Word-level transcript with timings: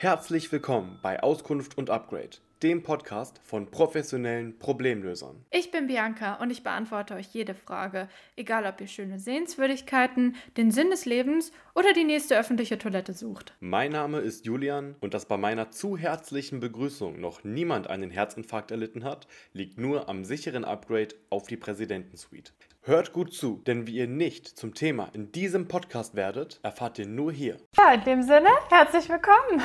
Herzlich 0.00 0.52
willkommen 0.52 1.00
bei 1.02 1.24
Auskunft 1.24 1.76
und 1.76 1.90
Upgrade, 1.90 2.36
dem 2.62 2.82
Podcast 2.82 3.40
von 3.44 3.70
professionellen 3.70 4.58
Problemlösern. 4.58 5.44
Ich 5.50 5.70
bin 5.70 5.86
Bianca 5.86 6.34
und 6.34 6.50
ich 6.50 6.62
beantworte 6.62 7.14
euch 7.14 7.28
jede 7.32 7.54
Frage, 7.54 8.08
egal 8.36 8.66
ob 8.66 8.80
ihr 8.80 8.88
schöne 8.88 9.18
Sehenswürdigkeiten, 9.18 10.36
den 10.56 10.70
Sinn 10.70 10.90
des 10.90 11.04
Lebens 11.04 11.52
oder 11.74 11.92
die 11.92 12.04
nächste 12.04 12.38
öffentliche 12.38 12.78
Toilette 12.78 13.12
sucht. 13.12 13.54
Mein 13.60 13.92
Name 13.92 14.18
ist 14.18 14.46
Julian 14.46 14.96
und 15.00 15.14
dass 15.14 15.26
bei 15.26 15.36
meiner 15.36 15.70
zu 15.70 15.96
herzlichen 15.96 16.60
Begrüßung 16.60 17.20
noch 17.20 17.44
niemand 17.44 17.88
einen 17.88 18.10
Herzinfarkt 18.10 18.70
erlitten 18.70 19.04
hat, 19.04 19.28
liegt 19.52 19.78
nur 19.78 20.08
am 20.08 20.24
sicheren 20.24 20.64
Upgrade 20.64 21.14
auf 21.30 21.46
die 21.46 21.56
Präsidentensuite. 21.56 22.52
Hört 22.82 23.12
gut 23.12 23.34
zu, 23.34 23.62
denn 23.66 23.86
wie 23.86 23.96
ihr 23.96 24.06
nicht 24.06 24.48
zum 24.48 24.74
Thema 24.74 25.10
in 25.12 25.30
diesem 25.30 25.68
Podcast 25.68 26.14
werdet, 26.14 26.58
erfahrt 26.62 26.98
ihr 26.98 27.06
nur 27.06 27.32
hier. 27.32 27.58
Ja, 27.76 27.92
in 27.92 28.04
dem 28.04 28.22
Sinne, 28.22 28.48
herzlich 28.70 29.08
willkommen. 29.08 29.62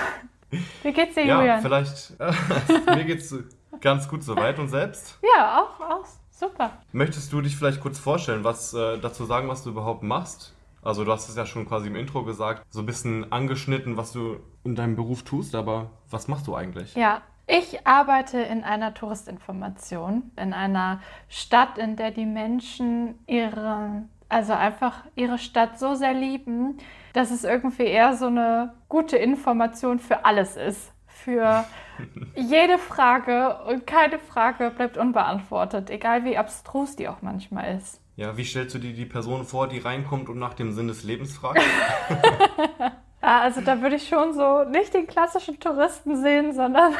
Wie 0.83 0.91
geht's 0.93 1.15
dir, 1.15 1.25
Ja, 1.25 1.39
Julian? 1.39 1.61
vielleicht. 1.61 2.13
Äh, 2.19 2.33
mir 2.95 3.05
geht's 3.05 3.33
ganz 3.81 4.07
gut 4.07 4.23
soweit 4.23 4.59
und 4.59 4.69
selbst. 4.69 5.19
Ja, 5.35 5.61
auch, 5.61 5.79
auch 5.79 6.05
super. 6.31 6.71
Möchtest 6.91 7.31
du 7.33 7.41
dich 7.41 7.55
vielleicht 7.55 7.79
kurz 7.81 7.99
vorstellen, 7.99 8.43
was 8.43 8.73
äh, 8.73 8.97
dazu 8.99 9.25
sagen, 9.25 9.47
was 9.47 9.63
du 9.63 9.69
überhaupt 9.71 10.03
machst? 10.03 10.53
Also, 10.81 11.05
du 11.05 11.11
hast 11.13 11.29
es 11.29 11.35
ja 11.37 11.45
schon 11.45 11.65
quasi 11.65 11.87
im 11.87 11.95
Intro 11.95 12.23
gesagt, 12.23 12.65
so 12.69 12.81
ein 12.81 12.85
bisschen 12.85 13.31
angeschnitten, 13.31 13.95
was 13.95 14.11
du 14.11 14.37
in 14.65 14.75
deinem 14.75 14.97
Beruf 14.97 15.23
tust, 15.23 15.55
aber 15.55 15.91
was 16.09 16.27
machst 16.27 16.45
du 16.47 16.55
eigentlich? 16.55 16.93
Ja, 16.95 17.21
ich 17.47 17.85
arbeite 17.85 18.39
in 18.39 18.63
einer 18.63 18.93
Touristinformation, 18.93 20.31
in 20.37 20.53
einer 20.53 21.01
Stadt, 21.27 21.77
in 21.77 21.95
der 21.95 22.11
die 22.11 22.25
Menschen 22.25 23.15
ihre, 23.27 24.03
also 24.33 24.53
einfach 24.53 25.03
ihre 25.15 25.37
Stadt 25.37 25.79
so 25.79 25.95
sehr 25.95 26.13
lieben, 26.13 26.77
dass 27.13 27.31
es 27.31 27.43
irgendwie 27.43 27.83
eher 27.83 28.15
so 28.15 28.27
eine 28.27 28.73
gute 28.89 29.17
Information 29.17 29.99
für 29.99 30.25
alles 30.25 30.55
ist. 30.55 30.91
Für 31.07 31.65
jede 32.35 32.77
Frage 32.79 33.59
und 33.67 33.85
keine 33.85 34.19
Frage 34.19 34.71
bleibt 34.75 34.97
unbeantwortet, 34.97 35.89
egal 35.89 36.25
wie 36.25 36.37
abstrus 36.37 36.95
die 36.95 37.07
auch 37.07 37.21
manchmal 37.21 37.77
ist. 37.77 38.01
Ja, 38.15 38.35
wie 38.37 38.43
stellst 38.43 38.75
du 38.75 38.79
dir 38.79 38.93
die 38.93 39.05
Person 39.05 39.45
vor, 39.45 39.67
die 39.67 39.79
reinkommt 39.79 40.29
und 40.29 40.37
nach 40.37 40.53
dem 40.53 40.71
Sinn 40.73 40.87
des 40.87 41.03
Lebens 41.03 41.37
fragt? 41.37 41.61
Also 43.25 43.61
da 43.61 43.81
würde 43.81 43.95
ich 43.95 44.09
schon 44.09 44.33
so 44.33 44.65
nicht 44.65 44.93
den 44.93 45.07
klassischen 45.07 45.57
Touristen 45.57 46.21
sehen, 46.21 46.53
sondern 46.53 46.93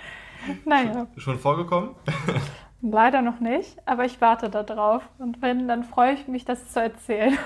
naja, 0.64 1.06
schon 1.18 1.38
vorgekommen? 1.38 1.94
Leider 2.80 3.22
noch 3.22 3.40
nicht, 3.40 3.76
aber 3.86 4.04
ich 4.04 4.20
warte 4.20 4.50
da 4.50 4.62
drauf. 4.62 5.02
Und 5.18 5.42
wenn, 5.42 5.68
dann 5.68 5.84
freue 5.84 6.14
ich 6.14 6.28
mich, 6.28 6.44
das 6.44 6.70
zu 6.72 6.80
erzählen. 6.80 7.36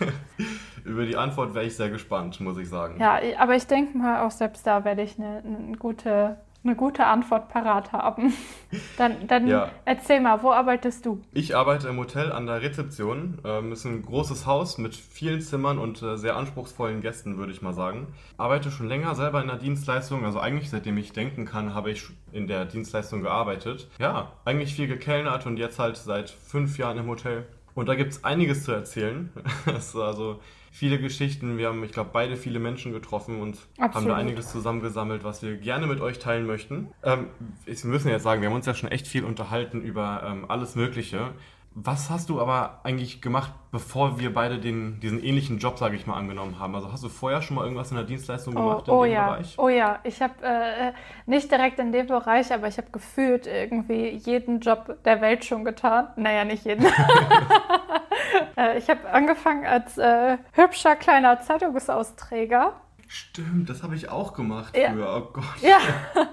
Über 0.84 1.06
die 1.06 1.16
Antwort 1.16 1.54
wäre 1.54 1.64
ich 1.64 1.76
sehr 1.76 1.88
gespannt, 1.88 2.40
muss 2.40 2.58
ich 2.58 2.68
sagen. 2.68 3.00
Ja, 3.00 3.18
aber 3.38 3.56
ich 3.56 3.66
denke 3.66 3.96
mal, 3.96 4.26
auch 4.26 4.30
selbst 4.30 4.66
da 4.66 4.84
werde 4.84 5.02
ich 5.02 5.18
eine, 5.18 5.42
eine, 5.44 5.76
gute, 5.78 6.36
eine 6.64 6.74
gute 6.76 7.04
Antwort 7.06 7.48
parat 7.48 7.92
haben. 7.92 8.32
Dann, 8.96 9.26
dann 9.28 9.46
Ja. 9.46 9.70
erzähl 9.84 10.20
mal, 10.20 10.42
wo 10.42 10.50
arbeitest 10.50 11.06
du? 11.06 11.20
Ich 11.32 11.54
arbeite 11.56 11.86
im 11.88 11.96
Hotel 11.98 12.32
an 12.32 12.46
der 12.46 12.60
Rezeption. 12.62 13.38
Ähm, 13.44 13.70
ist 13.72 13.84
ein 13.84 14.02
großes 14.02 14.46
Haus 14.46 14.78
mit 14.78 14.96
vielen 14.96 15.40
Zimmern 15.40 15.78
und 15.78 16.02
äh, 16.02 16.16
sehr 16.16 16.36
anspruchsvollen 16.36 17.00
Gästen, 17.00 17.36
würde 17.36 17.52
ich 17.52 17.62
mal 17.62 17.72
sagen. 17.74 18.08
Arbeite 18.36 18.70
schon 18.70 18.88
länger 18.88 19.14
selber 19.14 19.40
in 19.42 19.46
der 19.48 19.58
Dienstleistung. 19.58 20.24
Also 20.24 20.40
eigentlich 20.40 20.70
seitdem 20.70 20.96
ich 20.96 21.12
denken 21.12 21.44
kann, 21.44 21.74
habe 21.74 21.90
ich 21.92 22.04
in 22.32 22.48
der 22.48 22.64
Dienstleistung 22.64 23.22
gearbeitet. 23.22 23.88
Ja, 23.98 24.32
eigentlich 24.44 24.74
viel 24.74 24.88
gekellnert 24.88 25.46
und 25.46 25.56
jetzt 25.58 25.78
halt 25.78 25.96
seit 25.96 26.30
fünf 26.30 26.78
Jahren 26.78 26.98
im 26.98 27.06
Hotel. 27.06 27.46
Und 27.74 27.88
da 27.88 27.94
gibt 27.94 28.12
es 28.12 28.24
einiges 28.24 28.64
zu 28.64 28.72
erzählen. 28.72 29.30
Also 29.94 30.40
viele 30.70 30.98
Geschichten. 30.98 31.56
Wir 31.56 31.68
haben, 31.68 31.84
ich 31.84 31.92
glaube, 31.92 32.10
beide 32.12 32.36
viele 32.36 32.58
Menschen 32.58 32.92
getroffen 32.92 33.40
und 33.40 33.56
haben 33.78 33.84
Absolut. 33.84 34.10
da 34.10 34.16
einiges 34.16 34.50
zusammengesammelt, 34.50 35.22
was 35.22 35.42
wir 35.42 35.56
gerne 35.56 35.86
mit 35.86 36.00
euch 36.00 36.18
teilen 36.18 36.46
möchten. 36.46 36.88
Ähm, 37.02 37.28
wir 37.64 37.76
müssen 37.84 38.08
jetzt 38.08 38.24
sagen, 38.24 38.42
wir 38.42 38.48
haben 38.48 38.56
uns 38.56 38.66
ja 38.66 38.74
schon 38.74 38.90
echt 38.90 39.06
viel 39.06 39.24
unterhalten 39.24 39.82
über 39.82 40.22
ähm, 40.26 40.46
alles 40.48 40.74
Mögliche. 40.74 41.32
Was 41.76 42.08
hast 42.08 42.30
du 42.30 42.40
aber 42.40 42.78
eigentlich 42.84 43.20
gemacht, 43.20 43.52
bevor 43.72 44.20
wir 44.20 44.32
beide 44.32 44.58
den, 44.60 45.00
diesen 45.00 45.20
ähnlichen 45.20 45.58
Job, 45.58 45.76
sage 45.76 45.96
ich 45.96 46.06
mal, 46.06 46.14
angenommen 46.16 46.60
haben? 46.60 46.72
Also 46.76 46.92
hast 46.92 47.02
du 47.02 47.08
vorher 47.08 47.42
schon 47.42 47.56
mal 47.56 47.64
irgendwas 47.64 47.90
in 47.90 47.96
der 47.96 48.06
Dienstleistung 48.06 48.56
Oh, 48.56 48.60
gemacht 48.60 48.86
in 48.88 48.94
oh 48.94 49.02
dem 49.04 49.12
ja, 49.12 49.26
Bereich? 49.30 49.54
oh 49.58 49.68
ja. 49.68 49.98
Ich 50.04 50.22
habe 50.22 50.34
äh, 50.42 50.92
nicht 51.26 51.50
direkt 51.50 51.80
in 51.80 51.90
dem 51.90 52.06
Bereich, 52.06 52.52
aber 52.52 52.68
ich 52.68 52.78
habe 52.78 52.90
gefühlt 52.92 53.48
irgendwie 53.48 54.10
jeden 54.10 54.60
Job 54.60 54.98
der 55.04 55.20
Welt 55.20 55.44
schon 55.44 55.64
getan. 55.64 56.08
Naja, 56.14 56.44
nicht 56.44 56.64
jeden. 56.64 56.86
äh, 58.56 58.78
ich 58.78 58.88
habe 58.88 59.10
angefangen 59.10 59.66
als 59.66 59.98
äh, 59.98 60.38
hübscher 60.52 60.94
kleiner 60.94 61.40
Zeitungsausträger. 61.40 62.74
Stimmt, 63.08 63.68
das 63.68 63.82
habe 63.82 63.96
ich 63.96 64.08
auch 64.08 64.32
gemacht 64.32 64.76
Ja. 64.76 64.90
früher. 64.92 65.16
Oh 65.16 65.32
Gott. 65.32 65.44
Ja. 65.60 65.78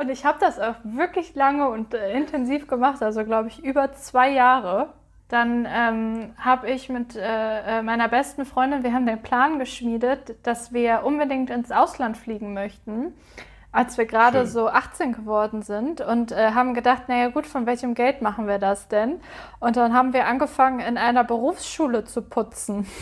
Und 0.00 0.08
ich 0.08 0.24
habe 0.24 0.38
das 0.40 0.58
auch 0.58 0.76
wirklich 0.82 1.34
lange 1.34 1.68
und 1.68 1.92
äh, 1.92 2.16
intensiv 2.16 2.66
gemacht, 2.66 3.02
also 3.02 3.22
glaube 3.22 3.48
ich 3.48 3.62
über 3.62 3.92
zwei 3.92 4.30
Jahre. 4.30 4.94
Dann 5.28 5.68
ähm, 5.70 6.32
habe 6.38 6.70
ich 6.70 6.88
mit 6.88 7.16
äh, 7.16 7.80
äh, 7.80 7.82
meiner 7.82 8.08
besten 8.08 8.46
Freundin, 8.46 8.82
wir 8.82 8.94
haben 8.94 9.04
den 9.04 9.20
Plan 9.20 9.58
geschmiedet, 9.58 10.36
dass 10.42 10.72
wir 10.72 11.02
unbedingt 11.04 11.50
ins 11.50 11.70
Ausland 11.70 12.16
fliegen 12.16 12.54
möchten, 12.54 13.12
als 13.72 13.98
wir 13.98 14.06
gerade 14.06 14.46
so 14.46 14.68
18 14.68 15.12
geworden 15.12 15.60
sind 15.60 16.00
und 16.00 16.32
äh, 16.32 16.52
haben 16.52 16.72
gedacht, 16.72 17.10
naja 17.10 17.28
gut, 17.28 17.46
von 17.46 17.66
welchem 17.66 17.92
Geld 17.92 18.22
machen 18.22 18.48
wir 18.48 18.58
das 18.58 18.88
denn? 18.88 19.20
Und 19.60 19.76
dann 19.76 19.92
haben 19.92 20.14
wir 20.14 20.26
angefangen, 20.26 20.80
in 20.80 20.96
einer 20.96 21.24
Berufsschule 21.24 22.06
zu 22.06 22.22
putzen. 22.22 22.86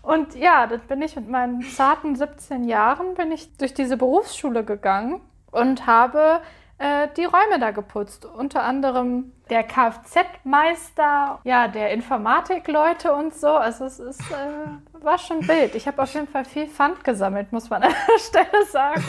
Und 0.00 0.34
ja, 0.34 0.66
dann 0.66 0.80
bin 0.88 1.02
ich 1.02 1.16
mit 1.16 1.28
meinen 1.28 1.60
zarten 1.60 2.16
17 2.16 2.64
Jahren 2.64 3.12
bin 3.14 3.30
ich 3.30 3.54
durch 3.58 3.74
diese 3.74 3.98
Berufsschule 3.98 4.64
gegangen 4.64 5.20
und 5.60 5.86
habe 5.86 6.40
äh, 6.78 7.08
die 7.16 7.24
Räume 7.24 7.58
da 7.60 7.70
geputzt. 7.72 8.24
Unter 8.24 8.62
anderem 8.62 9.32
der 9.50 9.64
Kfz-Meister, 9.64 11.40
ja, 11.44 11.68
der 11.68 11.90
Informatikleute 11.92 13.12
und 13.12 13.34
so. 13.34 13.48
Also 13.48 13.84
es 13.84 13.98
ist, 13.98 14.20
äh, 14.30 15.04
war 15.04 15.18
schon 15.18 15.46
wild. 15.48 15.74
Ich 15.74 15.86
habe 15.86 16.02
auf 16.02 16.12
jeden 16.14 16.28
Fall 16.28 16.44
viel 16.44 16.66
Pfand 16.66 17.02
gesammelt, 17.04 17.52
muss 17.52 17.68
man 17.68 17.82
an 17.82 17.94
der 18.08 18.18
Stelle 18.18 18.64
sagen. 18.70 19.04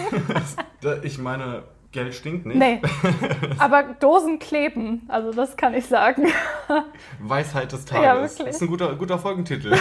Ich 1.04 1.18
meine, 1.18 1.64
Geld 1.92 2.14
stinkt 2.14 2.46
nicht. 2.46 2.58
Nee, 2.58 2.82
aber 3.58 3.82
Dosen 4.00 4.38
kleben, 4.38 5.02
also 5.08 5.32
das 5.32 5.58
kann 5.58 5.74
ich 5.74 5.88
sagen. 5.88 6.28
Weisheit 7.20 7.72
des 7.72 7.90
Ja, 7.90 8.02
Tages. 8.02 8.38
wirklich. 8.38 8.56
ist 8.56 8.62
ein 8.62 8.68
guter, 8.68 8.96
guter 8.96 9.18
Folgentitel. 9.18 9.76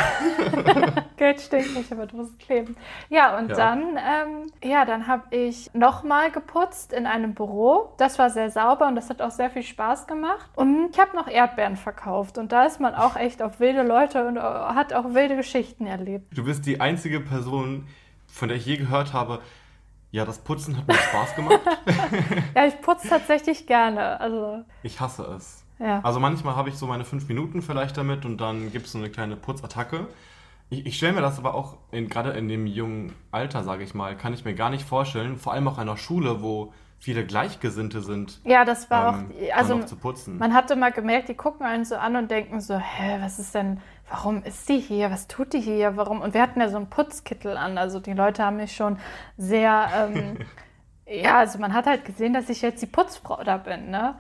Geld 1.18 1.41
stinkt 1.41 1.74
nicht, 1.76 1.92
aber 1.92 2.06
Dosen 2.06 2.38
kleben. 2.38 2.76
Ja, 3.10 3.36
und 3.38 3.50
Ja. 3.50 3.56
dann, 3.56 3.82
ähm, 3.98 4.50
ja, 4.64 4.84
dann 4.86 5.06
habe 5.06 5.24
ich 5.36 5.70
nochmal 5.74 6.30
geputzt 6.30 6.92
in 6.94 7.04
einem 7.06 7.34
Büro. 7.34 7.92
Das 7.98 8.18
war 8.18 8.30
sehr 8.30 8.50
sauber 8.50 8.86
und 8.88 8.94
das 8.94 9.10
hat 9.10 9.20
auch 9.20 9.30
sehr 9.30 9.50
viel 9.50 9.62
Spaß 9.62 10.06
gemacht. 10.06 10.48
Und 10.56 10.91
ich 10.92 10.98
habe 10.98 11.14
noch 11.14 11.28
Erdbeeren 11.28 11.76
verkauft. 11.76 12.38
Und 12.38 12.52
da 12.52 12.64
ist 12.64 12.80
man 12.80 12.94
auch 12.94 13.16
echt 13.16 13.42
auf 13.42 13.60
wilde 13.60 13.82
Leute 13.82 14.26
und 14.26 14.36
äh, 14.38 14.41
hat 14.41 14.94
auch 14.94 15.12
wilde 15.12 15.36
Geschichten 15.36 15.86
erlebt. 15.86 16.26
Du 16.36 16.44
bist 16.44 16.64
die 16.64 16.80
einzige 16.80 17.20
Person, 17.20 17.86
von 18.28 18.48
der 18.48 18.56
ich 18.56 18.64
je 18.66 18.76
gehört 18.78 19.12
habe, 19.12 19.41
ja, 20.10 20.24
das 20.24 20.38
Putzen 20.38 20.76
hat 20.76 20.86
mir 20.88 20.94
Spaß 20.94 21.34
gemacht. 21.36 21.60
Ja, 22.54 22.66
ich 22.66 22.80
putze 22.80 23.08
tatsächlich 23.08 23.66
gerne. 23.66 24.20
Also, 24.20 24.64
Ich 24.82 25.00
hasse 25.00 25.22
es. 25.36 25.64
ja. 25.78 26.00
Also 26.02 26.19
manchmal 26.20 26.56
habe 26.56 26.69
ich 26.69 26.76
so 26.76 26.86
meine 26.86 27.04
fünf 27.04 27.28
Minuten 27.28 27.62
vielleicht 27.62 27.96
damit 27.96 28.24
und 28.24 28.38
dann 28.41 28.72
gibt 28.72 28.86
es 28.86 28.92
so 28.92 28.98
eine 28.98 29.10
kleine 29.10 29.36
Putzattacke. 29.36 30.08
Ich, 30.70 30.86
ich 30.86 30.97
stelle 30.97 31.14
mir 31.14 31.20
das 31.20 31.38
aber 31.38 31.54
auch 31.54 31.76
gerade 31.92 32.30
in 32.30 32.48
dem 32.48 32.66
jungen 32.66 33.14
Alter, 33.30 33.62
sage 33.64 33.84
ich 33.84 33.94
mal, 33.94 34.16
kann 34.16 34.34
ich 34.34 34.44
mir 34.44 34.54
gar 34.54 34.70
nicht 34.70 34.84
vorstellen. 34.84 35.36
Vor 35.36 35.52
allem 35.52 35.68
auch 35.68 35.78
an 35.78 35.88
einer 35.88 35.97
Schule, 35.97 36.42
wo 36.42 36.72
viele 37.00 37.24
Gleichgesinnte 37.24 38.02
sind, 38.02 38.41
Ja, 38.44 38.64
das 38.64 38.91
war 38.91 39.20
ähm, 39.20 39.30
auch, 39.52 39.56
also 39.56 39.80
man 40.32 40.52
hatte 40.52 40.74
mal 40.74 40.91
gemerkt, 40.91 41.28
die 41.28 41.34
gucken 41.34 41.64
einen 41.64 41.84
so 41.84 41.94
an 41.94 42.16
und 42.16 42.28
denken 42.30 42.60
so, 42.60 42.76
hä, 42.76 43.18
was 43.20 43.38
ist 43.38 43.54
denn, 43.54 43.80
warum 44.10 44.42
ist 44.42 44.69
die 44.69 44.78
hier, 44.78 45.10
was 45.10 45.28
tut 45.28 45.52
die 45.52 45.60
hier, 45.60 45.96
warum? 45.96 46.20
Und 46.20 46.34
wir 46.34 46.42
hatten 46.42 46.60
ja 46.60 46.69
so 46.69 46.76
einen 46.76 46.91
Putzkittel 46.91 47.56
an, 47.56 47.78
also 47.78 48.00
die 48.00 48.12
Leute 48.12 48.44
haben 48.44 48.56
mich 48.56 48.74
schon 48.74 48.98
sehr, 49.36 49.88
ähm, 49.94 50.38
ja, 51.06 51.38
also 51.38 51.59
man 51.59 51.74
hat 51.74 51.86
halt 51.86 52.04
gesehen, 52.04 52.33
dass 52.33 52.48
ich 52.48 52.62
jetzt 52.62 52.83
die 52.83 52.86
Putzfrau 52.86 53.42
da 53.44 53.56
bin, 53.56 53.91
ne? 53.91 54.15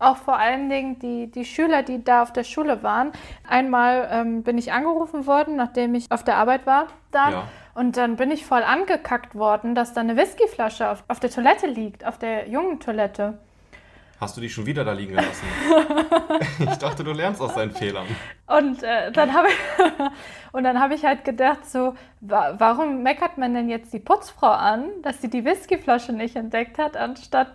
Auch 0.00 0.16
vor 0.16 0.36
allen 0.36 0.68
Dingen 0.68 0.98
die, 0.98 1.30
die 1.30 1.44
Schüler, 1.44 1.82
die 1.82 2.02
da 2.02 2.22
auf 2.22 2.32
der 2.32 2.42
Schule 2.42 2.82
waren. 2.82 3.12
Einmal 3.48 4.08
ähm, 4.10 4.42
bin 4.42 4.58
ich 4.58 4.72
angerufen 4.72 5.26
worden, 5.26 5.54
nachdem 5.56 5.94
ich 5.94 6.10
auf 6.10 6.24
der 6.24 6.36
Arbeit 6.36 6.66
war. 6.66 6.88
Dann. 7.12 7.32
Ja. 7.32 7.44
Und 7.74 7.96
dann 7.96 8.16
bin 8.16 8.30
ich 8.30 8.44
voll 8.44 8.62
angekackt 8.62 9.34
worden, 9.34 9.74
dass 9.74 9.94
da 9.94 10.00
eine 10.00 10.16
Whiskyflasche 10.16 10.90
auf, 10.90 11.04
auf 11.08 11.20
der 11.20 11.30
Toilette 11.30 11.66
liegt, 11.66 12.04
auf 12.04 12.18
der 12.18 12.48
jungen 12.48 12.80
Toilette. 12.80 13.38
Hast 14.20 14.36
du 14.36 14.40
die 14.40 14.48
schon 14.48 14.66
wieder 14.66 14.84
da 14.84 14.92
liegen 14.92 15.14
gelassen? 15.14 15.46
ich 16.60 16.76
dachte, 16.76 17.02
du 17.02 17.12
lernst 17.12 17.40
aus 17.40 17.54
deinen 17.54 17.72
Fehlern. 17.72 18.06
Und 18.46 18.82
äh, 18.82 19.10
dann 19.10 19.34
habe 19.34 19.48
ich, 19.48 19.54
und 20.52 20.64
dann 20.64 20.80
habe 20.80 20.94
ich 20.94 21.04
halt 21.04 21.24
gedacht, 21.24 21.68
so, 21.68 21.94
wa 22.20 22.54
warum 22.58 23.02
meckert 23.02 23.38
man 23.38 23.54
denn 23.54 23.68
jetzt 23.68 23.92
die 23.92 23.98
Putzfrau 23.98 24.50
an, 24.50 24.84
dass 25.02 25.20
sie 25.20 25.28
die 25.28 25.44
Whiskyflasche 25.44 26.12
nicht 26.12 26.36
entdeckt 26.36 26.78
hat, 26.78 26.96
anstatt 26.96 27.48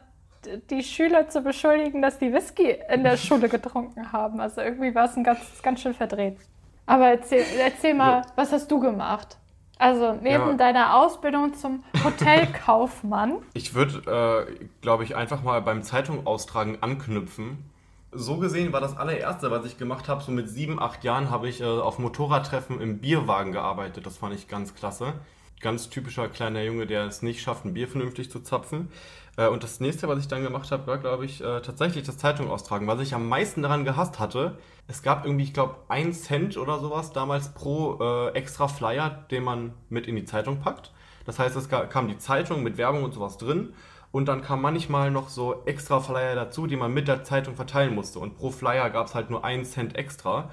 die 0.70 0.84
Schüler 0.84 1.30
zu 1.30 1.42
beschuldigen, 1.42 2.02
dass 2.02 2.20
die 2.20 2.34
Whisky 2.34 2.78
in 2.90 3.04
der 3.04 3.18
Schule 3.18 3.50
getrunken 3.50 4.12
haben? 4.12 4.40
Also 4.40 4.62
irgendwie 4.62 4.94
war 4.94 5.06
es 5.06 5.16
ein 5.16 5.24
ganz, 5.24 5.40
ganz 5.62 5.82
schön 5.82 5.94
verdreht. 5.94 6.38
Aber 6.86 7.08
erzähl, 7.08 7.44
erzähl 7.60 7.94
mal, 7.94 8.24
was 8.36 8.52
hast 8.52 8.70
du 8.72 8.80
gemacht? 8.80 9.38
Also 9.80 10.14
neben 10.22 10.50
Ja. 10.50 10.54
deiner 10.54 10.96
Ausbildung 10.98 11.54
zum 11.56 11.84
Hotelkaufmann. 12.04 13.38
Ich 13.54 13.74
würde, 13.74 14.48
äh, 14.50 14.66
glaube 14.82 15.04
ich, 15.06 15.16
einfach 15.16 15.42
mal 15.42 15.62
beim 15.62 15.84
Zeitung 15.84 16.28
austragen 16.28 16.78
anknüpfen. 16.82 17.64
So 18.12 18.38
gesehen 18.38 18.74
war 18.74 18.82
das 18.82 18.98
allererste, 18.98 19.52
was 19.52 19.66
ich 19.66 19.78
gemacht 19.78 20.08
habe. 20.10 20.22
So 20.24 20.32
mit 20.32 20.50
sieben, 20.50 20.82
acht 20.82 21.04
Jahren 21.04 21.30
habe 21.30 21.48
ich 21.48 21.62
äh, 21.62 21.66
auf 21.66 21.98
Motorradtreffen 22.00 22.82
im 22.82 23.00
Bierwagen 23.00 23.52
gearbeitet. 23.52 24.06
Das 24.06 24.18
fand 24.18 24.34
ich 24.36 24.48
ganz 24.48 24.76
klasse. 24.76 25.14
Ganz 25.62 25.90
typischer 25.90 26.28
kleiner 26.28 26.62
Junge, 26.64 26.86
der 26.88 27.06
es 27.06 27.22
nicht 27.22 27.42
schafft, 27.42 27.66
ein 27.66 27.74
Bier 27.74 27.88
vernünftig 27.88 28.32
zu 28.32 28.40
zapfen. 28.40 28.92
Äh, 29.38 29.48
und 29.48 29.64
das 29.64 29.80
nächste, 29.80 30.08
was 30.08 30.20
ich 30.20 30.28
dann 30.28 30.42
gemacht 30.44 30.72
habe, 30.72 30.88
war, 30.88 30.98
glaube 30.98 31.26
ich, 31.26 31.42
äh, 31.42 31.62
tatsächlich 31.62 32.04
das 32.06 32.18
Zeitung 32.18 32.50
austragen. 32.50 32.88
Was 32.88 33.00
ich 33.00 33.14
am 33.14 33.30
meisten 33.30 33.62
daran 33.62 33.86
gehasst 33.86 34.20
hatte, 34.20 34.58
es 34.90 35.04
gab 35.04 35.24
irgendwie, 35.24 35.44
ich 35.44 35.54
glaube, 35.54 35.76
ein 35.88 36.14
Cent 36.14 36.58
oder 36.58 36.80
sowas 36.80 37.14
damals 37.14 37.54
pro 37.54 38.00
äh, 38.02 38.30
extra 38.30 38.68
Flyer, 38.68 39.24
den 39.30 39.44
man 39.44 39.74
mit 39.88 40.08
in 40.08 40.16
die 40.16 40.26
Zeitung 40.26 40.60
packt. 40.60 40.92
Das 41.26 41.38
heißt, 41.38 41.56
es 41.56 41.70
kam 41.70 42.08
die 42.08 42.18
Zeitung 42.18 42.64
mit 42.64 42.80
Werbung 42.80 43.04
und 43.04 43.14
sowas 43.14 43.38
drin. 43.38 43.74
Und 44.12 44.26
dann 44.28 44.42
kam 44.42 44.64
manchmal 44.64 45.12
noch 45.12 45.30
so 45.30 45.64
extra 45.66 46.00
Flyer 46.00 46.34
dazu, 46.34 46.66
die 46.66 46.76
man 46.76 46.92
mit 46.92 47.08
der 47.08 47.24
Zeitung 47.24 47.56
verteilen 47.56 47.94
musste. 47.94 48.18
Und 48.18 48.36
pro 48.36 48.50
Flyer 48.50 48.90
gab 48.90 49.06
es 49.06 49.14
halt 49.14 49.30
nur 49.30 49.46
einen 49.46 49.64
Cent 49.64 49.96
extra. 49.96 50.50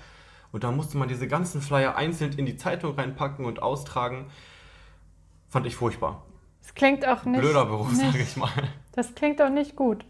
Und 0.52 0.64
dann 0.64 0.76
musste 0.76 0.98
man 0.98 1.08
diese 1.08 1.28
ganzen 1.28 1.62
Flyer 1.62 1.96
einzeln 1.96 2.34
in 2.34 2.44
die 2.44 2.58
Zeitung 2.58 2.94
reinpacken 2.94 3.46
und 3.46 3.62
austragen. 3.62 4.26
Fand 5.48 5.64
ich 5.64 5.76
furchtbar. 5.76 6.26
Das 6.60 6.74
klingt 6.74 7.08
auch 7.08 7.24
nicht. 7.24 7.40
Blöder 7.40 7.64
Beruf, 7.64 7.90
nicht, 7.90 8.02
sage 8.02 8.22
ich 8.22 8.36
mal. 8.36 8.50
Das 8.92 9.14
klingt 9.14 9.40
auch 9.40 9.48
nicht 9.48 9.76
gut. 9.76 10.04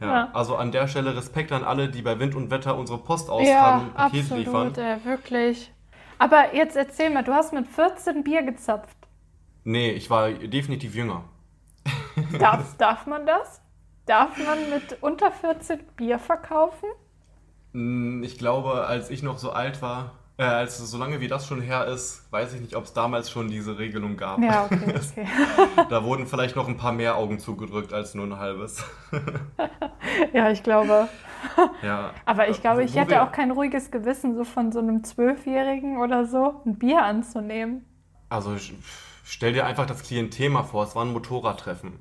Ja, 0.00 0.06
Ja. 0.06 0.30
Also 0.32 0.56
an 0.56 0.72
der 0.72 0.88
Stelle 0.88 1.16
Respekt 1.16 1.52
an 1.52 1.64
alle, 1.64 1.88
die 1.90 2.02
bei 2.02 2.18
Wind 2.18 2.34
und 2.34 2.50
Wetter 2.50 2.76
unsere 2.76 2.98
Post 2.98 3.28
Ja, 3.28 3.34
austragen 3.34 3.80
und 3.80 3.94
Paket 3.94 4.30
absolut, 4.30 4.36
liefern. 4.36 4.74
äh, 4.78 5.04
wirklich. 5.04 5.72
Aber 6.18 6.54
jetzt 6.54 6.76
erzähl 6.76 7.10
mal, 7.10 7.22
du 7.24 7.32
hast 7.34 7.52
mit 7.52 7.66
14 7.68 8.22
Bier 8.24 8.42
gezapft. 8.42 8.96
Nee, 9.64 9.90
ich 9.90 10.08
war 10.08 10.30
definitiv 10.32 10.94
jünger. 10.94 11.24
Darf, 12.38 12.76
darf 12.78 13.06
man 13.06 13.26
das? 13.26 13.60
Darf 14.06 14.38
man 14.38 14.70
mit 14.70 15.02
unter 15.02 15.32
14 15.32 15.80
Bier 15.96 16.18
verkaufen? 16.18 16.88
Mm, 17.72 18.22
Ich 18.24 18.38
glaube, 18.38 18.86
als 18.86 19.10
ich 19.10 19.22
noch 19.22 19.38
so 19.38 19.50
alt 19.52 19.82
war, 19.82 20.12
äh, 20.38 20.42
als 20.44 20.78
so 20.78 20.98
lange 20.98 21.20
wie 21.20 21.28
das 21.28 21.46
schon 21.46 21.60
her 21.62 21.86
ist, 21.86 22.30
weiß 22.30 22.52
ich 22.54 22.60
nicht, 22.60 22.76
ob 22.76 22.84
es 22.84 22.92
damals 22.92 23.30
schon 23.30 23.48
diese 23.48 23.78
Regelung 23.78 24.16
gab. 24.16 24.38
Ja, 24.42 24.64
okay, 24.66 24.94
okay. 24.94 25.26
Da 25.88 26.04
wurden 26.04 26.26
vielleicht 26.26 26.56
noch 26.56 26.68
ein 26.68 26.76
paar 26.76 26.92
mehr 26.92 27.16
Augen 27.16 27.38
zugedrückt 27.38 27.92
als 27.92 28.14
nur 28.14 28.26
ein 28.26 28.38
halbes. 28.38 28.84
Ja, 30.32 30.50
ich 30.50 30.62
glaube. 30.62 31.08
Ja. 31.82 32.12
Aber 32.24 32.48
ich 32.48 32.60
glaube, 32.60 32.84
ich 32.84 32.94
wo 32.94 33.00
hätte 33.00 33.10
wir- 33.12 33.22
auch 33.24 33.32
kein 33.32 33.50
ruhiges 33.50 33.90
Gewissen, 33.90 34.34
so 34.36 34.44
von 34.44 34.72
so 34.72 34.78
einem 34.78 35.04
Zwölfjährigen 35.04 35.98
oder 35.98 36.24
so 36.26 36.62
ein 36.64 36.78
Bier 36.78 37.02
anzunehmen. 37.02 37.84
Also 38.28 38.56
stell 39.24 39.52
dir 39.52 39.66
einfach 39.66 39.86
das 39.86 40.02
Klientel 40.02 40.50
mal 40.50 40.62
vor, 40.62 40.84
es 40.84 40.94
war 40.94 41.04
ein 41.04 41.12
Motorradtreffen. 41.12 41.92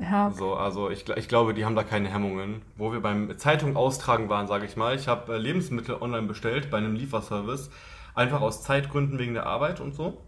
Ja, 0.00 0.30
So, 0.30 0.54
also 0.54 0.90
ich, 0.90 1.08
ich 1.08 1.28
glaube, 1.28 1.54
die 1.54 1.64
haben 1.64 1.76
da 1.76 1.84
keine 1.84 2.08
Hemmungen. 2.08 2.62
Wo 2.76 2.92
wir 2.92 3.00
beim 3.00 3.38
Zeitung 3.38 3.76
austragen 3.76 4.28
waren, 4.28 4.46
sage 4.46 4.66
ich 4.66 4.76
mal, 4.76 4.94
ich 4.96 5.08
habe 5.08 5.34
äh, 5.34 5.38
Lebensmittel 5.38 5.96
online 6.00 6.26
bestellt 6.26 6.70
bei 6.70 6.78
einem 6.78 6.94
Lieferservice, 6.94 7.70
einfach 8.14 8.40
aus 8.40 8.62
Zeitgründen 8.62 9.18
wegen 9.18 9.34
der 9.34 9.46
Arbeit 9.46 9.80
und 9.80 9.94
so. 9.94 10.20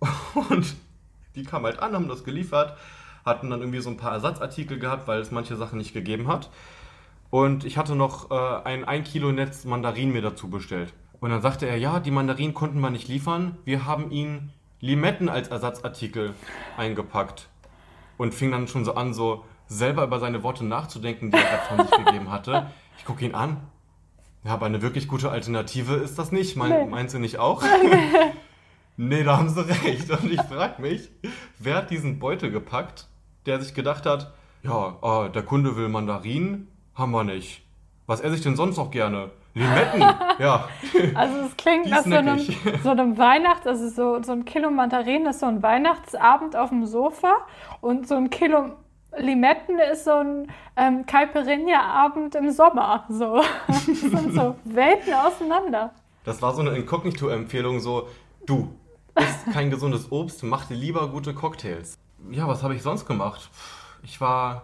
Und 0.50 0.76
die 1.34 1.44
kamen 1.44 1.66
halt 1.66 1.80
an, 1.80 1.94
haben 1.94 2.08
das 2.08 2.24
geliefert, 2.24 2.76
hatten 3.24 3.50
dann 3.50 3.60
irgendwie 3.60 3.80
so 3.80 3.90
ein 3.90 3.98
paar 3.98 4.12
Ersatzartikel 4.12 4.78
gehabt, 4.78 5.06
weil 5.08 5.20
es 5.20 5.30
manche 5.30 5.56
Sachen 5.56 5.78
nicht 5.78 5.92
gegeben 5.92 6.26
hat. 6.28 6.50
Und 7.30 7.64
ich 7.64 7.76
hatte 7.78 7.94
noch 7.94 8.30
äh, 8.30 8.62
ein 8.64 8.84
1 8.84 9.08
Kilo 9.08 9.30
Netz 9.30 9.64
Mandarinen 9.64 10.12
mir 10.12 10.22
dazu 10.22 10.48
bestellt. 10.48 10.92
Und 11.20 11.30
dann 11.30 11.42
sagte 11.42 11.66
er, 11.66 11.76
ja, 11.76 12.00
die 12.00 12.10
Mandarinen 12.10 12.54
konnten 12.54 12.80
wir 12.80 12.90
nicht 12.90 13.08
liefern, 13.08 13.58
wir 13.64 13.84
haben 13.84 14.10
ihnen 14.10 14.52
Limetten 14.80 15.28
als 15.28 15.48
Ersatzartikel 15.48 16.34
eingepackt. 16.78 17.49
Und 18.20 18.34
fing 18.34 18.50
dann 18.50 18.68
schon 18.68 18.84
so 18.84 18.96
an, 18.96 19.14
so 19.14 19.46
selber 19.66 20.04
über 20.04 20.20
seine 20.20 20.42
Worte 20.42 20.62
nachzudenken, 20.62 21.30
die 21.30 21.38
er 21.38 21.42
gerade 21.42 21.62
von 21.62 21.86
sich 21.86 22.04
gegeben 22.04 22.30
hatte. 22.30 22.66
Ich 22.98 23.06
gucke 23.06 23.24
ihn 23.24 23.34
an. 23.34 23.56
Ja, 24.44 24.52
aber 24.52 24.66
eine 24.66 24.82
wirklich 24.82 25.08
gute 25.08 25.30
Alternative 25.30 25.94
ist 25.94 26.18
das 26.18 26.30
nicht. 26.30 26.54
Mein, 26.54 26.68
Nee. 26.68 26.84
Meinst 26.84 27.14
du 27.14 27.18
nicht 27.18 27.38
auch? 27.38 27.62
nee, 28.98 29.24
da 29.24 29.38
haben 29.38 29.48
sie 29.48 29.66
recht. 29.66 30.10
Und 30.10 30.30
ich 30.30 30.42
frage 30.42 30.82
mich, 30.82 31.08
wer 31.58 31.76
hat 31.76 31.88
diesen 31.88 32.18
Beutel 32.18 32.50
gepackt, 32.50 33.08
der 33.46 33.58
sich 33.58 33.72
gedacht 33.72 34.04
hat, 34.04 34.34
ja, 34.62 34.98
ah, 35.00 35.30
der 35.30 35.42
Kunde 35.42 35.76
will 35.76 35.88
Mandarinen, 35.88 36.68
haben 36.94 37.12
wir 37.12 37.24
nicht. 37.24 37.62
Was 38.06 38.20
esse 38.20 38.34
ich 38.34 38.42
denn 38.42 38.54
sonst 38.54 38.76
noch 38.76 38.90
gerne? 38.90 39.30
Limetten, 39.54 40.00
ja. 40.38 40.68
also 41.14 41.38
es 41.40 41.56
klingt 41.56 41.88
nach 41.90 42.04
so 42.04 42.14
einem, 42.14 42.38
so 42.82 42.90
einem 42.90 43.18
Weihnachts-, 43.18 43.66
also 43.66 43.88
so, 43.88 44.22
so 44.22 44.32
ein 44.32 44.44
Kilo 44.44 44.70
Mandarinen 44.70 45.26
ist 45.26 45.40
so 45.40 45.46
ein 45.46 45.62
Weihnachtsabend 45.62 46.56
auf 46.56 46.70
dem 46.70 46.86
Sofa 46.86 47.46
und 47.80 48.06
so 48.06 48.14
ein 48.14 48.30
Kilo 48.30 48.76
Limetten 49.16 49.78
ist 49.78 50.04
so 50.04 50.12
ein 50.12 50.52
ähm, 50.76 51.04
Caipirinha-Abend 51.04 52.34
im 52.36 52.50
Sommer. 52.50 53.04
So. 53.08 53.42
Das 53.66 53.84
sind 53.84 54.34
so 54.34 54.56
Welten 54.64 55.14
auseinander. 55.14 55.92
Das 56.24 56.40
war 56.42 56.54
so 56.54 56.60
eine 56.60 56.70
Inkognito-Empfehlung, 56.70 57.80
so, 57.80 58.08
du, 58.46 58.72
isst 59.16 59.52
kein 59.52 59.70
gesundes 59.70 60.12
Obst, 60.12 60.42
mach 60.42 60.66
dir 60.66 60.74
lieber 60.74 61.08
gute 61.08 61.34
Cocktails. 61.34 61.98
Ja, 62.30 62.46
was 62.46 62.62
habe 62.62 62.74
ich 62.74 62.82
sonst 62.82 63.06
gemacht? 63.06 63.50
Ich 64.02 64.20
war, 64.20 64.62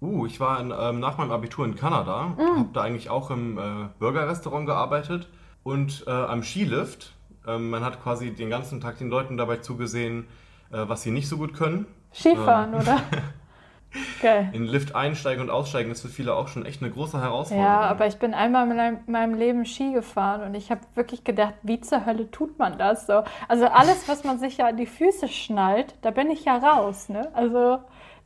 uh, 0.00 0.26
ich 0.26 0.40
war 0.40 0.60
in, 0.60 0.72
ähm, 0.78 1.00
nach 1.00 1.18
meinem 1.18 1.32
Abitur 1.32 1.64
in 1.64 1.74
Kanada, 1.76 2.34
habe 2.38 2.68
da 2.72 2.82
eigentlich 2.82 3.10
auch 3.10 3.30
im 3.30 3.58
äh, 3.58 3.62
Burgerrestaurant 3.98 4.66
gearbeitet 4.66 5.28
und 5.62 6.04
äh, 6.06 6.10
am 6.10 6.42
Skilift. 6.42 7.14
Ähm, 7.46 7.70
man 7.70 7.84
hat 7.84 8.02
quasi 8.02 8.32
den 8.34 8.50
ganzen 8.50 8.80
Tag 8.80 8.98
den 8.98 9.08
Leuten 9.08 9.36
dabei 9.36 9.56
zugesehen, 9.56 10.26
äh, 10.72 10.78
was 10.86 11.02
sie 11.02 11.10
nicht 11.10 11.28
so 11.28 11.36
gut 11.36 11.54
können. 11.54 11.86
Skifahren, 12.12 12.74
Ähm. 12.74 12.80
oder? 12.80 13.00
Geil. 14.20 14.50
In 14.52 14.64
den 14.64 14.70
Lift 14.70 14.94
einsteigen 14.94 15.42
und 15.42 15.48
aussteigen 15.48 15.90
ist 15.90 16.02
für 16.02 16.08
viele 16.08 16.34
auch 16.34 16.48
schon 16.48 16.66
echt 16.66 16.82
eine 16.82 16.90
große 16.90 17.22
Herausforderung. 17.22 17.64
Ja, 17.72 17.80
aber 17.80 18.06
ich 18.06 18.18
bin 18.18 18.34
einmal 18.34 18.70
in 18.70 18.76
meinem- 18.76 18.98
meinem 19.06 19.34
Leben 19.34 19.64
Ski 19.64 19.92
gefahren 19.94 20.42
und 20.42 20.54
ich 20.54 20.70
habe 20.70 20.82
wirklich 20.94 21.24
gedacht, 21.24 21.54
wie 21.62 21.80
zur 21.80 22.04
Hölle 22.04 22.30
tut 22.30 22.58
man 22.58 22.76
das 22.76 23.06
so? 23.06 23.22
Also 23.48 23.66
alles, 23.66 24.06
was 24.06 24.24
man 24.24 24.38
sich 24.38 24.58
ja 24.58 24.66
an 24.68 24.76
die 24.76 24.84
Füße 24.86 25.28
schnallt, 25.28 25.94
da 26.02 26.10
bin 26.10 26.30
ich 26.30 26.44
ja 26.44 26.58
raus, 26.58 27.08
ne? 27.08 27.30
Also 27.32 27.78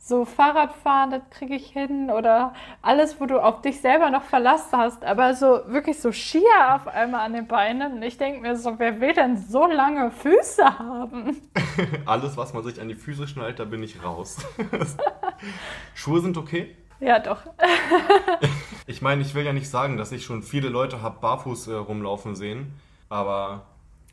so 0.05 0.25
Fahrradfahren, 0.25 1.11
das 1.11 1.21
kriege 1.29 1.55
ich 1.55 1.67
hin 1.67 2.09
oder 2.11 2.53
alles, 2.81 3.21
wo 3.21 3.25
du 3.25 3.39
auf 3.41 3.61
dich 3.61 3.79
selber 3.79 4.09
noch 4.09 4.23
Verlass 4.23 4.67
hast, 4.73 5.05
aber 5.05 5.33
so 5.33 5.61
wirklich 5.67 6.01
so 6.01 6.11
Skier 6.11 6.75
auf 6.75 6.87
einmal 6.87 7.21
an 7.21 7.31
den 7.31 7.47
Beinen. 7.47 7.93
Und 7.93 8.03
ich 8.03 8.17
denke 8.17 8.41
mir 8.41 8.57
so, 8.57 8.77
wer 8.79 8.99
will 8.99 9.13
denn 9.13 9.37
so 9.37 9.65
lange 9.65 10.11
Füße 10.11 10.77
haben? 10.77 11.41
Alles, 12.05 12.35
was 12.35 12.53
man 12.53 12.63
sich 12.63 12.81
an 12.81 12.89
die 12.89 12.95
Füße 12.95 13.29
schnallt, 13.29 13.59
da 13.59 13.63
bin 13.63 13.81
ich 13.81 14.03
raus. 14.03 14.45
Schuhe 15.95 16.19
sind 16.19 16.35
okay. 16.35 16.75
Ja, 16.99 17.19
doch. 17.19 17.41
Ich 18.85 19.01
meine, 19.01 19.21
ich 19.21 19.33
will 19.33 19.45
ja 19.45 19.53
nicht 19.53 19.69
sagen, 19.69 19.95
dass 19.95 20.11
ich 20.11 20.25
schon 20.25 20.43
viele 20.43 20.67
Leute 20.67 21.01
habe 21.01 21.21
barfuß 21.21 21.69
äh, 21.69 21.73
rumlaufen 21.75 22.35
sehen, 22.35 22.73
aber 23.07 23.61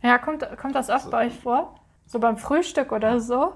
Ja, 0.01 0.17
kommt, 0.19 0.47
kommt 0.57 0.77
das 0.77 0.91
oft 0.91 1.11
bei 1.11 1.27
euch 1.27 1.37
vor? 1.41 1.75
So 2.07 2.21
beim 2.21 2.37
Frühstück 2.37 2.93
oder 2.93 3.19
so? 3.19 3.53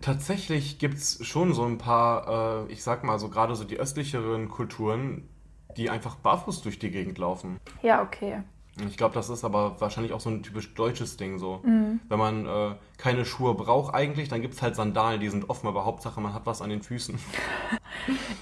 Tatsächlich 0.00 0.78
gibt 0.78 0.96
es 0.96 1.24
schon 1.26 1.54
so 1.54 1.64
ein 1.64 1.78
paar, 1.78 2.66
äh, 2.68 2.72
ich 2.72 2.82
sag 2.82 3.04
mal 3.04 3.18
so 3.18 3.28
gerade 3.28 3.54
so 3.54 3.64
die 3.64 3.78
östlicheren 3.78 4.48
Kulturen, 4.48 5.28
die 5.76 5.90
einfach 5.90 6.16
barfuß 6.16 6.62
durch 6.62 6.78
die 6.78 6.90
Gegend 6.90 7.18
laufen. 7.18 7.58
Ja, 7.82 8.02
okay. 8.02 8.42
Ich 8.86 8.98
glaube, 8.98 9.14
das 9.14 9.30
ist 9.30 9.42
aber 9.42 9.80
wahrscheinlich 9.80 10.12
auch 10.12 10.20
so 10.20 10.28
ein 10.28 10.42
typisch 10.42 10.74
deutsches 10.74 11.16
Ding 11.16 11.38
so. 11.38 11.60
Mhm. 11.64 12.00
Wenn 12.08 12.18
man 12.18 12.46
äh, 12.46 12.74
keine 12.98 13.24
Schuhe 13.24 13.54
braucht 13.54 13.94
eigentlich, 13.94 14.28
dann 14.28 14.42
gibt 14.42 14.54
es 14.54 14.60
halt 14.60 14.76
Sandalen, 14.76 15.20
die 15.20 15.30
sind 15.30 15.48
offen, 15.48 15.66
aber 15.66 15.86
Hauptsache 15.86 16.20
man 16.20 16.34
hat 16.34 16.44
was 16.44 16.60
an 16.62 16.70
den 16.70 16.82
Füßen. 16.82 17.18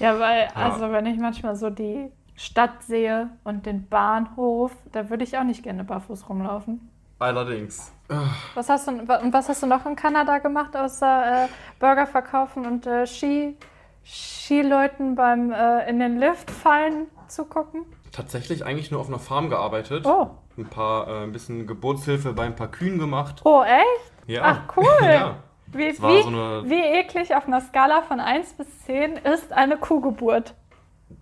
Ja, 0.00 0.18
weil, 0.18 0.49
also 0.54 0.90
wenn 0.90 1.06
ich 1.06 1.18
manchmal 1.18 1.56
so 1.56 1.70
die 1.70 2.11
Stadt 2.34 2.82
sehe 2.82 3.30
und 3.44 3.64
den 3.64 3.88
Bahnhof, 3.88 4.73
da 4.92 5.08
würde 5.08 5.25
ich 5.25 5.38
auch 5.38 5.44
nicht 5.44 5.62
gerne 5.62 5.84
barfuß 5.84 6.28
rumlaufen. 6.28 6.90
Allerdings. 7.25 7.90
Was 8.54 8.69
hast 8.69 8.87
du, 8.87 8.93
und 8.93 9.33
was 9.33 9.49
hast 9.49 9.62
du 9.62 9.66
noch 9.66 9.87
in 9.87 9.97
Kanada 9.97 10.38
gemacht, 10.38 10.76
außer 10.76 11.45
äh, 11.45 11.49
Burger 11.78 12.07
verkaufen 12.07 12.66
und 12.66 12.87
äh, 12.87 13.07
Ski, 13.07 13.57
Skileuten 14.04 15.14
beim 15.14 15.50
äh, 15.50 15.88
in 15.88 16.00
den 16.00 16.19
Lift 16.19 16.50
fallen 16.50 17.07
zugucken? 17.28 17.87
Tatsächlich 18.12 18.66
eigentlich 18.66 18.90
nur 18.90 19.00
auf 19.00 19.09
einer 19.09 19.19
Farm 19.19 19.49
gearbeitet. 19.49 20.04
Oh. 20.04 20.33
Ein 20.59 20.66
paar, 20.66 21.09
äh, 21.09 21.23
ein 21.23 21.33
bisschen 21.33 21.66
Geburtshilfe 21.66 22.35
bei 22.35 22.45
ein 22.45 22.57
paar 22.57 22.71
Kühen 22.71 22.99
gemacht. 22.99 23.40
Oh, 23.45 23.62
echt? 23.62 24.28
Ja. 24.28 24.43
Ach, 24.45 24.76
cool. 24.76 24.85
ja. 25.02 25.37
Wie, 25.69 25.88
wie, 25.88 26.23
so 26.23 26.31
wie 26.69 26.75
eklig 26.75 27.35
auf 27.35 27.47
einer 27.47 27.62
Skala 27.62 28.02
von 28.02 28.21
1 28.21 28.52
bis 28.52 28.66
10 28.85 29.16
ist 29.16 29.50
eine 29.50 29.78
Kuhgeburt? 29.78 30.54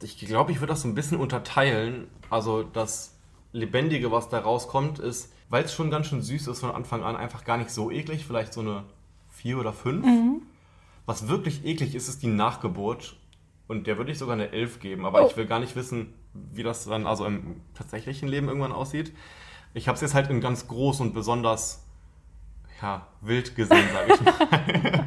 Ich 0.02 0.18
glaube, 0.18 0.50
ich 0.50 0.60
würde 0.60 0.72
das 0.72 0.82
so 0.82 0.88
ein 0.88 0.96
bisschen 0.96 1.20
unterteilen. 1.20 2.10
Also 2.28 2.64
das 2.64 3.16
Lebendige, 3.52 4.10
was 4.10 4.28
da 4.28 4.40
rauskommt, 4.40 4.98
ist, 4.98 5.32
weil 5.52 5.64
es 5.64 5.74
schon 5.74 5.90
ganz 5.90 6.06
schön 6.06 6.22
süß 6.22 6.46
ist 6.46 6.60
von 6.60 6.70
Anfang 6.70 7.02
an, 7.04 7.14
einfach 7.14 7.44
gar 7.44 7.58
nicht 7.58 7.68
so 7.68 7.90
eklig. 7.90 8.24
Vielleicht 8.26 8.54
so 8.54 8.62
eine 8.62 8.84
4 9.28 9.58
oder 9.58 9.74
5. 9.74 10.40
Was 11.04 11.28
wirklich 11.28 11.66
eklig 11.66 11.94
ist, 11.94 12.08
ist 12.08 12.22
die 12.22 12.28
Nachgeburt. 12.28 13.16
Und 13.68 13.86
der 13.86 13.98
würde 13.98 14.10
ich 14.12 14.18
sogar 14.18 14.32
eine 14.32 14.50
11 14.50 14.80
geben. 14.80 15.04
Aber 15.04 15.22
Oh. 15.22 15.26
ich 15.26 15.36
will 15.36 15.44
gar 15.44 15.60
nicht 15.60 15.76
wissen, 15.76 16.14
wie 16.32 16.62
das 16.62 16.86
dann 16.86 17.06
also 17.06 17.26
im 17.26 17.60
tatsächlichen 17.74 18.28
Leben 18.28 18.48
irgendwann 18.48 18.72
aussieht. 18.72 19.12
Ich 19.74 19.88
habe 19.88 19.96
es 19.96 20.00
jetzt 20.00 20.14
halt 20.14 20.30
in 20.30 20.40
ganz 20.40 20.68
groß 20.68 21.00
und 21.00 21.12
besonders 21.12 21.84
ja, 22.80 23.06
wild 23.20 23.54
gesehen, 23.54 23.88
sage 23.92 24.14
ich 24.14 24.20
mal. 24.22 25.06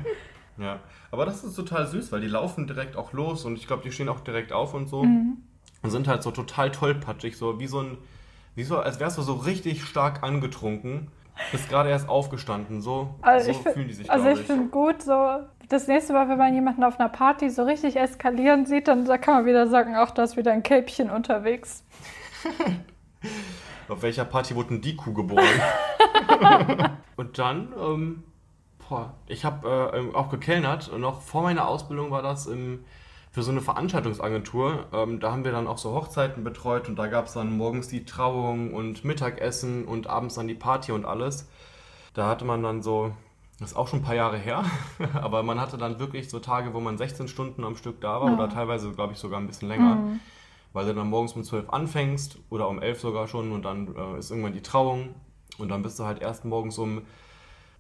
ja, 0.64 0.80
aber 1.10 1.25
das 1.25 1.44
ist 1.44 1.56
total 1.56 1.88
süß, 1.88 2.12
weil 2.12 2.22
die 2.22 2.28
laufen 2.28 2.68
direkt 2.68 2.98
auch 2.98 3.14
los 3.14 3.46
und 3.46 3.56
ich 3.58 3.66
glaube, 3.66 3.82
die 3.82 3.92
stehen 3.92 4.10
auch 4.10 4.20
direkt 4.20 4.54
auf 4.54 4.75
und 4.75 4.90
so. 4.90 5.06
Mhm. 5.06 5.38
Und 5.82 5.90
sind 5.90 6.08
halt 6.08 6.22
so 6.22 6.30
total 6.30 6.72
tollpatschig, 6.72 7.36
so 7.36 7.60
wie 7.60 7.68
so 7.68 7.80
ein, 7.82 7.98
wie 8.55 8.63
so, 8.63 8.79
als 8.79 9.00
wärst 9.00 9.17
du 9.17 9.21
so 9.21 9.33
richtig 9.33 9.83
stark 9.83 10.24
angetrunken. 10.24 11.12
Bist 11.51 11.67
gerade 11.67 11.89
erst 11.89 12.07
aufgestanden, 12.07 12.81
so, 12.81 13.13
also 13.21 13.51
so 13.51 13.59
fühlen 13.59 13.89
die 13.89 13.93
sich. 13.93 14.09
Also 14.09 14.29
ich, 14.29 14.39
ich. 14.39 14.45
finde 14.45 14.69
gut, 14.69 15.01
so 15.01 15.39
das 15.67 15.88
nächste 15.88 16.13
Mal, 16.13 16.29
wenn 16.29 16.38
man 16.38 16.53
jemanden 16.53 16.83
auf 16.85 16.97
einer 16.97 17.09
Party 17.09 17.50
so 17.50 17.63
richtig 17.63 17.97
eskalieren 17.97 18.65
sieht, 18.65 18.88
dann 18.88 19.03
da 19.03 19.17
kann 19.17 19.35
man 19.35 19.45
wieder 19.45 19.67
sagen, 19.67 19.97
auch 19.97 20.12
da 20.12 20.24
ist 20.24 20.38
wieder 20.38 20.53
ein 20.53 20.63
Kälbchen 20.63 21.09
unterwegs. 21.09 21.83
auf 23.89 24.01
welcher 24.01 24.24
Party 24.24 24.55
wurde 24.55 24.69
denn 24.69 24.81
die 24.81 24.95
Kuh 24.95 25.13
geboren? 25.13 25.45
und 27.17 27.38
dann, 27.38 27.74
ähm, 27.77 28.24
boah, 28.88 29.13
ich 29.27 29.43
habe 29.43 30.12
äh, 30.13 30.15
auch 30.15 30.29
gekellnert. 30.29 30.91
Noch 30.97 31.21
vor 31.21 31.43
meiner 31.43 31.67
Ausbildung 31.67 32.12
war 32.12 32.21
das 32.21 32.47
im, 32.47 32.85
für 33.36 33.44
so 33.44 33.51
eine 33.51 33.60
Veranstaltungsagentur. 33.60 34.86
Ähm, 34.94 35.20
da 35.20 35.34
haben 35.34 35.44
wir 35.44 35.51
dann 35.51 35.68
auch 35.68 35.77
so 35.77 35.92
Hochzeiten 35.94 36.46
betreut 36.46 36.88
und 36.88 36.96
da 36.96 37.08
gab 37.08 37.25
es 37.25 37.34
dann 37.34 37.58
morgens 37.58 37.89
die 37.89 38.06
Trauung 38.06 38.74
und 38.74 39.04
Mittagessen 39.04 39.84
und 39.84 40.08
abends 40.08 40.36
dann 40.36 40.48
die 40.48 40.56
Party 40.56 40.94
und 40.94 41.04
alles. 41.04 41.50
Da 42.13 42.30
hatte 42.30 42.46
man 42.46 42.63
dann 42.63 42.82
so 42.82 43.12
das 43.60 43.72
ist 43.72 43.77
auch 43.77 43.89
schon 43.89 44.00
ein 44.00 44.04
paar 44.04 44.15
Jahre 44.15 44.38
her, 44.38 44.63
aber 45.15 45.44
man 45.44 45.60
hatte 45.60 45.77
dann 45.77 46.00
wirklich 46.00 46.30
so 46.30 46.39
Tage, 46.39 46.74
wo 46.74 46.80
man 46.80 46.98
16 46.98 47.27
Stunden 47.27 47.65
am 47.65 47.75
Stück 47.75 48.00
da 48.00 48.22
war 48.22 48.30
ja. 48.30 48.36
oder 48.36 48.48
teilweise, 48.48 48.89
glaube 48.94 49.12
ich, 49.12 49.20
sogar 49.20 49.42
ein 49.42 49.48
bisschen 49.48 49.68
länger. 49.68 49.96
Mhm. 49.96 50.20
Weil 50.72 50.86
du 50.86 50.94
dann 50.94 51.10
morgens 51.10 51.34
um 51.34 51.44
12 51.44 51.70
anfängst 51.70 52.38
oder 52.50 52.70
um 52.70 52.82
11 52.82 53.01
sogar 53.01 53.27
schon 53.27 53.51
und 53.51 53.63
dann 53.63 53.94
äh, 53.96 54.18
ist 54.18 54.32
irgendwann 54.32 54.54
die 54.54 54.62
Trauung 54.62 55.13
und 55.58 55.68
dann 55.68 55.82
bist 55.82 56.00
du 56.00 56.06
halt 56.06 56.22
erst 56.22 56.46
morgens 56.46 56.77
um 56.77 57.00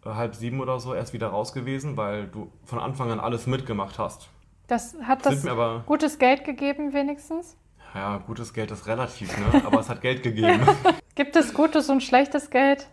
äh, 0.05 0.09
halb 0.09 0.35
sieben 0.35 0.59
oder 0.59 0.81
so 0.81 0.93
erst 0.93 1.13
wieder 1.13 1.27
raus 1.27 1.53
gewesen, 1.53 1.95
weil 1.95 2.27
du 2.27 2.51
von 2.65 2.79
Anfang 2.79 3.09
an 3.09 3.21
alles 3.21 3.47
mitgemacht 3.47 3.99
hast. 3.99 4.29
Das 4.67 4.95
hat 5.03 5.25
das 5.25 5.45
aber, 5.45 5.83
gutes 5.85 6.17
Geld 6.17 6.43
gegeben 6.43 6.93
wenigstens? 6.93 7.57
Ja, 7.93 8.17
gutes 8.17 8.53
Geld 8.53 8.71
ist 8.71 8.87
relativ, 8.87 9.37
ne? 9.37 9.63
aber 9.65 9.79
es 9.79 9.89
hat 9.89 10.01
Geld 10.01 10.23
gegeben. 10.23 10.61
Gibt 11.15 11.35
es 11.35 11.53
gutes 11.53 11.89
und 11.89 12.03
schlechtes 12.03 12.49
Geld? 12.49 12.87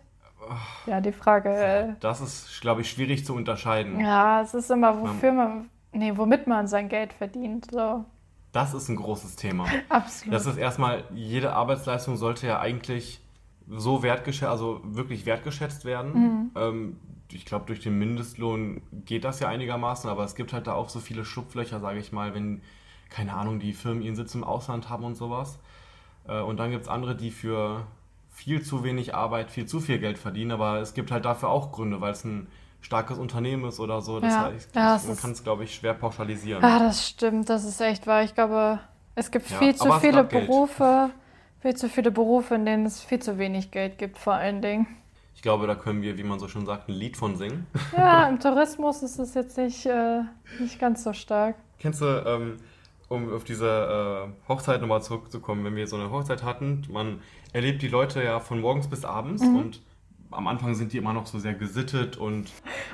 Ja, 0.86 1.00
die 1.00 1.12
Frage. 1.12 1.50
Äh, 1.50 1.94
das 2.00 2.20
ist, 2.20 2.60
glaube 2.60 2.82
ich, 2.82 2.90
schwierig 2.90 3.24
zu 3.24 3.34
unterscheiden. 3.34 4.00
Ja, 4.00 4.42
es 4.42 4.54
ist 4.54 4.70
immer, 4.70 5.00
wofür 5.00 5.32
man, 5.32 5.70
nee, 5.92 6.12
womit 6.14 6.46
man 6.46 6.66
sein 6.66 6.88
Geld 6.88 7.12
verdient. 7.12 7.70
So. 7.70 8.04
Das 8.52 8.74
ist 8.74 8.88
ein 8.88 8.96
großes 8.96 9.36
Thema. 9.36 9.66
Absolut. 9.88 10.34
Das 10.34 10.46
ist 10.46 10.58
erstmal, 10.58 11.04
jede 11.14 11.54
Arbeitsleistung 11.54 12.16
sollte 12.16 12.46
ja 12.46 12.60
eigentlich 12.60 13.20
so 13.68 14.02
wertgeschätzt, 14.02 14.50
also 14.50 14.80
wirklich 14.84 15.26
wertgeschätzt 15.26 15.84
werden. 15.84 16.12
Mhm. 16.12 16.50
Ähm, 16.56 17.00
ich 17.34 17.44
glaube, 17.44 17.66
durch 17.66 17.80
den 17.80 17.98
Mindestlohn 17.98 18.82
geht 19.04 19.24
das 19.24 19.40
ja 19.40 19.48
einigermaßen, 19.48 20.08
aber 20.08 20.24
es 20.24 20.34
gibt 20.34 20.52
halt 20.52 20.66
da 20.66 20.74
auch 20.74 20.88
so 20.88 21.00
viele 21.00 21.24
Schlupflöcher, 21.24 21.80
sage 21.80 21.98
ich 21.98 22.12
mal, 22.12 22.34
wenn, 22.34 22.62
keine 23.10 23.34
Ahnung, 23.34 23.58
die 23.58 23.72
Firmen 23.72 24.02
ihren 24.02 24.16
Sitz 24.16 24.34
im 24.34 24.44
Ausland 24.44 24.88
haben 24.88 25.04
und 25.04 25.14
sowas. 25.14 25.58
Äh, 26.26 26.40
und 26.40 26.58
dann 26.58 26.70
gibt 26.70 26.82
es 26.82 26.88
andere, 26.88 27.14
die 27.16 27.30
für 27.30 27.86
viel 28.30 28.62
zu 28.62 28.82
wenig 28.84 29.14
Arbeit, 29.14 29.50
viel 29.50 29.66
zu 29.66 29.80
viel 29.80 29.98
Geld 29.98 30.18
verdienen, 30.18 30.52
aber 30.52 30.80
es 30.80 30.94
gibt 30.94 31.10
halt 31.10 31.24
dafür 31.24 31.50
auch 31.50 31.72
Gründe, 31.72 32.00
weil 32.00 32.12
es 32.12 32.24
ein 32.24 32.46
starkes 32.80 33.18
Unternehmen 33.18 33.64
ist 33.66 33.78
oder 33.80 34.00
so. 34.00 34.20
Das 34.20 34.32
ja. 34.32 34.44
heißt, 34.46 34.74
ja, 34.74 35.00
man 35.06 35.16
kann 35.16 35.30
es, 35.32 35.44
glaube 35.44 35.64
ich, 35.64 35.74
schwer 35.74 35.94
pauschalisieren. 35.94 36.64
Ah, 36.64 36.78
das 36.78 37.06
stimmt, 37.08 37.48
das 37.48 37.64
ist 37.64 37.80
echt 37.80 38.06
wahr. 38.06 38.24
Ich 38.24 38.34
glaube, 38.34 38.80
es 39.14 39.30
gibt 39.30 39.48
ja, 39.50 39.58
viel 39.58 39.74
zu 39.76 39.92
viele 40.00 40.24
Berufe, 40.24 41.10
viel 41.60 41.76
zu 41.76 41.88
viele 41.88 42.10
Berufe, 42.10 42.54
in 42.54 42.66
denen 42.66 42.86
es 42.86 43.02
viel 43.02 43.20
zu 43.20 43.38
wenig 43.38 43.70
Geld 43.70 43.98
gibt, 43.98 44.18
vor 44.18 44.34
allen 44.34 44.62
Dingen. 44.62 44.86
Ich 45.34 45.42
glaube, 45.42 45.66
da 45.66 45.74
können 45.74 46.02
wir, 46.02 46.16
wie 46.18 46.22
man 46.22 46.38
so 46.38 46.48
schon 46.48 46.66
sagt, 46.66 46.88
ein 46.88 46.92
Lied 46.92 47.16
von 47.16 47.36
singen. 47.36 47.66
Ja, 47.96 48.28
im 48.28 48.38
Tourismus 48.38 49.02
ist 49.02 49.18
es 49.18 49.34
jetzt 49.34 49.56
nicht, 49.56 49.86
äh, 49.86 50.22
nicht 50.60 50.78
ganz 50.78 51.02
so 51.04 51.12
stark. 51.12 51.56
Kennst 51.78 52.00
du, 52.00 52.06
ähm, 52.06 52.56
um 53.08 53.32
auf 53.32 53.44
diese 53.44 53.66
äh, 53.68 54.48
Hochzeit 54.48 54.80
nochmal 54.80 55.02
zurückzukommen, 55.02 55.64
wenn 55.64 55.76
wir 55.76 55.86
so 55.86 55.96
eine 55.96 56.10
Hochzeit 56.10 56.42
hatten, 56.42 56.86
man 56.90 57.20
erlebt 57.52 57.82
die 57.82 57.88
Leute 57.88 58.22
ja 58.22 58.40
von 58.40 58.60
morgens 58.60 58.88
bis 58.88 59.04
abends 59.04 59.42
mhm. 59.42 59.56
und 59.56 59.82
am 60.32 60.46
Anfang 60.48 60.74
sind 60.74 60.92
die 60.92 60.98
immer 60.98 61.12
noch 61.12 61.26
so 61.26 61.38
sehr 61.38 61.54
gesittet 61.54 62.16
und, 62.16 62.50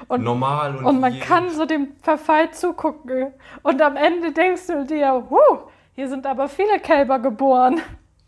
und 0.09 0.23
normal. 0.23 0.77
Und, 0.77 0.85
und 0.85 1.01
man 1.01 1.19
kann 1.21 1.51
so 1.51 1.67
dem 1.67 1.93
Verfall 2.03 2.53
zugucken. 2.53 3.33
Und 3.63 3.81
am 3.81 3.97
Ende 3.97 4.33
denkst 4.33 4.67
du 4.67 4.85
dir, 4.85 5.25
huh, 5.31 5.69
hier 5.95 6.09
sind 6.09 6.27
aber 6.27 6.49
viele 6.49 6.81
Kälber 6.81 7.19
geboren. 7.19 7.81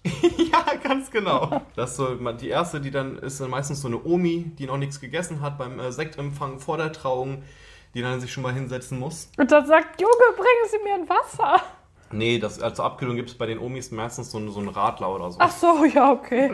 ja, 0.04 0.64
ganz 0.83 1.11
genau. 1.11 1.62
Das 1.76 1.97
so, 1.97 2.14
die 2.14 2.49
erste, 2.49 2.80
die 2.80 2.90
dann 2.90 3.19
ist 3.19 3.40
dann 3.40 3.50
meistens 3.50 3.83
so 3.83 3.88
eine 3.88 4.02
Omi, 4.02 4.52
die 4.59 4.66
noch 4.66 4.78
nichts 4.78 5.00
gegessen 5.00 5.40
hat 5.40 5.59
beim 5.59 5.78
äh, 5.78 5.92
Sektempfang 5.92 6.59
vor 6.59 6.78
der 6.78 6.92
Trauung, 6.92 7.42
die 7.95 8.02
dann 8.02 8.21
sich 8.21 8.33
schon 8.33 8.42
mal 8.42 8.52
hinsetzen 8.52 8.99
muss. 8.99 9.30
Und 9.37 9.50
dann 9.50 9.66
sagt, 9.66 10.00
Junge, 10.00 10.37
bringen 10.37 10.69
Sie 10.71 10.78
mir 10.85 10.95
ein 10.95 11.09
Wasser. 11.09 11.62
Nee, 12.12 12.38
das, 12.38 12.61
also 12.61 12.83
Abkühlung 12.83 13.14
gibt 13.14 13.28
es 13.28 13.38
bei 13.38 13.47
den 13.47 13.59
Omis 13.59 13.92
meistens 13.92 14.30
so, 14.30 14.49
so 14.50 14.59
einen 14.59 14.69
Radler 14.69 15.14
oder 15.14 15.30
so. 15.30 15.38
Ach 15.40 15.50
so, 15.50 15.85
ja, 15.85 16.11
okay. 16.11 16.52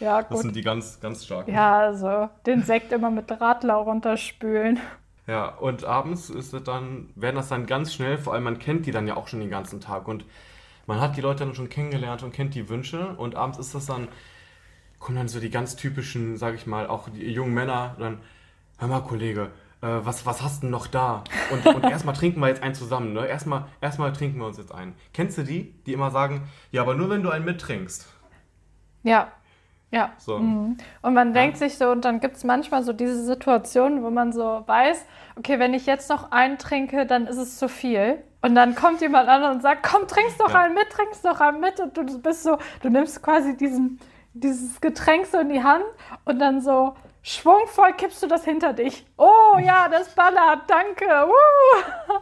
Ja, 0.00 0.22
gut. 0.22 0.32
Das 0.32 0.40
sind 0.40 0.56
die 0.56 0.62
ganz, 0.62 1.00
ganz 1.00 1.24
starken. 1.24 1.52
Ja, 1.52 1.78
also 1.78 2.28
den 2.44 2.62
Sekt 2.62 2.92
immer 2.92 3.10
mit 3.10 3.30
Radler 3.30 3.74
runterspülen. 3.74 4.80
Ja, 5.28 5.48
und 5.48 5.84
abends 5.84 6.30
ist 6.30 6.52
es 6.52 6.62
dann, 6.64 7.10
werden 7.14 7.36
das 7.36 7.48
dann 7.48 7.66
ganz 7.66 7.94
schnell, 7.94 8.18
vor 8.18 8.34
allem 8.34 8.44
man 8.44 8.58
kennt 8.58 8.86
die 8.86 8.90
dann 8.90 9.06
ja 9.06 9.16
auch 9.16 9.28
schon 9.28 9.40
den 9.40 9.50
ganzen 9.50 9.80
Tag 9.80 10.08
und 10.08 10.24
man 10.86 11.00
hat 11.00 11.16
die 11.16 11.20
Leute 11.20 11.44
dann 11.44 11.54
schon 11.54 11.68
kennengelernt 11.68 12.22
und 12.22 12.32
kennt 12.32 12.54
die 12.54 12.68
Wünsche 12.68 13.14
und 13.16 13.34
abends 13.34 13.58
ist 13.58 13.74
das 13.74 13.86
dann, 13.86 14.08
kommen 14.98 15.18
dann 15.18 15.28
so 15.28 15.40
die 15.40 15.50
ganz 15.50 15.76
typischen, 15.76 16.36
sag 16.36 16.54
ich 16.54 16.66
mal, 16.66 16.86
auch 16.86 17.08
die 17.08 17.30
jungen 17.30 17.54
Männer, 17.54 17.96
dann, 17.98 18.18
hör 18.78 18.88
mal, 18.88 19.00
Kollege, 19.00 19.50
äh, 19.82 19.86
was, 19.88 20.24
was 20.24 20.42
hast 20.42 20.58
du 20.58 20.60
denn 20.62 20.70
noch 20.70 20.86
da? 20.86 21.24
Und, 21.50 21.66
und 21.66 21.84
erstmal 21.90 22.14
trinken 22.14 22.40
wir 22.40 22.48
jetzt 22.48 22.62
einen 22.62 22.74
zusammen, 22.74 23.12
ne? 23.12 23.26
Erstmal, 23.26 23.66
erstmal 23.80 24.12
trinken 24.12 24.38
wir 24.38 24.46
uns 24.46 24.58
jetzt 24.58 24.72
einen. 24.72 24.94
Kennst 25.12 25.38
du 25.38 25.42
die, 25.42 25.74
die 25.84 25.92
immer 25.92 26.10
sagen, 26.10 26.48
ja, 26.70 26.82
aber 26.82 26.94
nur 26.94 27.10
wenn 27.10 27.22
du 27.22 27.30
einen 27.30 27.44
mittrinkst? 27.44 28.06
Ja. 29.02 29.32
Ja. 29.92 30.12
So. 30.18 30.38
Mhm. 30.38 30.76
Und 31.02 31.14
man 31.14 31.28
ja. 31.28 31.34
denkt 31.34 31.58
sich 31.58 31.78
so, 31.78 31.90
und 31.90 32.04
dann 32.04 32.20
gibt 32.20 32.36
es 32.36 32.44
manchmal 32.44 32.82
so 32.82 32.92
diese 32.92 33.24
Situationen, 33.24 34.02
wo 34.02 34.10
man 34.10 34.32
so 34.32 34.64
weiß, 34.66 35.04
okay, 35.36 35.58
wenn 35.58 35.74
ich 35.74 35.86
jetzt 35.86 36.10
noch 36.10 36.32
einen 36.32 36.58
trinke, 36.58 37.06
dann 37.06 37.26
ist 37.26 37.36
es 37.36 37.58
zu 37.58 37.68
viel. 37.68 38.22
Und 38.46 38.54
dann 38.54 38.76
kommt 38.76 39.00
jemand 39.00 39.28
an 39.28 39.56
und 39.56 39.60
sagt, 39.60 39.82
komm, 39.82 40.06
trinkst 40.06 40.38
doch 40.38 40.52
ja. 40.52 40.60
einen 40.60 40.74
mit, 40.74 40.88
trinkst 40.90 41.24
doch 41.24 41.40
einen 41.40 41.58
mit. 41.58 41.80
Und 41.80 41.96
du 41.96 42.22
bist 42.22 42.44
so, 42.44 42.58
du 42.80 42.90
nimmst 42.90 43.20
quasi 43.20 43.56
diesen, 43.56 43.98
dieses 44.34 44.80
Getränk 44.80 45.26
so 45.26 45.38
in 45.38 45.48
die 45.48 45.64
Hand 45.64 45.82
und 46.26 46.38
dann 46.38 46.60
so, 46.60 46.94
schwungvoll 47.22 47.94
kippst 47.94 48.22
du 48.22 48.28
das 48.28 48.44
hinter 48.44 48.72
dich. 48.72 49.04
Oh 49.18 49.58
ja, 49.58 49.88
das 49.88 50.14
ballert, 50.14 50.60
danke. 50.68 51.06
Uh. 51.26 52.12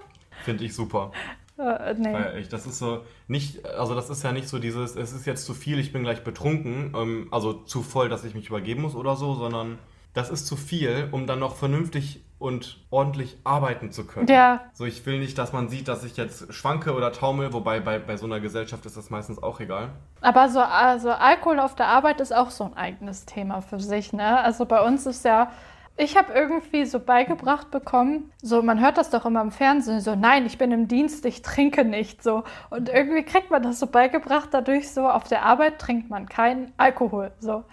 Finde 0.44 0.64
ich 0.64 0.74
super. 0.74 1.12
Äh, 1.58 1.92
nee. 1.98 2.14
Weil 2.14 2.38
ich, 2.38 2.48
das 2.48 2.64
ist 2.64 2.78
so 2.78 3.04
nicht, 3.28 3.66
also 3.66 3.94
das 3.94 4.08
ist 4.08 4.24
ja 4.24 4.32
nicht 4.32 4.48
so 4.48 4.58
dieses, 4.58 4.96
es 4.96 5.12
ist 5.12 5.26
jetzt 5.26 5.44
zu 5.44 5.52
viel, 5.52 5.78
ich 5.78 5.92
bin 5.92 6.04
gleich 6.04 6.24
betrunken, 6.24 6.94
ähm, 6.96 7.28
also 7.32 7.52
zu 7.52 7.82
voll, 7.82 8.08
dass 8.08 8.24
ich 8.24 8.34
mich 8.34 8.48
übergeben 8.48 8.80
muss 8.80 8.94
oder 8.94 9.14
so, 9.16 9.34
sondern 9.34 9.78
das 10.14 10.30
ist 10.30 10.46
zu 10.46 10.56
viel, 10.56 11.08
um 11.12 11.26
dann 11.26 11.40
noch 11.40 11.56
vernünftig 11.56 12.24
und 12.38 12.78
ordentlich 12.90 13.36
arbeiten 13.44 13.90
zu 13.90 14.06
können. 14.06 14.28
Ja. 14.28 14.62
So, 14.72 14.84
ich 14.84 15.04
will 15.06 15.18
nicht, 15.18 15.38
dass 15.38 15.52
man 15.52 15.68
sieht, 15.68 15.88
dass 15.88 16.04
ich 16.04 16.16
jetzt 16.16 16.52
schwanke 16.52 16.94
oder 16.94 17.12
taumel, 17.12 17.52
wobei 17.52 17.80
bei, 17.80 17.98
bei 17.98 18.16
so 18.16 18.26
einer 18.26 18.40
Gesellschaft 18.40 18.84
ist 18.86 18.96
das 18.96 19.10
meistens 19.10 19.42
auch 19.42 19.60
egal. 19.60 19.90
Aber 20.20 20.48
so 20.48 20.60
also 20.60 21.10
Alkohol 21.10 21.58
auf 21.58 21.74
der 21.74 21.86
Arbeit 21.86 22.20
ist 22.20 22.34
auch 22.34 22.50
so 22.50 22.64
ein 22.64 22.74
eigenes 22.74 23.26
Thema 23.26 23.60
für 23.60 23.80
sich, 23.80 24.12
ne? 24.12 24.40
Also 24.40 24.66
bei 24.66 24.84
uns 24.84 25.06
ist 25.06 25.24
ja 25.24 25.50
ich 25.96 26.16
habe 26.16 26.32
irgendwie 26.32 26.84
so 26.86 26.98
beigebracht 26.98 27.70
bekommen, 27.70 28.32
so 28.42 28.62
man 28.62 28.80
hört 28.80 28.98
das 28.98 29.10
doch 29.10 29.26
immer 29.26 29.40
im 29.42 29.52
Fernsehen, 29.52 30.00
so 30.00 30.16
nein, 30.16 30.44
ich 30.44 30.58
bin 30.58 30.72
im 30.72 30.88
Dienst, 30.88 31.24
ich 31.24 31.42
trinke 31.42 31.84
nicht 31.84 32.22
so. 32.22 32.42
Und 32.70 32.88
irgendwie 32.88 33.22
kriegt 33.22 33.50
man 33.50 33.62
das 33.62 33.78
so 33.78 33.86
beigebracht, 33.86 34.48
dadurch 34.50 34.90
so 34.90 35.08
auf 35.08 35.24
der 35.24 35.44
Arbeit 35.44 35.78
trinkt 35.78 36.10
man 36.10 36.28
keinen 36.28 36.72
Alkohol 36.76 37.30
so. 37.38 37.64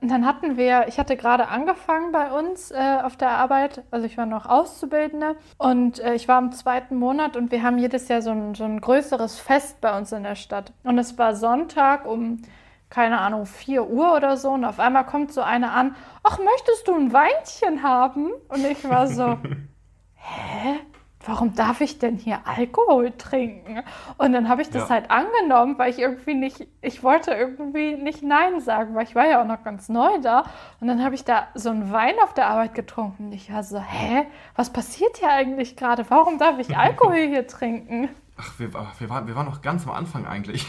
Und 0.00 0.10
dann 0.10 0.24
hatten 0.24 0.56
wir, 0.56 0.86
ich 0.86 0.98
hatte 0.98 1.16
gerade 1.16 1.48
angefangen 1.48 2.12
bei 2.12 2.30
uns 2.30 2.70
äh, 2.70 2.98
auf 3.02 3.16
der 3.16 3.30
Arbeit, 3.30 3.82
also 3.90 4.06
ich 4.06 4.16
war 4.16 4.26
noch 4.26 4.46
Auszubildende 4.46 5.34
und 5.56 5.98
äh, 5.98 6.14
ich 6.14 6.28
war 6.28 6.38
im 6.38 6.52
zweiten 6.52 6.96
Monat 6.96 7.36
und 7.36 7.50
wir 7.50 7.64
haben 7.64 7.78
jedes 7.78 8.06
Jahr 8.06 8.22
so 8.22 8.30
ein, 8.30 8.54
so 8.54 8.62
ein 8.62 8.80
größeres 8.80 9.40
Fest 9.40 9.80
bei 9.80 9.96
uns 9.98 10.12
in 10.12 10.22
der 10.22 10.36
Stadt. 10.36 10.72
Und 10.84 10.98
es 10.98 11.18
war 11.18 11.34
Sonntag 11.34 12.06
um, 12.06 12.42
keine 12.90 13.18
Ahnung, 13.18 13.44
4 13.44 13.90
Uhr 13.90 14.14
oder 14.14 14.36
so 14.36 14.50
und 14.50 14.64
auf 14.64 14.78
einmal 14.78 15.04
kommt 15.04 15.32
so 15.32 15.42
eine 15.42 15.72
an, 15.72 15.96
ach, 16.22 16.38
möchtest 16.38 16.86
du 16.86 16.94
ein 16.94 17.12
Weinchen 17.12 17.82
haben? 17.82 18.30
Und 18.48 18.64
ich 18.64 18.88
war 18.88 19.08
so, 19.08 19.36
hä? 20.14 20.78
Warum 21.24 21.54
darf 21.54 21.80
ich 21.80 21.98
denn 21.98 22.16
hier 22.16 22.40
Alkohol 22.44 23.12
trinken? 23.16 23.82
Und 24.16 24.32
dann 24.32 24.48
habe 24.48 24.62
ich 24.62 24.70
das 24.70 24.88
ja. 24.88 24.94
halt 24.94 25.10
angenommen, 25.10 25.78
weil 25.78 25.90
ich 25.90 25.98
irgendwie 25.98 26.34
nicht, 26.34 26.66
ich 26.80 27.02
wollte 27.02 27.32
irgendwie 27.32 27.96
nicht 27.96 28.22
Nein 28.22 28.60
sagen, 28.60 28.94
weil 28.94 29.04
ich 29.04 29.14
war 29.14 29.26
ja 29.26 29.42
auch 29.42 29.46
noch 29.46 29.62
ganz 29.64 29.88
neu 29.88 30.20
da. 30.22 30.44
Und 30.80 30.88
dann 30.88 31.02
habe 31.02 31.14
ich 31.14 31.24
da 31.24 31.48
so 31.54 31.70
einen 31.70 31.92
Wein 31.92 32.14
auf 32.22 32.34
der 32.34 32.48
Arbeit 32.48 32.74
getrunken. 32.74 33.26
Und 33.26 33.32
ich 33.32 33.52
war 33.52 33.62
so, 33.62 33.80
hä, 33.80 34.26
was 34.54 34.72
passiert 34.72 35.18
hier 35.18 35.30
eigentlich 35.30 35.76
gerade? 35.76 36.04
Warum 36.08 36.38
darf 36.38 36.58
ich 36.58 36.76
Alkohol 36.76 37.16
hier 37.16 37.46
trinken? 37.46 38.08
Ach, 38.36 38.58
wir, 38.58 38.72
wir, 38.72 39.10
waren, 39.10 39.26
wir 39.26 39.34
waren 39.34 39.46
noch 39.46 39.62
ganz 39.62 39.86
am 39.86 39.92
Anfang 39.92 40.26
eigentlich. 40.26 40.66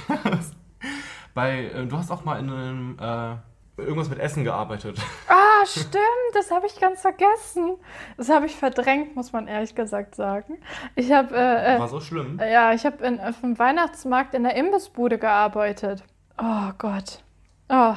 Bei, 1.35 1.65
äh, 1.65 1.85
du 1.85 1.95
hast 1.95 2.09
auch 2.11 2.25
mal 2.25 2.39
in 2.39 2.49
einem, 2.49 2.97
äh, 2.99 3.35
irgendwas 3.81 4.09
mit 4.09 4.19
Essen 4.19 4.43
gearbeitet. 4.43 4.97
Ah, 5.27 5.65
stimmt, 5.65 6.33
das 6.33 6.51
habe 6.51 6.67
ich 6.67 6.79
ganz 6.79 7.01
vergessen. 7.01 7.75
Das 8.15 8.29
habe 8.29 8.45
ich 8.45 8.55
verdrängt, 8.55 9.17
muss 9.17 9.33
man 9.33 9.47
ehrlich 9.47 9.75
gesagt 9.75 10.15
sagen. 10.15 10.57
Ich 10.95 11.11
habe 11.11 11.35
äh, 11.35 11.75
äh, 11.75 11.79
War 11.79 11.89
so 11.89 11.99
schlimm. 11.99 12.39
ja, 12.39 12.71
ich 12.71 12.85
habe 12.85 13.19
auf 13.27 13.41
dem 13.41 13.59
Weihnachtsmarkt 13.59 14.33
in 14.35 14.43
der 14.43 14.55
Imbissbude 14.55 15.17
gearbeitet. 15.17 16.03
Oh 16.41 16.71
Gott. 16.77 17.21
Oh. 17.67 17.95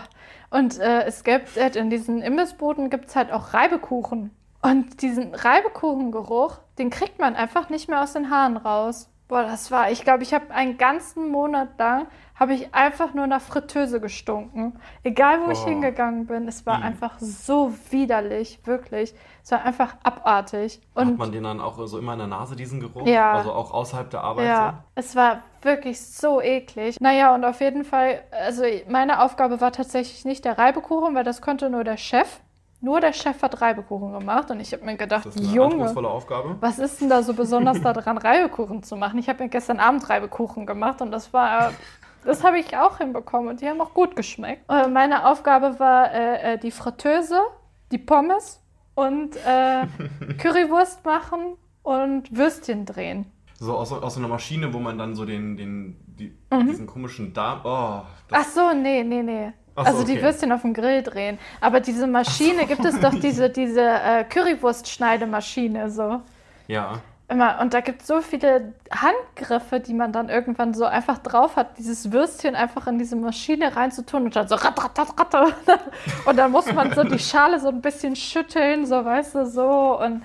Und 0.50 0.80
äh, 0.80 1.04
es 1.04 1.22
gibt 1.22 1.56
halt 1.56 1.76
in 1.76 1.88
diesen 1.88 2.20
Imbissbuden 2.20 2.90
gibt 2.90 3.08
es 3.08 3.16
halt 3.16 3.32
auch 3.32 3.54
Reibekuchen. 3.54 4.32
Und 4.60 5.02
diesen 5.02 5.34
Reibekuchengeruch, 5.34 6.58
den 6.78 6.90
kriegt 6.90 7.18
man 7.18 7.34
einfach 7.34 7.68
nicht 7.68 7.88
mehr 7.88 8.02
aus 8.02 8.12
den 8.12 8.30
Haaren 8.30 8.56
raus. 8.56 9.08
Boah, 9.28 9.42
das 9.42 9.70
war, 9.70 9.90
ich 9.90 10.04
glaube, 10.04 10.22
ich 10.22 10.34
habe 10.34 10.50
einen 10.50 10.76
ganzen 10.76 11.30
Monat 11.30 11.78
lang, 11.78 12.06
habe 12.42 12.54
ich 12.54 12.74
einfach 12.74 13.14
nur 13.14 13.28
nach 13.28 13.40
Fritteuse 13.40 14.00
gestunken. 14.00 14.72
Egal, 15.04 15.46
wo 15.46 15.50
ich 15.52 15.60
Boah. 15.60 15.68
hingegangen 15.68 16.26
bin, 16.26 16.48
es 16.48 16.66
war 16.66 16.80
Ih. 16.80 16.82
einfach 16.82 17.20
so 17.20 17.72
widerlich, 17.90 18.58
wirklich. 18.64 19.14
Es 19.44 19.52
war 19.52 19.62
einfach 19.64 19.94
abartig. 20.02 20.80
Hat 20.96 21.06
Und 21.06 21.18
man 21.18 21.30
den 21.30 21.44
dann 21.44 21.60
auch 21.60 21.78
so 21.86 21.98
immer 22.00 22.14
in 22.14 22.18
der 22.18 22.26
Nase, 22.26 22.56
diesen 22.56 22.80
Geruch? 22.80 23.06
Ja. 23.06 23.32
Also 23.34 23.52
auch 23.52 23.72
außerhalb 23.72 24.10
der 24.10 24.22
Arbeit 24.22 24.46
Ja, 24.48 24.84
es 24.96 25.14
war 25.14 25.42
wirklich 25.62 26.04
so 26.04 26.40
eklig. 26.42 27.00
Naja, 27.00 27.32
und 27.32 27.44
auf 27.44 27.60
jeden 27.60 27.84
Fall, 27.84 28.24
also 28.32 28.64
meine 28.88 29.22
Aufgabe 29.22 29.60
war 29.60 29.70
tatsächlich 29.70 30.24
nicht 30.24 30.44
der 30.44 30.58
Reibekuchen, 30.58 31.14
weil 31.14 31.22
das 31.24 31.42
konnte 31.42 31.70
nur 31.70 31.84
der 31.84 31.96
Chef. 31.96 32.40
Nur 32.80 32.98
der 33.00 33.12
Chef 33.12 33.40
hat 33.42 33.60
Reibekuchen 33.60 34.12
gemacht 34.12 34.50
und 34.50 34.58
ich 34.58 34.72
habe 34.72 34.84
mir 34.84 34.96
gedacht, 34.96 35.24
Das 35.26 35.36
ist 35.36 35.44
eine 35.46 35.54
Junge, 35.54 35.88
Aufgabe. 36.10 36.56
was 36.58 36.80
ist 36.80 37.00
denn 37.00 37.08
da 37.08 37.22
so 37.22 37.32
besonders 37.34 37.80
daran, 37.80 38.18
Reibekuchen 38.26 38.82
zu 38.82 38.96
machen? 38.96 39.20
Ich 39.20 39.28
habe 39.28 39.44
mir 39.44 39.48
gestern 39.48 39.78
Abend 39.78 40.10
Reibekuchen 40.10 40.66
gemacht 40.66 41.00
und 41.00 41.12
das 41.12 41.32
war, 41.32 41.70
das 42.24 42.44
habe 42.44 42.58
ich 42.58 42.76
auch 42.76 42.98
hinbekommen 42.98 43.48
und 43.48 43.60
die 43.60 43.68
haben 43.68 43.80
auch 43.80 43.94
gut 43.94 44.16
geschmeckt. 44.16 44.62
Äh, 44.70 44.88
Meine 44.88 45.26
Aufgabe 45.26 45.78
war 45.78 46.12
äh, 46.12 46.54
äh, 46.54 46.58
die 46.58 46.70
Fritteuse, 46.70 47.40
die 47.90 47.98
Pommes 47.98 48.60
und 48.94 49.36
äh, 49.46 49.86
Currywurst 50.38 51.04
machen 51.04 51.56
und 51.82 52.34
Würstchen 52.36 52.84
drehen. 52.86 53.26
So 53.58 53.76
aus, 53.76 53.92
aus 53.92 54.14
so 54.14 54.20
einer 54.20 54.28
Maschine, 54.28 54.72
wo 54.74 54.78
man 54.78 54.98
dann 54.98 55.14
so 55.14 55.24
den, 55.24 55.56
den, 55.56 55.96
die, 56.06 56.36
Mhm. 56.52 56.66
diesen 56.66 56.86
komischen 56.86 57.32
Darm. 57.32 57.60
Oh, 57.64 58.02
Ach 58.30 58.44
so, 58.44 58.72
nee, 58.72 59.02
nee, 59.04 59.22
nee. 59.22 59.52
So, 59.76 59.82
also 59.82 60.04
die 60.04 60.12
okay. 60.12 60.22
Würstchen 60.22 60.52
auf 60.52 60.60
dem 60.62 60.74
Grill 60.74 61.02
drehen. 61.02 61.38
Aber 61.60 61.80
diese 61.80 62.06
Maschine, 62.06 62.66
gibt 62.66 62.84
es 62.84 63.00
doch 63.00 63.14
diese, 63.20 63.48
diese 63.48 63.80
äh, 63.80 64.24
Currywurst-Schneidemaschine 64.24 65.90
so. 65.90 66.20
ja. 66.68 67.00
Immer. 67.28 67.60
Und 67.60 67.72
da 67.72 67.80
gibt 67.80 68.02
es 68.02 68.08
so 68.08 68.20
viele 68.20 68.74
Handgriffe, 68.90 69.80
die 69.80 69.94
man 69.94 70.12
dann 70.12 70.28
irgendwann 70.28 70.74
so 70.74 70.84
einfach 70.84 71.18
drauf 71.18 71.56
hat, 71.56 71.78
dieses 71.78 72.12
Würstchen 72.12 72.54
einfach 72.54 72.86
in 72.86 72.98
diese 72.98 73.16
Maschine 73.16 73.74
reinzutun 73.74 74.24
und 74.24 74.36
dann 74.36 74.48
so 74.48 74.54
rat, 74.56 74.78
rat, 74.82 74.98
rat, 74.98 75.34
rat. 75.34 75.80
Und 76.26 76.36
dann 76.36 76.50
muss 76.50 76.70
man 76.72 76.92
so 76.94 77.04
die 77.04 77.18
Schale 77.18 77.58
so 77.58 77.68
ein 77.68 77.80
bisschen 77.80 78.16
schütteln, 78.16 78.84
so 78.84 79.04
weißt 79.04 79.34
du, 79.36 79.46
so. 79.46 79.98
Und 79.98 80.22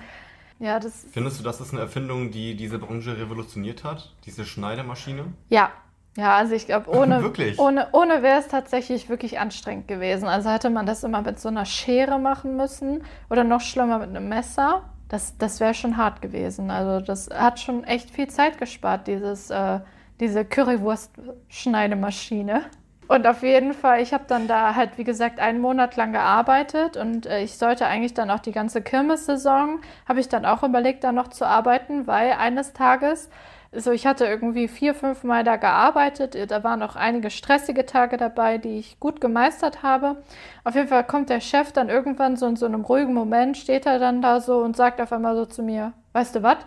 ja, 0.58 0.80
das, 0.80 1.06
Findest 1.12 1.38
du, 1.38 1.44
das 1.44 1.60
ist 1.60 1.72
eine 1.72 1.82
Erfindung, 1.82 2.30
die 2.30 2.56
diese 2.56 2.78
Branche 2.78 3.16
revolutioniert 3.16 3.84
hat? 3.84 4.12
Diese 4.26 4.44
Schneidemaschine? 4.44 5.26
Ja, 5.48 5.70
ja, 6.18 6.36
also 6.36 6.54
ich 6.54 6.66
glaube, 6.66 6.90
ohne, 6.90 7.22
Wirklich? 7.22 7.58
ohne, 7.60 7.88
ohne 7.92 8.22
wäre 8.22 8.40
es 8.40 8.48
tatsächlich 8.48 9.08
wirklich 9.08 9.38
anstrengend 9.38 9.86
gewesen. 9.86 10.26
Also 10.26 10.50
hätte 10.50 10.68
man 10.68 10.84
das 10.84 11.04
immer 11.04 11.22
mit 11.22 11.38
so 11.38 11.48
einer 11.48 11.64
Schere 11.64 12.18
machen 12.18 12.56
müssen 12.56 13.04
oder 13.30 13.44
noch 13.44 13.60
schlimmer 13.60 14.00
mit 14.00 14.08
einem 14.08 14.28
Messer. 14.28 14.82
Das, 15.08 15.36
das 15.38 15.60
wäre 15.60 15.74
schon 15.74 15.96
hart 15.96 16.22
gewesen. 16.22 16.70
Also 16.70 17.04
das 17.04 17.28
hat 17.30 17.58
schon 17.60 17.84
echt 17.84 18.10
viel 18.10 18.28
Zeit 18.28 18.58
gespart, 18.58 19.06
dieses, 19.06 19.50
äh, 19.50 19.80
diese 20.20 20.44
Currywurst-Schneidemaschine. 20.44 22.64
Und 23.08 23.26
auf 23.26 23.42
jeden 23.42 23.72
Fall, 23.72 24.02
ich 24.02 24.12
habe 24.12 24.24
dann 24.28 24.46
da 24.48 24.74
halt, 24.74 24.98
wie 24.98 25.04
gesagt, 25.04 25.40
einen 25.40 25.60
Monat 25.60 25.96
lang 25.96 26.12
gearbeitet 26.12 26.98
und 26.98 27.24
äh, 27.24 27.42
ich 27.42 27.56
sollte 27.56 27.86
eigentlich 27.86 28.12
dann 28.12 28.30
auch 28.30 28.40
die 28.40 28.52
ganze 28.52 28.82
Kirmessaison, 28.82 29.80
habe 30.06 30.20
ich 30.20 30.28
dann 30.28 30.44
auch 30.44 30.62
überlegt, 30.62 31.04
da 31.04 31.12
noch 31.12 31.28
zu 31.28 31.46
arbeiten, 31.46 32.06
weil 32.06 32.32
eines 32.32 32.74
Tages, 32.74 33.30
so 33.72 33.90
ich 33.92 34.06
hatte 34.06 34.24
irgendwie 34.24 34.68
vier, 34.68 34.94
fünf 34.94 35.24
Mal 35.24 35.44
da 35.44 35.56
gearbeitet, 35.56 36.50
da 36.50 36.64
waren 36.64 36.82
auch 36.82 36.96
einige 36.96 37.30
stressige 37.30 37.84
Tage 37.84 38.16
dabei, 38.16 38.58
die 38.58 38.78
ich 38.78 38.98
gut 38.98 39.20
gemeistert 39.20 39.82
habe. 39.82 40.22
Auf 40.64 40.74
jeden 40.74 40.88
Fall 40.88 41.04
kommt 41.04 41.28
der 41.28 41.40
Chef 41.40 41.72
dann 41.72 41.88
irgendwann 41.88 42.36
so 42.36 42.46
in 42.46 42.56
so 42.56 42.66
einem 42.66 42.82
ruhigen 42.82 43.14
Moment, 43.14 43.56
steht 43.56 43.86
er 43.86 43.98
dann 43.98 44.22
da 44.22 44.40
so 44.40 44.58
und 44.58 44.76
sagt 44.76 45.00
auf 45.00 45.12
einmal 45.12 45.36
so 45.36 45.44
zu 45.46 45.62
mir, 45.62 45.92
weißt 46.12 46.36
du 46.36 46.42
was, 46.42 46.58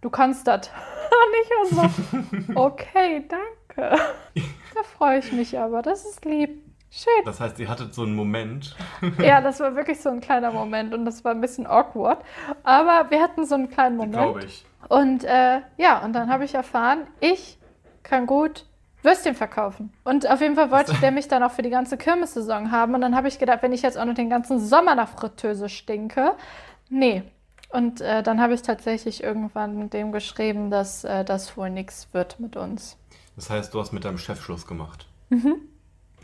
du 0.00 0.10
kannst 0.10 0.46
das. 0.46 0.70
Und 1.14 1.34
ich 1.42 1.78
war 1.78 1.88
so, 1.88 2.54
okay, 2.60 3.28
danke. 3.28 3.96
Da 4.74 4.82
freue 4.82 5.18
ich 5.20 5.32
mich 5.32 5.58
aber, 5.58 5.82
das 5.82 6.04
ist 6.04 6.24
lieb. 6.24 6.62
Schön. 6.96 7.24
Das 7.24 7.40
heißt, 7.40 7.58
ihr 7.58 7.68
hattet 7.68 7.92
so 7.92 8.02
einen 8.02 8.14
Moment. 8.14 8.76
Ja, 9.18 9.40
das 9.42 9.58
war 9.58 9.74
wirklich 9.74 10.00
so 10.00 10.10
ein 10.10 10.20
kleiner 10.20 10.52
Moment 10.52 10.94
und 10.94 11.04
das 11.04 11.24
war 11.24 11.32
ein 11.32 11.40
bisschen 11.40 11.66
awkward. 11.66 12.24
Aber 12.62 13.10
wir 13.10 13.20
hatten 13.20 13.44
so 13.46 13.56
einen 13.56 13.68
kleinen 13.68 13.96
Moment. 13.96 14.12
Glaube 14.12 14.44
ich. 14.44 14.64
Und 14.88 15.24
äh, 15.24 15.60
ja, 15.76 16.04
und 16.04 16.12
dann 16.12 16.30
habe 16.30 16.44
ich 16.44 16.54
erfahren, 16.54 17.08
ich 17.18 17.58
kann 18.04 18.26
gut 18.26 18.66
Würstchen 19.02 19.34
verkaufen. 19.34 19.92
Und 20.04 20.30
auf 20.30 20.40
jeden 20.40 20.54
Fall 20.54 20.70
wollte 20.70 20.94
der 20.94 21.10
mich 21.10 21.26
dann 21.26 21.42
auch 21.42 21.50
für 21.50 21.62
die 21.62 21.70
ganze 21.70 21.96
Kirmessaison 21.96 22.70
haben. 22.70 22.94
Und 22.94 23.00
dann 23.00 23.16
habe 23.16 23.26
ich 23.26 23.40
gedacht, 23.40 23.62
wenn 23.62 23.72
ich 23.72 23.82
jetzt 23.82 23.98
auch 23.98 24.04
noch 24.04 24.14
den 24.14 24.30
ganzen 24.30 24.60
Sommer 24.60 24.94
nach 24.94 25.08
Fritteuse 25.08 25.68
stinke, 25.68 26.36
nee. 26.90 27.24
Und 27.70 28.02
äh, 28.02 28.22
dann 28.22 28.40
habe 28.40 28.54
ich 28.54 28.62
tatsächlich 28.62 29.24
irgendwann 29.24 29.90
dem 29.90 30.12
geschrieben, 30.12 30.70
dass 30.70 31.02
äh, 31.02 31.24
das 31.24 31.56
wohl 31.56 31.70
nichts 31.70 32.06
wird 32.12 32.38
mit 32.38 32.56
uns. 32.56 32.96
Das 33.34 33.50
heißt, 33.50 33.74
du 33.74 33.80
hast 33.80 33.90
mit 33.90 34.04
deinem 34.04 34.18
Chef 34.18 34.40
Schluss 34.40 34.64
gemacht. 34.64 35.08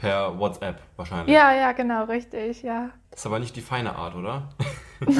Per 0.00 0.38
WhatsApp 0.38 0.80
wahrscheinlich. 0.96 1.34
Ja, 1.34 1.52
ja, 1.54 1.72
genau, 1.72 2.04
richtig, 2.04 2.62
ja. 2.62 2.90
Das 3.10 3.20
ist 3.20 3.26
aber 3.26 3.38
nicht 3.38 3.54
die 3.54 3.60
feine 3.60 3.94
Art, 3.96 4.14
oder? 4.14 4.48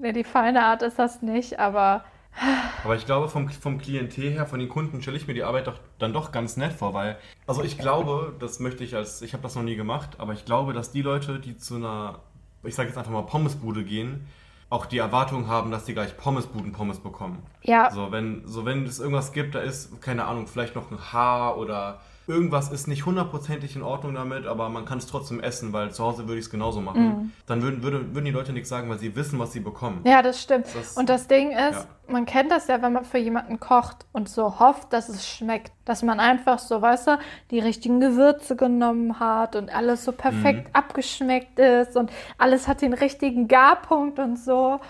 Nee, 0.00 0.12
die 0.12 0.22
feine 0.24 0.64
Art 0.64 0.82
ist 0.82 0.98
das 0.98 1.22
nicht, 1.22 1.58
aber 1.58 2.04
Aber 2.84 2.94
ich 2.94 3.04
glaube, 3.04 3.28
vom, 3.28 3.48
vom 3.48 3.78
Klientel 3.78 4.30
her, 4.30 4.46
von 4.46 4.60
den 4.60 4.68
Kunden, 4.68 5.02
stelle 5.02 5.16
ich 5.16 5.26
mir 5.26 5.34
die 5.34 5.42
Arbeit 5.42 5.66
doch, 5.66 5.78
dann 5.98 6.12
doch 6.12 6.30
ganz 6.30 6.56
nett 6.56 6.72
vor, 6.72 6.94
weil, 6.94 7.18
also 7.48 7.64
ich 7.64 7.78
glaube, 7.78 8.32
das 8.38 8.60
möchte 8.60 8.84
ich 8.84 8.94
als, 8.94 9.22
ich 9.22 9.32
habe 9.32 9.42
das 9.42 9.56
noch 9.56 9.64
nie 9.64 9.74
gemacht, 9.74 10.10
aber 10.18 10.34
ich 10.34 10.44
glaube, 10.44 10.72
dass 10.72 10.92
die 10.92 11.02
Leute, 11.02 11.40
die 11.40 11.56
zu 11.56 11.76
einer, 11.76 12.20
ich 12.62 12.76
sage 12.76 12.88
jetzt 12.88 12.96
einfach 12.96 13.10
mal 13.10 13.22
Pommesbude 13.22 13.82
gehen, 13.82 14.28
auch 14.70 14.86
die 14.86 14.98
Erwartung 14.98 15.48
haben, 15.48 15.72
dass 15.72 15.86
sie 15.86 15.94
gleich 15.94 16.16
Pommesbuden-Pommes 16.16 17.00
bekommen. 17.00 17.42
ja, 17.62 17.90
So, 17.90 18.12
wenn, 18.12 18.46
so, 18.46 18.64
wenn 18.64 18.84
es 18.84 19.00
irgendwas 19.00 19.32
gibt, 19.32 19.54
da 19.56 19.60
ist, 19.60 20.00
keine 20.00 20.26
Ahnung, 20.26 20.46
vielleicht 20.46 20.76
noch 20.76 20.92
ein 20.92 21.12
Haar 21.12 21.56
oder 21.56 22.00
irgendwas 22.28 22.70
ist 22.70 22.86
nicht 22.86 23.06
hundertprozentig 23.06 23.74
in 23.74 23.82
Ordnung 23.82 24.14
damit, 24.14 24.46
aber 24.46 24.68
man 24.68 24.84
kann 24.84 24.98
es 24.98 25.06
trotzdem 25.06 25.40
essen, 25.40 25.72
weil 25.72 25.90
zu 25.92 26.04
Hause 26.04 26.28
würde 26.28 26.38
ich 26.38 26.44
es 26.44 26.50
genauso 26.50 26.80
machen. 26.80 27.32
Dann 27.46 27.62
würden, 27.62 27.82
würde, 27.82 28.14
würden 28.14 28.26
die 28.26 28.30
Leute 28.30 28.52
nichts 28.52 28.68
sagen, 28.68 28.88
weil 28.90 28.98
sie 28.98 29.16
wissen, 29.16 29.38
was 29.38 29.52
sie 29.52 29.60
bekommen. 29.60 30.02
Ja, 30.04 30.20
das 30.22 30.40
stimmt. 30.42 30.66
Das- 30.74 30.96
und 30.96 31.08
das 31.08 31.26
Ding 31.26 31.50
ist, 31.52 31.58
ja. 31.58 31.84
man 32.06 32.26
kennt 32.26 32.50
das 32.52 32.66
ja, 32.68 32.82
wenn 32.82 32.92
man 32.92 33.04
für 33.04 33.18
jemanden 33.18 33.58
kocht 33.58 34.04
und 34.12 34.28
so 34.28 34.60
hofft, 34.60 34.92
dass 34.92 35.08
es 35.08 35.26
schmeckt. 35.26 35.72
Dass 35.86 36.02
man 36.02 36.20
einfach 36.20 36.58
so, 36.58 36.82
weißt 36.82 37.06
du, 37.06 37.18
die 37.50 37.60
richtigen 37.60 37.98
Gewürze 37.98 38.56
genommen 38.56 39.18
hat 39.18 39.56
und 39.56 39.74
alles 39.74 40.04
so 40.04 40.12
perfekt 40.12 40.68
abgeschmeckt 40.74 41.58
ist 41.58 41.96
und 41.96 42.10
alles 42.36 42.68
hat 42.68 42.82
den 42.82 42.92
richtigen 42.92 43.48
Garpunkt 43.48 44.18
und 44.18 44.38
so. 44.38 44.80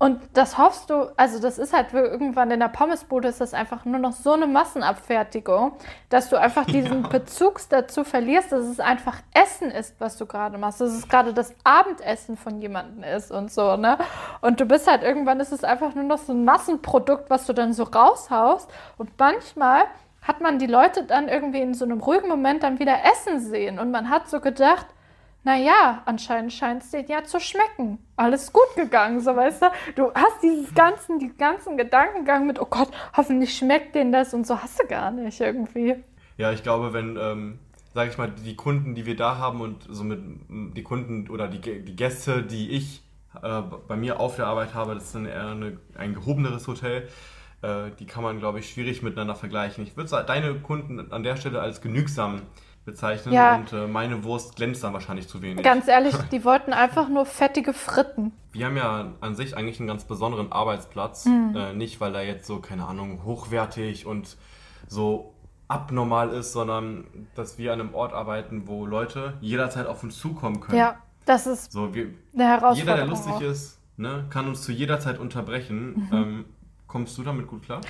Und 0.00 0.18
das 0.32 0.56
hoffst 0.56 0.88
du, 0.88 1.12
also 1.18 1.38
das 1.40 1.58
ist 1.58 1.74
halt 1.74 1.92
irgendwann 1.92 2.50
in 2.50 2.60
der 2.60 2.68
Pommesbude 2.68 3.28
ist 3.28 3.42
das 3.42 3.52
einfach 3.52 3.84
nur 3.84 3.98
noch 3.98 4.12
so 4.12 4.32
eine 4.32 4.46
Massenabfertigung, 4.46 5.72
dass 6.08 6.30
du 6.30 6.40
einfach 6.40 6.64
diesen 6.66 7.02
Bezugs 7.02 7.68
dazu 7.68 8.02
verlierst, 8.02 8.50
dass 8.50 8.64
es 8.64 8.80
einfach 8.80 9.18
Essen 9.34 9.70
ist, 9.70 10.00
was 10.00 10.16
du 10.16 10.24
gerade 10.24 10.56
machst, 10.56 10.80
dass 10.80 10.92
es 10.92 11.06
gerade 11.06 11.34
das 11.34 11.54
Abendessen 11.64 12.38
von 12.38 12.62
jemandem 12.62 13.04
ist 13.04 13.30
und 13.30 13.52
so, 13.52 13.76
ne? 13.76 13.98
Und 14.40 14.58
du 14.58 14.64
bist 14.64 14.90
halt 14.90 15.02
irgendwann 15.02 15.38
ist 15.38 15.52
es 15.52 15.64
einfach 15.64 15.94
nur 15.94 16.04
noch 16.04 16.18
so 16.18 16.32
ein 16.32 16.46
Massenprodukt, 16.46 17.28
was 17.28 17.44
du 17.44 17.52
dann 17.52 17.74
so 17.74 17.82
raushaust. 17.82 18.70
Und 18.96 19.10
manchmal 19.18 19.82
hat 20.22 20.40
man 20.40 20.58
die 20.58 20.66
Leute 20.66 21.04
dann 21.04 21.28
irgendwie 21.28 21.60
in 21.60 21.74
so 21.74 21.84
einem 21.84 22.00
ruhigen 22.00 22.28
Moment 22.28 22.62
dann 22.62 22.78
wieder 22.78 23.04
essen 23.04 23.38
sehen. 23.38 23.78
Und 23.78 23.90
man 23.90 24.08
hat 24.08 24.30
so 24.30 24.40
gedacht, 24.40 24.86
naja, 25.42 26.02
anscheinend 26.04 26.52
scheint 26.52 26.82
es 26.82 26.90
dir 26.90 27.04
ja 27.08 27.24
zu 27.24 27.40
schmecken. 27.40 27.98
Alles 28.16 28.52
gut 28.52 28.74
gegangen, 28.76 29.20
so 29.20 29.34
weißt 29.34 29.62
du. 29.62 29.66
Du 29.96 30.14
hast 30.14 30.42
dieses 30.42 30.74
ganzen, 30.74 31.18
die 31.18 31.34
ganzen 31.36 31.76
Gedankengang 31.78 32.46
mit, 32.46 32.60
oh 32.60 32.66
Gott, 32.66 32.90
hoffentlich 33.16 33.56
schmeckt 33.56 33.94
denen 33.94 34.12
das 34.12 34.34
und 34.34 34.46
so 34.46 34.60
hast 34.60 34.80
du 34.80 34.86
gar 34.86 35.10
nicht 35.10 35.40
irgendwie. 35.40 35.96
Ja, 36.36 36.52
ich 36.52 36.62
glaube, 36.62 36.92
wenn, 36.92 37.16
ähm, 37.20 37.58
sage 37.94 38.10
ich 38.10 38.18
mal, 38.18 38.30
die 38.30 38.54
Kunden, 38.56 38.94
die 38.94 39.06
wir 39.06 39.16
da 39.16 39.38
haben 39.38 39.60
und 39.60 39.86
somit 39.88 40.20
die 40.48 40.82
Kunden 40.82 41.28
oder 41.30 41.48
die, 41.48 41.60
die 41.60 41.96
Gäste, 41.96 42.42
die 42.42 42.70
ich 42.70 43.02
äh, 43.42 43.62
bei 43.88 43.96
mir 43.96 44.20
auf 44.20 44.36
der 44.36 44.46
Arbeit 44.46 44.74
habe, 44.74 44.94
das 44.94 45.04
ist 45.04 45.14
dann 45.14 45.26
eher 45.26 45.48
eine, 45.48 45.78
ein 45.96 46.14
gehobeneres 46.14 46.66
Hotel, 46.68 47.08
äh, 47.62 47.90
die 47.98 48.06
kann 48.06 48.22
man, 48.22 48.38
glaube 48.40 48.58
ich, 48.58 48.70
schwierig 48.70 49.02
miteinander 49.02 49.34
vergleichen. 49.34 49.84
Ich 49.84 49.96
würde 49.96 50.24
deine 50.26 50.54
Kunden 50.56 51.12
an 51.12 51.22
der 51.22 51.36
Stelle 51.36 51.60
als 51.60 51.80
genügsam 51.80 52.42
bezeichnen 52.84 53.34
Ja. 53.34 53.56
und 53.56 53.72
äh, 53.72 53.86
meine 53.86 54.24
Wurst 54.24 54.56
glänzt 54.56 54.82
dann 54.82 54.92
wahrscheinlich 54.92 55.28
zu 55.28 55.42
wenig. 55.42 55.62
Ganz 55.64 55.86
ehrlich, 55.88 56.14
die 56.32 56.44
wollten 56.44 56.72
einfach 56.72 57.08
nur 57.08 57.26
fettige 57.26 57.72
Fritten. 57.72 58.32
Wir 58.52 58.66
haben 58.66 58.76
ja 58.76 59.12
an 59.20 59.34
sich 59.34 59.56
eigentlich 59.56 59.78
einen 59.78 59.86
ganz 59.88 60.04
besonderen 60.04 60.50
Arbeitsplatz. 60.50 61.26
Äh, 61.26 61.72
nicht, 61.74 62.00
weil 62.00 62.14
er 62.14 62.24
jetzt 62.24 62.46
so, 62.46 62.58
keine 62.60 62.86
Ahnung, 62.86 63.22
hochwertig 63.24 64.06
und 64.06 64.36
so 64.88 65.34
abnormal 65.68 66.30
ist, 66.30 66.52
sondern 66.52 67.04
dass 67.36 67.58
wir 67.58 67.72
an 67.72 67.80
einem 67.80 67.94
Ort 67.94 68.12
arbeiten, 68.12 68.66
wo 68.66 68.86
Leute 68.86 69.34
jederzeit 69.40 69.86
auf 69.86 70.02
uns 70.02 70.18
zukommen 70.18 70.60
können. 70.60 70.78
Ja, 70.78 70.96
Das 71.26 71.46
ist 71.46 71.70
So, 71.70 71.94
wir, 71.94 72.08
eine 72.34 72.44
Herausforderung. 72.48 72.76
jeder, 72.78 72.96
der 72.96 73.06
lustig 73.06 73.32
auch. 73.34 73.40
ist, 73.40 73.78
ne, 73.96 74.24
kann 74.30 74.48
uns 74.48 74.62
zu 74.62 74.72
jeder 74.72 74.98
Zeit 74.98 75.20
unterbrechen. 75.20 76.08
Ähm, 76.12 76.44
kommst 76.88 77.16
du 77.18 77.22
damit 77.22 77.46
gut 77.46 77.62
klar? 77.62 77.80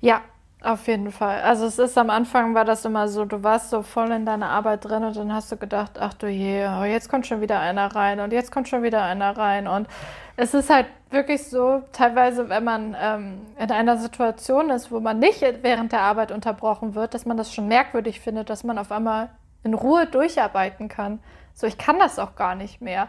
Ja, 0.00 0.22
auf 0.62 0.86
jeden 0.88 1.10
Fall. 1.10 1.40
Also 1.40 1.64
es 1.64 1.78
ist 1.78 1.96
am 1.96 2.10
Anfang 2.10 2.54
war 2.54 2.64
das 2.64 2.84
immer 2.84 3.08
so, 3.08 3.24
du 3.24 3.42
warst 3.42 3.70
so 3.70 3.82
voll 3.82 4.10
in 4.10 4.26
deiner 4.26 4.50
Arbeit 4.50 4.84
drin 4.84 5.04
und 5.04 5.16
dann 5.16 5.32
hast 5.32 5.50
du 5.50 5.56
gedacht, 5.56 5.92
ach 5.98 6.12
du 6.14 6.28
je, 6.28 6.66
oh, 6.66 6.84
jetzt 6.84 7.08
kommt 7.08 7.26
schon 7.26 7.40
wieder 7.40 7.60
einer 7.60 7.94
rein 7.94 8.20
und 8.20 8.32
jetzt 8.32 8.52
kommt 8.52 8.68
schon 8.68 8.82
wieder 8.82 9.02
einer 9.02 9.36
rein 9.36 9.66
und 9.66 9.88
es 10.36 10.52
ist 10.52 10.70
halt 10.70 10.86
wirklich 11.10 11.48
so, 11.48 11.82
teilweise, 11.92 12.48
wenn 12.48 12.64
man 12.64 12.96
ähm, 12.98 13.40
in 13.58 13.70
einer 13.70 13.96
Situation 13.96 14.70
ist, 14.70 14.90
wo 14.90 15.00
man 15.00 15.18
nicht 15.18 15.42
während 15.62 15.92
der 15.92 16.00
Arbeit 16.02 16.30
unterbrochen 16.30 16.94
wird, 16.94 17.14
dass 17.14 17.26
man 17.26 17.36
das 17.36 17.52
schon 17.52 17.68
merkwürdig 17.68 18.20
findet, 18.20 18.48
dass 18.50 18.64
man 18.64 18.78
auf 18.78 18.92
einmal 18.92 19.30
in 19.62 19.74
Ruhe 19.74 20.06
durcharbeiten 20.06 20.88
kann. 20.88 21.20
So, 21.54 21.66
ich 21.66 21.78
kann 21.78 21.98
das 21.98 22.18
auch 22.18 22.36
gar 22.36 22.54
nicht 22.54 22.80
mehr. 22.80 23.08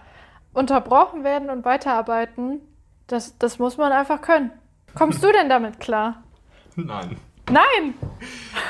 Unterbrochen 0.53 1.23
werden 1.23 1.49
und 1.49 1.63
weiterarbeiten, 1.63 2.59
das, 3.07 3.37
das 3.37 3.59
muss 3.59 3.77
man 3.77 3.91
einfach 3.91 4.21
können. 4.21 4.51
Kommst 4.95 5.23
du 5.23 5.31
denn 5.31 5.47
damit 5.47 5.79
klar? 5.79 6.23
Nein. 6.75 7.17
Nein! 7.51 7.93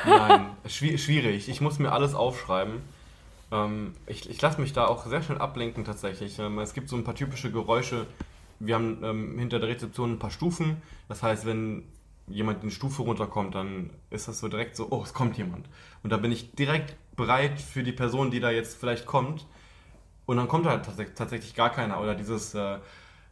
Nein, 0.06 0.46
schwi- 0.68 0.98
schwierig. 0.98 1.50
Ich 1.50 1.62
muss 1.62 1.80
mir 1.80 1.92
alles 1.92 2.16
aufschreiben. 2.16 2.82
Ähm, 3.52 3.94
ich 4.08 4.30
ich 4.30 4.42
lasse 4.42 4.60
mich 4.60 4.74
da 4.74 4.88
auch 4.88 5.06
sehr 5.06 5.22
schnell 5.22 5.38
ablenken 5.38 5.84
tatsächlich. 5.86 6.40
Ähm, 6.40 6.58
es 6.60 6.74
gibt 6.74 6.90
so 6.90 6.96
ein 6.96 7.04
paar 7.04 7.16
typische 7.16 7.52
Geräusche. 7.52 8.08
Wir 8.60 8.76
haben 8.76 9.00
ähm, 9.04 9.38
hinter 9.40 9.60
der 9.60 9.70
Rezeption 9.70 10.14
ein 10.14 10.20
paar 10.20 10.32
Stufen. 10.32 10.82
Das 11.08 11.22
heißt, 11.24 11.46
wenn 11.46 11.84
jemand 12.28 12.62
eine 12.62 12.72
Stufe 12.72 13.02
runterkommt, 13.04 13.56
dann 13.56 13.90
ist 14.10 14.28
das 14.28 14.40
so 14.40 14.48
direkt 14.48 14.76
so, 14.76 14.88
oh, 14.90 15.02
es 15.04 15.14
kommt 15.14 15.38
jemand. 15.38 15.68
Und 16.04 16.12
da 16.12 16.18
bin 16.18 16.32
ich 16.32 16.52
direkt 16.54 16.96
bereit 17.16 17.60
für 17.60 17.84
die 17.84 17.92
Person, 17.92 18.32
die 18.32 18.40
da 18.40 18.52
jetzt 18.52 18.80
vielleicht 18.80 19.06
kommt. 19.06 19.46
Und 20.26 20.38
dann 20.38 20.48
kommt 20.48 20.66
halt 20.66 20.86
tats 20.86 20.98
tatsächlich 21.16 21.56
gar 21.56 21.72
keiner. 21.72 22.00
Oder 22.02 22.16
dieses 22.16 22.56
äh, 22.56 22.78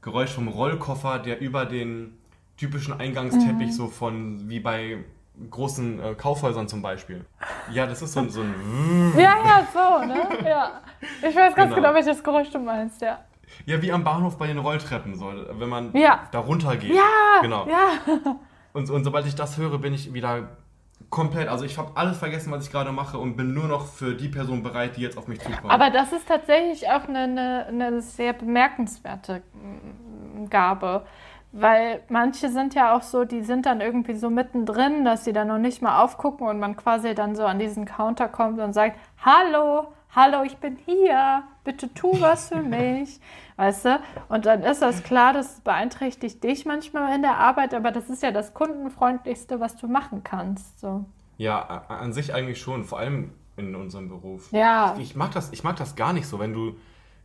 Geräusch 0.02 0.32
vom 0.32 0.48
Rollkoffer, 0.48 1.20
der 1.20 1.40
über 1.40 1.66
den 1.66 2.18
typischen 2.58 2.94
Eingangsteppich 2.94 3.74
so 3.74 3.88
von, 3.88 4.50
wie 4.50 4.60
bei 4.60 4.98
großen 5.49 5.99
äh, 6.04 6.15
Kaufhäusern 6.15 6.67
zum 6.67 6.82
Beispiel. 6.82 7.25
Ja, 7.71 7.86
das 7.86 8.02
ist 8.02 8.13
so, 8.13 8.19
ein- 8.21 8.30
so 8.30 8.41
ein... 8.41 9.13
Ja, 9.17 9.36
ja, 9.45 9.67
so, 9.73 10.06
ne? 10.06 10.28
Ja. 10.47 10.82
Ich 11.28 11.36
weiß 11.36 11.56
ganz 11.56 11.73
Genau. 11.73 11.75
genau, 11.75 11.93
welches 11.93 12.23
Geräusch 12.23 12.49
du 12.52 12.60
meinst, 12.60 13.02
ja. 13.02 13.19
Ja, 13.65 13.82
wie 13.82 13.91
am 13.91 14.04
Bahnhof 14.04 14.38
bei 14.38 14.47
den 14.47 14.58
Rolltreppen, 14.60 15.15
so, 15.15 15.32
wenn 15.52 15.69
man 15.69 15.91
Ja. 15.95 16.21
da 16.32 16.39
runter 16.39 16.75
geht. 16.78 16.93
Ja, 16.93 17.41
Genau. 17.41 17.67
ja. 17.67 18.36
Und, 18.73 18.89
und 18.89 19.04
sobald 19.04 19.25
ich 19.25 19.36
das 19.36 19.58
höre, 19.58 19.78
bin 19.80 19.93
ich 19.93 20.13
wieder 20.13 20.49
komplett, 21.10 21.47
also 21.47 21.65
ich 21.65 21.78
habe 21.78 21.91
alles 21.95 22.17
vergessen, 22.19 22.52
was 22.52 22.65
ich 22.65 22.71
gerade 22.71 22.91
mache 22.91 23.17
und 23.17 23.36
bin 23.36 23.54
nur 23.56 23.65
noch 23.67 23.88
für 23.88 24.13
die 24.13 24.28
Person 24.28 24.62
bereit, 24.62 24.97
die 24.97 25.02
jetzt 25.02 25.17
auf 25.17 25.28
mich 25.28 25.39
zukommt. 25.41 25.71
Aber 25.71 25.89
das 25.89 26.12
ist 26.12 26.28
tatsächlich 26.28 26.88
auch 26.88 27.08
eine, 27.08 27.19
eine, 27.23 27.65
eine 27.67 28.02
sehr 28.02 28.34
bemerkenswerte 28.34 29.41
Gabe. 30.49 31.06
Weil 31.52 32.04
manche 32.10 32.50
sind 32.50 32.76
ja 32.76 32.96
auch 32.96 33.02
so, 33.02 33.26
die 33.26 33.42
sind 33.42 33.66
dann 33.66 33.82
irgendwie 33.82 34.14
so 34.14 34.30
mittendrin, 34.30 35.04
dass 35.04 35.26
sie 35.26 35.34
dann 35.34 35.48
noch 35.48 35.58
nicht 35.58 35.82
mal 35.82 36.04
aufgucken 36.04 36.48
und 36.48 36.60
man 36.60 36.76
quasi 36.76 37.16
dann 37.16 37.36
so 37.36 37.44
an 37.44 37.58
diesen 37.58 37.86
Counter 37.86 38.28
kommt 38.28 38.60
und 38.60 38.74
sagt, 38.74 39.00
hallo, 39.18 39.88
hallo, 40.16 40.44
ich 40.44 40.58
bin 40.58 40.78
hier, 40.86 41.44
bitte 41.64 41.92
tu 41.94 42.20
was 42.20 42.50
für 42.50 42.62
mich, 42.62 43.20
weißt 43.56 43.86
du? 43.86 44.00
Und 44.28 44.46
dann 44.46 44.62
ist 44.62 44.82
das 44.82 45.04
klar, 45.04 45.34
das 45.34 45.62
beeinträchtigt 45.62 46.44
dich 46.44 46.66
manchmal 46.66 47.16
in 47.16 47.24
der 47.24 47.38
Arbeit, 47.38 47.74
aber 47.74 47.92
das 47.92 48.10
ist 48.10 48.22
ja 48.22 48.32
das 48.32 48.54
kundenfreundlichste, 48.54 49.60
was 49.60 49.76
du 49.76 49.88
machen 49.88 50.24
kannst, 50.24 50.80
so. 50.80 51.06
Ja, 51.38 51.86
an 51.88 52.12
sich 52.12 52.34
eigentlich 52.34 52.60
schon, 52.60 52.84
vor 52.84 53.00
allem 53.00 53.32
in 53.56 53.74
unserem 53.74 54.10
Beruf. 54.10 54.52
Ja. 54.52 54.94
Ich, 54.98 55.12
ich, 55.12 55.16
mag 55.16 55.32
das, 55.32 55.52
ich 55.54 55.64
mag 55.64 55.78
das 55.78 55.96
gar 55.96 56.14
nicht 56.14 56.28
so, 56.28 56.38
wenn 56.38 56.54
du, 56.54 56.76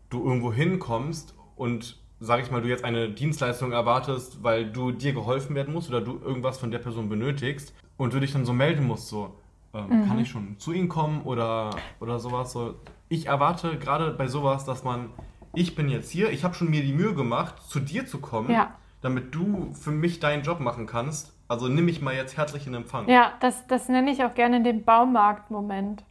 du 0.08 0.24
irgendwo 0.24 0.52
hinkommst 0.52 1.34
und, 1.56 2.00
sag 2.24 2.42
ich 2.42 2.50
mal, 2.50 2.62
du 2.62 2.68
jetzt 2.68 2.84
eine 2.84 3.10
Dienstleistung 3.10 3.72
erwartest, 3.72 4.42
weil 4.42 4.66
du 4.70 4.92
dir 4.92 5.12
geholfen 5.12 5.54
werden 5.54 5.74
muss 5.74 5.88
oder 5.88 6.00
du 6.00 6.18
irgendwas 6.24 6.58
von 6.58 6.70
der 6.70 6.78
Person 6.78 7.08
benötigst 7.08 7.74
und 7.96 8.14
du 8.14 8.20
dich 8.20 8.32
dann 8.32 8.44
so 8.44 8.52
melden 8.52 8.86
musst, 8.86 9.08
so, 9.08 9.34
ähm, 9.74 10.06
kann 10.08 10.18
ich 10.18 10.28
schon 10.30 10.58
zu 10.58 10.72
Ihnen 10.72 10.88
kommen 10.88 11.22
oder, 11.22 11.70
oder 12.00 12.18
sowas. 12.18 12.52
So. 12.52 12.74
Ich 13.08 13.26
erwarte 13.26 13.78
gerade 13.78 14.10
bei 14.12 14.26
sowas, 14.26 14.64
dass 14.64 14.84
man, 14.84 15.10
ich 15.54 15.74
bin 15.74 15.88
jetzt 15.88 16.10
hier, 16.10 16.30
ich 16.30 16.44
habe 16.44 16.54
schon 16.54 16.70
mir 16.70 16.82
die 16.82 16.92
Mühe 16.92 17.14
gemacht, 17.14 17.62
zu 17.68 17.78
dir 17.80 18.06
zu 18.06 18.18
kommen, 18.20 18.50
Ja. 18.50 18.72
damit 19.02 19.34
du 19.34 19.72
für 19.74 19.90
mich 19.90 20.20
deinen 20.20 20.42
Job 20.42 20.60
machen 20.60 20.86
kannst. 20.86 21.32
Also 21.46 21.68
nimm 21.68 21.84
mich 21.84 22.00
mal 22.00 22.14
jetzt 22.14 22.36
herzlich 22.38 22.66
in 22.66 22.74
Empfang. 22.74 23.08
Ja, 23.08 23.34
das, 23.40 23.66
das 23.66 23.88
nenne 23.88 24.10
ich 24.10 24.24
auch 24.24 24.34
gerne 24.34 24.62
den 24.62 24.84
Baumarkt-Moment. 24.84 26.04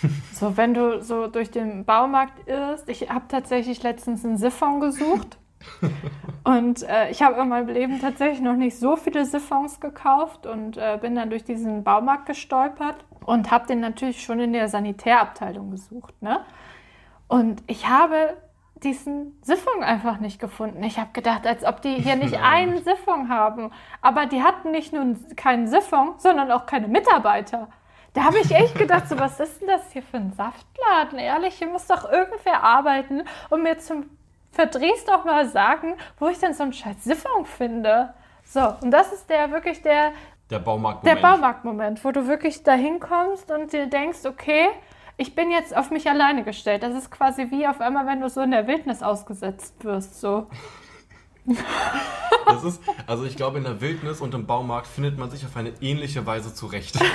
So, 0.32 0.56
wenn 0.56 0.74
du 0.74 1.02
so 1.02 1.26
durch 1.26 1.50
den 1.50 1.84
Baumarkt 1.84 2.46
irrst. 2.48 2.88
Ich 2.88 3.10
habe 3.10 3.24
tatsächlich 3.28 3.82
letztens 3.82 4.24
einen 4.24 4.36
Siphon 4.38 4.78
gesucht. 4.80 5.38
Und 6.44 6.82
äh, 6.82 7.10
ich 7.10 7.22
habe 7.22 7.40
in 7.40 7.48
meinem 7.48 7.68
Leben 7.68 8.00
tatsächlich 8.00 8.40
noch 8.40 8.56
nicht 8.56 8.78
so 8.78 8.96
viele 8.96 9.24
Siphons 9.24 9.80
gekauft 9.80 10.46
und 10.46 10.76
äh, 10.76 10.98
bin 11.00 11.14
dann 11.14 11.30
durch 11.30 11.44
diesen 11.44 11.84
Baumarkt 11.84 12.26
gestolpert 12.26 13.04
und 13.26 13.50
habe 13.50 13.66
den 13.66 13.80
natürlich 13.80 14.22
schon 14.22 14.40
in 14.40 14.52
der 14.52 14.68
Sanitärabteilung 14.68 15.70
gesucht. 15.70 16.20
Ne? 16.22 16.40
Und 17.26 17.62
ich 17.66 17.88
habe 17.88 18.36
diesen 18.82 19.38
Siphon 19.42 19.82
einfach 19.82 20.20
nicht 20.20 20.38
gefunden. 20.38 20.82
Ich 20.82 20.98
habe 20.98 21.10
gedacht, 21.12 21.46
als 21.46 21.64
ob 21.64 21.82
die 21.82 21.94
hier 21.94 22.16
nicht 22.16 22.38
einen 22.42 22.82
Siphon 22.82 23.28
haben. 23.28 23.70
Aber 24.00 24.26
die 24.26 24.42
hatten 24.42 24.70
nicht 24.70 24.92
nur 24.92 25.16
keinen 25.36 25.66
Siphon, 25.66 26.14
sondern 26.18 26.50
auch 26.50 26.66
keine 26.66 26.88
Mitarbeiter. 26.88 27.68
Da 28.14 28.24
habe 28.24 28.38
ich 28.38 28.50
echt 28.52 28.76
gedacht, 28.76 29.08
so, 29.08 29.18
was 29.18 29.38
ist 29.38 29.60
denn 29.60 29.68
das 29.68 29.92
hier 29.92 30.02
für 30.02 30.16
ein 30.16 30.32
Saftladen? 30.32 31.18
Ehrlich, 31.18 31.56
hier 31.56 31.68
muss 31.68 31.86
doch 31.86 32.10
irgendwer 32.10 32.62
arbeiten 32.62 33.22
und 33.50 33.62
mir 33.62 33.78
zum 33.78 34.06
Verdrehs 34.52 35.04
doch 35.04 35.24
mal 35.24 35.48
sagen, 35.48 35.94
wo 36.18 36.28
ich 36.28 36.38
denn 36.38 36.54
so 36.54 36.62
einen 36.64 36.72
scheiß 36.72 37.04
Siphon 37.04 37.44
finde. 37.44 38.14
So, 38.44 38.60
und 38.82 38.90
das 38.90 39.12
ist 39.12 39.28
der 39.30 39.50
wirklich 39.50 39.82
der, 39.82 40.12
Der 40.50 40.58
Baumarkt. 40.58 41.06
der 41.06 41.16
Baumarktmoment, 41.16 42.02
wo 42.04 42.10
du 42.12 42.26
wirklich 42.26 42.62
dahin 42.62 42.98
kommst 43.00 43.50
und 43.50 43.72
dir 43.72 43.86
denkst, 43.86 44.24
okay, 44.24 44.68
ich 45.16 45.34
bin 45.34 45.50
jetzt 45.50 45.76
auf 45.76 45.90
mich 45.90 46.08
alleine 46.08 46.44
gestellt. 46.44 46.82
Das 46.82 46.94
ist 46.94 47.10
quasi 47.10 47.50
wie 47.50 47.66
auf 47.66 47.80
einmal, 47.80 48.06
wenn 48.06 48.20
du 48.20 48.28
so 48.28 48.40
in 48.40 48.52
der 48.52 48.66
Wildnis 48.66 49.02
ausgesetzt 49.02 49.84
wirst. 49.84 50.20
So. 50.20 50.46
Das 52.46 52.64
ist, 52.64 52.80
also 53.06 53.24
ich 53.24 53.36
glaube, 53.36 53.58
in 53.58 53.64
der 53.64 53.80
Wildnis 53.82 54.22
und 54.22 54.32
im 54.34 54.46
Baumarkt 54.46 54.86
findet 54.86 55.18
man 55.18 55.30
sich 55.30 55.44
auf 55.44 55.54
eine 55.56 55.70
ähnliche 55.82 56.24
Weise 56.26 56.54
zurecht. 56.54 56.98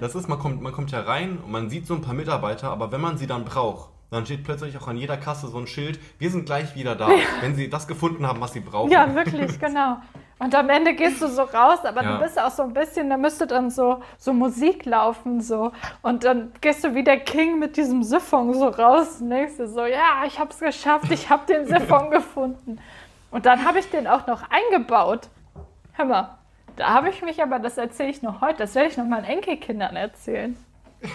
Das 0.00 0.14
ist, 0.16 0.28
man 0.28 0.38
kommt, 0.40 0.60
man 0.60 0.72
kommt 0.72 0.90
ja 0.90 1.00
rein 1.00 1.38
und 1.38 1.50
man 1.52 1.70
sieht 1.70 1.86
so 1.86 1.94
ein 1.94 2.00
paar 2.02 2.14
Mitarbeiter, 2.14 2.70
aber 2.70 2.90
wenn 2.90 3.00
man 3.00 3.16
sie 3.16 3.28
dann 3.28 3.44
braucht, 3.44 3.90
dann 4.10 4.24
steht 4.24 4.44
plötzlich 4.44 4.76
auch 4.78 4.88
an 4.88 4.96
jeder 4.96 5.16
Kasse 5.16 5.48
so 5.48 5.58
ein 5.58 5.66
Schild, 5.66 5.98
wir 6.18 6.30
sind 6.30 6.46
gleich 6.46 6.74
wieder 6.74 6.94
da, 6.94 7.08
wenn 7.40 7.54
sie 7.54 7.68
das 7.68 7.86
gefunden 7.88 8.26
haben, 8.26 8.40
was 8.40 8.52
sie 8.52 8.60
brauchen. 8.60 8.90
ja, 8.90 9.14
wirklich, 9.14 9.58
genau. 9.60 9.96
Und 10.38 10.54
am 10.54 10.68
Ende 10.68 10.94
gehst 10.94 11.22
du 11.22 11.28
so 11.28 11.42
raus, 11.42 11.78
aber 11.84 12.02
Ja. 12.02 12.16
du 12.18 12.22
bist 12.22 12.38
auch 12.38 12.50
so 12.50 12.62
ein 12.62 12.74
bisschen, 12.74 13.08
da 13.08 13.16
müsste 13.16 13.46
dann 13.46 13.70
so, 13.70 14.02
so 14.18 14.34
Musik 14.34 14.84
laufen, 14.84 15.40
so. 15.40 15.72
Und 16.02 16.24
dann 16.24 16.52
gehst 16.60 16.84
du 16.84 16.94
wie 16.94 17.02
der 17.02 17.20
King 17.20 17.58
mit 17.58 17.76
diesem 17.78 18.02
Siphon 18.02 18.52
so 18.52 18.68
raus 18.68 19.20
und 19.22 19.30
denkst 19.30 19.56
dir 19.56 19.66
so, 19.66 19.86
ja, 19.86 20.24
ich 20.26 20.38
hab's 20.38 20.58
geschafft, 20.58 21.10
ich 21.10 21.30
hab 21.30 21.46
den 21.46 21.66
Siphon 21.66 22.10
gefunden. 22.10 22.78
Und 23.30 23.46
dann 23.46 23.64
habe 23.64 23.78
ich 23.78 23.88
den 23.90 24.06
auch 24.06 24.26
noch 24.26 24.42
eingebaut. 24.50 25.28
Hör 25.94 26.04
mal, 26.04 26.38
da 26.76 26.88
habe 26.92 27.08
ich 27.08 27.22
mich 27.22 27.42
aber, 27.42 27.58
das 27.58 27.78
erzähle 27.78 28.10
ich 28.10 28.20
noch 28.20 28.42
heute, 28.42 28.58
das 28.58 28.74
werde 28.74 28.90
ich 28.90 28.98
noch 28.98 29.06
meinen 29.06 29.24
Enkelkindern 29.24 29.96
erzählen. 29.96 30.54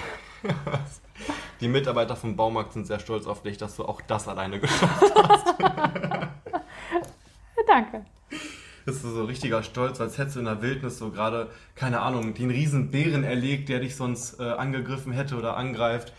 Die 1.60 1.68
Mitarbeiter 1.68 2.16
vom 2.16 2.36
Baumarkt 2.36 2.74
sind 2.74 2.88
sehr 2.88 3.00
stolz 3.00 3.28
auf 3.28 3.44
dich, 3.44 3.58
dass 3.58 3.76
du 3.76 3.86
auch 3.86 4.02
das 4.02 4.28
alleine 4.28 4.60
geschafft 4.60 5.14
hast. 5.16 5.56
Danke. 7.68 8.06
Das 8.86 8.96
ist 8.96 9.04
so 9.04 9.26
richtiger 9.26 9.62
Stolz, 9.62 10.02
als 10.02 10.18
hättest 10.18 10.38
du 10.38 10.40
in 10.40 10.46
der 10.46 10.62
Wildnis 10.62 10.98
so 10.98 11.12
gerade, 11.12 11.50
keine 11.76 12.02
Ahnung, 12.02 12.34
den 12.34 12.50
riesen 12.50 12.90
Bären 12.90 13.24
erlegt, 13.24 13.70
der 13.70 13.80
dich 13.80 13.96
sonst 13.96 14.40
äh, 14.40 14.44
angegriffen 14.44 15.14
hätte 15.14 15.38
oder 15.38 15.56
angreift. 15.56 16.14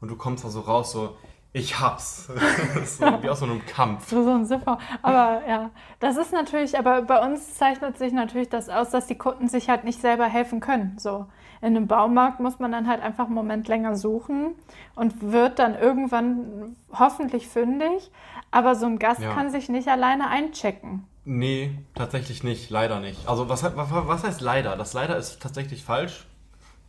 Und 0.00 0.10
du 0.10 0.16
kommst 0.16 0.44
da 0.44 0.48
so 0.48 0.60
raus, 0.60 0.92
so, 0.92 1.16
ich 1.52 1.80
hab's. 1.80 2.28
So, 2.84 3.04
wie 3.22 3.30
aus 3.30 3.40
so 3.40 3.46
einem 3.46 3.64
Kampf. 3.66 4.08
So, 4.08 4.22
so 4.22 4.30
ein 4.30 4.44
Siphon. 4.44 4.76
Aber 5.02 5.42
ja, 5.48 5.70
das 6.00 6.16
ist 6.16 6.32
natürlich, 6.32 6.78
aber 6.78 7.02
bei 7.02 7.24
uns 7.24 7.54
zeichnet 7.54 7.96
sich 7.98 8.12
natürlich 8.12 8.48
das 8.48 8.68
aus, 8.68 8.90
dass 8.90 9.06
die 9.06 9.16
Kunden 9.16 9.48
sich 9.48 9.68
halt 9.68 9.84
nicht 9.84 10.00
selber 10.00 10.26
helfen 10.26 10.60
können. 10.60 10.96
So 10.98 11.26
in 11.64 11.76
einem 11.76 11.86
Baumarkt 11.86 12.40
muss 12.40 12.58
man 12.58 12.72
dann 12.72 12.86
halt 12.86 13.02
einfach 13.02 13.24
einen 13.26 13.34
Moment 13.34 13.68
länger 13.68 13.96
suchen 13.96 14.54
und 14.94 15.32
wird 15.32 15.58
dann 15.58 15.74
irgendwann 15.74 16.76
hoffentlich 16.92 17.48
fündig. 17.48 18.10
Aber 18.50 18.74
so 18.74 18.84
ein 18.86 18.98
Gast 18.98 19.20
Ja. 19.22 19.32
kann 19.32 19.50
sich 19.50 19.68
nicht 19.70 19.88
alleine 19.88 20.28
einchecken. 20.28 21.04
Nee, 21.24 21.70
tatsächlich 21.94 22.44
nicht, 22.44 22.68
leider 22.68 23.00
nicht. 23.00 23.26
Also 23.26 23.48
was, 23.48 23.62
was, 23.62 23.76
was 23.90 24.24
heißt 24.24 24.42
leider? 24.42 24.76
Das 24.76 24.92
leider 24.92 25.16
ist 25.16 25.40
tatsächlich 25.40 25.82
falsch, 25.82 26.26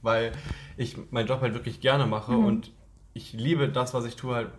weil 0.01 0.33
ich 0.75 0.97
meinen 1.09 1.27
Job 1.27 1.39
halt 1.39 1.53
wirklich 1.53 1.79
gerne 1.79 2.05
mache 2.05 2.35
und 2.37 2.71
ich 3.13 3.31
liebe 3.31 3.69
das, 3.69 3.93
was 3.93 4.03
ich 4.05 4.17
tue 4.17 4.35
halt. 4.35 4.49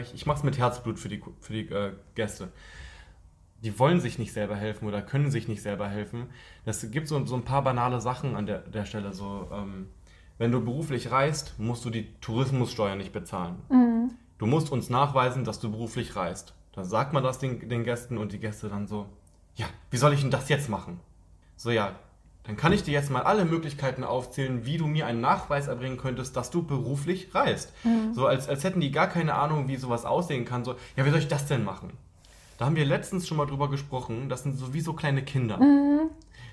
Ich, 0.00 0.14
ich 0.14 0.26
mache 0.26 0.38
es 0.38 0.42
mit 0.42 0.58
Herzblut 0.58 0.98
für 0.98 1.08
die, 1.08 1.22
für 1.40 1.52
die 1.52 1.68
äh, 1.68 1.92
Gäste. 2.16 2.48
Die 3.64 3.78
wollen 3.78 3.98
sich 3.98 4.18
nicht 4.18 4.32
selber 4.32 4.56
helfen 4.56 4.86
oder 4.86 5.00
können 5.00 5.30
sich 5.30 5.48
nicht 5.48 5.62
selber 5.62 5.88
helfen. 5.88 6.26
Das 6.64 6.90
gibt 6.90 7.08
so, 7.08 7.24
so 7.24 7.34
ein 7.34 7.44
paar 7.44 7.62
banale 7.62 8.00
Sachen 8.00 8.36
an 8.36 8.46
der, 8.46 8.58
der 8.58 8.84
Stelle. 8.84 9.12
So, 9.12 9.48
ähm, 9.52 9.88
wenn 10.36 10.52
du 10.52 10.62
beruflich 10.62 11.10
reist, 11.10 11.54
musst 11.58 11.84
du 11.84 11.90
die 11.90 12.12
Tourismussteuer 12.20 12.94
nicht 12.94 13.12
bezahlen. 13.12 13.56
du 14.38 14.46
musst 14.46 14.70
uns 14.70 14.90
nachweisen, 14.90 15.44
dass 15.44 15.60
du 15.60 15.70
beruflich 15.70 16.14
reist. 16.14 16.54
Dann 16.72 16.84
sagt 16.84 17.12
man 17.12 17.22
das 17.22 17.38
den, 17.38 17.68
den 17.68 17.84
Gästen 17.84 18.18
und 18.18 18.32
die 18.32 18.38
Gäste 18.38 18.68
dann 18.68 18.86
so, 18.86 19.06
ja, 19.54 19.66
wie 19.90 19.96
soll 19.96 20.12
ich 20.12 20.20
denn 20.20 20.30
das 20.30 20.48
jetzt 20.48 20.68
machen? 20.68 21.00
So, 21.56 21.70
ja, 21.70 21.94
dann 22.42 22.56
kann 22.56 22.72
ich 22.72 22.82
dir 22.82 22.92
jetzt 22.92 23.10
mal 23.10 23.22
alle 23.22 23.44
Möglichkeiten 23.44 24.04
aufzählen, 24.04 24.66
wie 24.66 24.76
du 24.76 24.86
mir 24.86 25.06
einen 25.06 25.20
Nachweis 25.20 25.68
erbringen 25.68 25.96
könntest, 25.96 26.36
dass 26.36 26.50
du 26.50 26.62
beruflich 26.62 27.34
reist. 27.34 27.72
Mhm. 27.84 28.12
So 28.12 28.26
als, 28.26 28.48
als 28.48 28.64
hätten 28.64 28.80
die 28.80 28.90
gar 28.90 29.06
keine 29.06 29.34
Ahnung, 29.34 29.68
wie 29.68 29.76
sowas 29.76 30.04
aussehen 30.04 30.44
kann. 30.44 30.64
So, 30.64 30.74
ja, 30.96 31.06
wie 31.06 31.10
soll 31.10 31.20
ich 31.20 31.28
das 31.28 31.46
denn 31.46 31.64
machen? 31.64 31.92
Da 32.58 32.66
haben 32.66 32.76
wir 32.76 32.84
letztens 32.84 33.26
schon 33.26 33.36
mal 33.36 33.46
drüber 33.46 33.68
gesprochen. 33.70 34.28
Das 34.28 34.42
sind 34.42 34.56
sowieso 34.56 34.92
kleine 34.92 35.22
Kinder. 35.22 35.58
Mhm. 35.58 36.10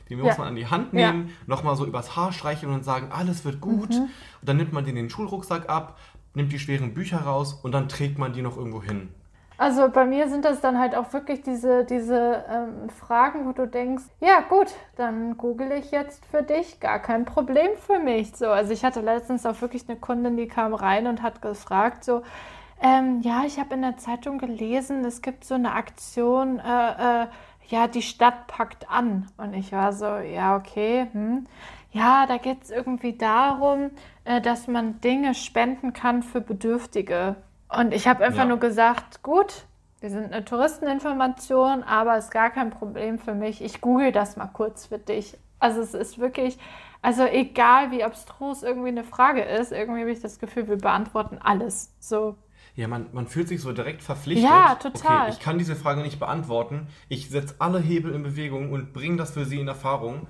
Die 0.09 0.15
muss 0.15 0.27
ja. 0.27 0.37
man 0.39 0.47
an 0.49 0.55
die 0.55 0.67
Hand 0.67 0.93
nehmen, 0.93 1.27
ja. 1.27 1.33
nochmal 1.47 1.77
so 1.77 1.85
übers 1.85 2.17
Haar 2.17 2.33
streicheln 2.33 2.73
und 2.73 2.83
sagen, 2.83 3.11
alles 3.11 3.45
wird 3.45 3.61
gut. 3.61 3.91
Mhm. 3.91 4.01
Und 4.01 4.11
dann 4.41 4.57
nimmt 4.57 4.73
man 4.73 4.83
den, 4.83 4.95
den 4.95 5.09
Schulrucksack 5.09 5.69
ab, 5.69 5.99
nimmt 6.33 6.51
die 6.51 6.59
schweren 6.59 6.93
Bücher 6.93 7.19
raus 7.19 7.53
und 7.53 7.71
dann 7.71 7.87
trägt 7.87 8.17
man 8.17 8.33
die 8.33 8.41
noch 8.41 8.57
irgendwo 8.57 8.83
hin. 8.83 9.09
Also 9.61 9.89
bei 9.89 10.05
mir 10.05 10.27
sind 10.27 10.43
das 10.43 10.59
dann 10.59 10.79
halt 10.79 10.95
auch 10.95 11.13
wirklich 11.13 11.43
diese, 11.43 11.85
diese 11.85 12.43
ähm, 12.49 12.89
Fragen, 12.89 13.45
wo 13.45 13.51
du 13.51 13.67
denkst, 13.67 14.05
ja 14.19 14.41
gut, 14.41 14.73
dann 14.95 15.37
google 15.37 15.71
ich 15.73 15.91
jetzt 15.91 16.25
für 16.25 16.41
dich, 16.41 16.79
gar 16.79 16.97
kein 16.97 17.25
Problem 17.25 17.69
für 17.77 17.99
mich. 17.99 18.35
So, 18.35 18.47
also 18.47 18.73
ich 18.73 18.83
hatte 18.83 19.01
letztens 19.01 19.45
auch 19.45 19.61
wirklich 19.61 19.87
eine 19.87 19.99
Kundin, 19.99 20.35
die 20.35 20.47
kam 20.47 20.73
rein 20.73 21.05
und 21.05 21.21
hat 21.21 21.43
gefragt, 21.43 22.03
so, 22.03 22.23
ähm, 22.81 23.21
ja, 23.21 23.43
ich 23.45 23.59
habe 23.59 23.75
in 23.75 23.83
der 23.83 23.97
Zeitung 23.97 24.39
gelesen, 24.39 25.05
es 25.05 25.21
gibt 25.21 25.45
so 25.45 25.53
eine 25.53 25.73
Aktion, 25.73 26.59
äh, 26.59 27.23
äh, 27.23 27.27
ja, 27.67 27.87
die 27.87 28.01
Stadt 28.01 28.47
packt 28.47 28.89
an. 28.89 29.27
Und 29.37 29.53
ich 29.53 29.71
war 29.71 29.93
so, 29.93 30.17
ja, 30.17 30.55
okay, 30.55 31.07
hm. 31.11 31.45
ja, 31.91 32.25
da 32.25 32.37
geht 32.37 32.63
es 32.63 32.71
irgendwie 32.71 33.13
darum, 33.17 33.91
äh, 34.25 34.41
dass 34.41 34.67
man 34.67 34.99
Dinge 34.99 35.35
spenden 35.35 35.93
kann 35.93 36.23
für 36.23 36.41
Bedürftige. 36.41 37.35
Und 37.69 37.93
ich 37.93 38.07
habe 38.07 38.25
einfach 38.25 38.39
ja. 38.39 38.45
nur 38.45 38.59
gesagt, 38.59 39.21
gut, 39.21 39.65
wir 39.99 40.09
sind 40.09 40.33
eine 40.33 40.43
Touristeninformation, 40.43 41.83
aber 41.83 42.17
es 42.17 42.25
ist 42.25 42.31
gar 42.31 42.49
kein 42.49 42.71
Problem 42.71 43.19
für 43.19 43.35
mich. 43.35 43.63
Ich 43.63 43.81
google 43.81 44.11
das 44.11 44.35
mal 44.35 44.47
kurz 44.47 44.87
für 44.87 44.97
dich. 44.97 45.37
Also 45.59 45.81
es 45.81 45.93
ist 45.93 46.17
wirklich, 46.17 46.57
also 47.03 47.23
egal 47.23 47.91
wie 47.91 48.03
abstrus 48.03 48.63
irgendwie 48.63 48.89
eine 48.89 49.03
Frage 49.03 49.43
ist, 49.43 49.71
irgendwie 49.71 50.01
habe 50.01 50.11
ich 50.11 50.19
das 50.19 50.39
Gefühl, 50.39 50.67
wir 50.67 50.77
beantworten 50.77 51.37
alles. 51.39 51.93
So. 51.99 52.35
Ja, 52.81 52.87
man, 52.87 53.05
man 53.13 53.27
fühlt 53.27 53.47
sich 53.47 53.61
so 53.61 53.71
direkt 53.73 54.01
verpflichtet. 54.01 54.49
Ja, 54.49 54.73
total. 54.73 55.27
Okay, 55.27 55.33
ich 55.33 55.39
kann 55.39 55.59
diese 55.59 55.75
Frage 55.75 56.01
nicht 56.01 56.19
beantworten. 56.19 56.87
Ich 57.09 57.29
setze 57.29 57.53
alle 57.59 57.79
Hebel 57.79 58.15
in 58.15 58.23
Bewegung 58.23 58.71
und 58.71 58.91
bringe 58.91 59.17
das 59.17 59.31
für 59.31 59.45
sie 59.45 59.59
in 59.59 59.67
Erfahrung 59.67 60.25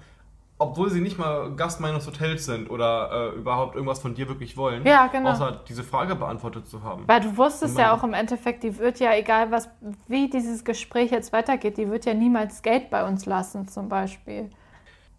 obwohl 0.61 0.91
sie 0.91 1.01
nicht 1.01 1.17
mal 1.17 1.55
Gast 1.55 1.79
meines 1.79 2.05
Hotels 2.05 2.45
sind 2.45 2.69
oder 2.69 3.33
äh, 3.33 3.35
überhaupt 3.35 3.73
irgendwas 3.73 3.97
von 3.97 4.13
dir 4.13 4.27
wirklich 4.27 4.55
wollen, 4.57 4.85
ja, 4.85 5.07
genau. 5.07 5.31
außer 5.31 5.63
diese 5.67 5.83
Frage 5.83 6.15
beantwortet 6.15 6.67
zu 6.67 6.83
haben. 6.83 7.03
Weil 7.07 7.19
du 7.19 7.35
wusstest 7.35 7.79
ja 7.79 7.95
auch 7.95 8.03
im 8.03 8.13
Endeffekt, 8.13 8.61
die 8.61 8.77
wird 8.77 8.99
ja, 8.99 9.15
egal 9.15 9.49
was, 9.49 9.67
wie 10.07 10.29
dieses 10.29 10.63
Gespräch 10.63 11.09
jetzt 11.09 11.33
weitergeht, 11.33 11.77
die 11.77 11.89
wird 11.89 12.05
ja 12.05 12.13
niemals 12.13 12.61
Geld 12.61 12.91
bei 12.91 13.07
uns 13.07 13.25
lassen, 13.25 13.67
zum 13.67 13.89
Beispiel. 13.89 14.51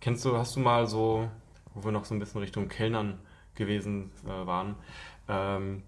Kennst 0.01 0.25
du, 0.25 0.37
hast 0.37 0.55
du 0.55 0.61
mal 0.61 0.87
so, 0.87 1.29
wo 1.75 1.83
wir 1.83 1.91
noch 1.91 2.05
so 2.05 2.15
ein 2.15 2.21
bisschen 2.21 2.41
Richtung 2.41 2.69
Kellnern 2.69 3.19
gewesen 3.57 4.13
äh, 4.25 4.47
waren, 4.47 4.77
ähm, 5.29 5.83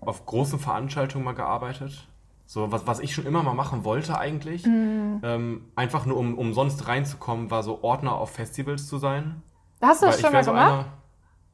auf 0.00 0.26
großen 0.26 0.58
Veranstaltungen 0.58 1.24
mal 1.24 1.34
gearbeitet? 1.34 2.08
So, 2.46 2.70
was, 2.70 2.86
was 2.86 3.00
ich 3.00 3.14
schon 3.14 3.24
immer 3.24 3.42
mal 3.42 3.54
machen 3.54 3.84
wollte 3.84 4.18
eigentlich, 4.18 4.66
mm. 4.66 5.20
ähm, 5.22 5.64
einfach 5.74 6.04
nur 6.04 6.18
um 6.18 6.36
umsonst 6.36 6.86
reinzukommen, 6.86 7.50
war 7.50 7.62
so 7.62 7.82
Ordner 7.82 8.14
auf 8.14 8.30
Festivals 8.30 8.86
zu 8.88 8.98
sein. 8.98 9.42
Hast 9.80 10.02
du 10.02 10.06
das 10.06 10.20
schon 10.20 10.32
mal 10.32 10.44
so 10.44 10.50
gemacht? 10.50 10.72
Einer, 10.72 10.84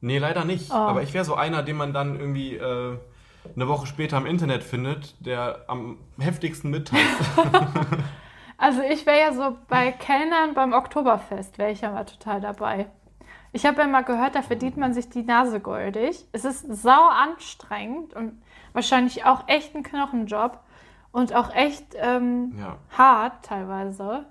nee, 0.01 0.17
leider 0.17 0.43
nicht. 0.43 0.71
Oh. 0.71 0.75
Aber 0.75 1.01
ich 1.01 1.13
wäre 1.13 1.23
so 1.23 1.35
einer, 1.35 1.63
den 1.63 1.77
man 1.77 1.93
dann 1.93 2.19
irgendwie 2.19 2.55
äh, 2.55 2.97
eine 3.55 3.67
Woche 3.67 3.87
später 3.87 4.17
im 4.17 4.25
Internet 4.25 4.63
findet, 4.63 5.15
der 5.25 5.63
am 5.67 5.99
heftigsten 6.19 6.69
mitteilt. 6.69 7.01
also 8.57 8.81
ich 8.81 9.05
wäre 9.05 9.19
ja 9.19 9.33
so 9.33 9.57
bei 9.67 9.91
Kellnern 9.91 10.53
beim 10.53 10.73
Oktoberfest, 10.73 11.57
wäre 11.57 11.71
ich 11.71 11.81
ja 11.81 11.91
mal 11.91 12.05
total 12.05 12.41
dabei. 12.41 12.87
Ich 13.51 13.65
habe 13.65 13.81
ja 13.81 13.87
mal 13.87 14.03
gehört, 14.03 14.35
da 14.35 14.41
verdient 14.41 14.77
man 14.77 14.93
sich 14.93 15.09
die 15.09 15.23
Nase 15.23 15.59
goldig. 15.59 16.25
Es 16.31 16.45
ist 16.45 16.65
sau 16.81 17.07
anstrengend 17.07 18.13
und 18.13 18.41
wahrscheinlich 18.73 19.25
auch 19.25 19.47
echt 19.47 19.75
ein 19.75 19.83
Knochenjob. 19.83 20.59
Und 21.11 21.33
auch 21.33 21.53
echt 21.55 21.95
ähm, 21.95 22.53
ja. 22.59 22.77
hart 22.95 23.43
teilweise, 23.43 24.25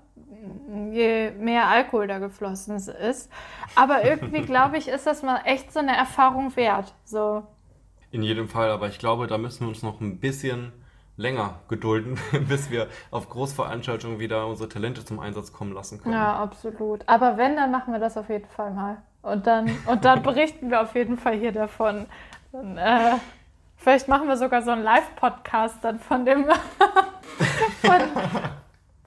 je 0.91 1.31
mehr 1.31 1.67
Alkohol 1.67 2.07
da 2.07 2.19
geflossen 2.19 2.77
ist. 2.77 3.29
Aber 3.75 4.05
irgendwie, 4.05 4.41
glaube 4.41 4.77
ich, 4.77 4.87
ist 4.87 5.05
das 5.05 5.21
mal 5.21 5.41
echt 5.43 5.73
so 5.73 5.79
eine 5.79 5.95
Erfahrung 5.95 6.55
wert. 6.55 6.93
So. 7.03 7.43
In 8.11 8.23
jedem 8.23 8.47
Fall, 8.47 8.71
aber 8.71 8.87
ich 8.87 8.97
glaube, 8.97 9.27
da 9.27 9.37
müssen 9.37 9.65
wir 9.65 9.67
uns 9.67 9.83
noch 9.83 9.99
ein 9.99 10.21
bisschen 10.21 10.71
länger 11.17 11.59
gedulden, 11.67 12.17
bis 12.47 12.71
wir 12.71 12.87
auf 13.11 13.29
Großveranstaltungen 13.29 14.19
wieder 14.19 14.47
unsere 14.47 14.69
Talente 14.69 15.03
zum 15.03 15.19
Einsatz 15.19 15.51
kommen 15.51 15.73
lassen 15.73 16.01
können. 16.01 16.15
Ja, 16.15 16.37
absolut. 16.37 17.03
Aber 17.07 17.37
wenn, 17.37 17.57
dann 17.57 17.71
machen 17.71 17.91
wir 17.91 17.99
das 17.99 18.15
auf 18.15 18.29
jeden 18.29 18.47
Fall 18.47 18.71
mal. 18.71 19.01
Und 19.21 19.47
dann, 19.47 19.69
und 19.85 20.05
dann 20.05 20.23
berichten 20.23 20.69
wir 20.69 20.81
auf 20.81 20.95
jeden 20.95 21.17
Fall 21.17 21.37
hier 21.37 21.51
davon. 21.51 22.05
Dann, 22.51 22.77
äh, 22.77 23.17
Vielleicht 23.81 24.09
machen 24.09 24.27
wir 24.27 24.35
sogar 24.35 24.61
so 24.61 24.71
einen 24.71 24.83
Live-Podcast 24.83 25.77
dann 25.81 25.99
von 25.99 26.25
dem 26.25 26.45
von, 27.81 28.01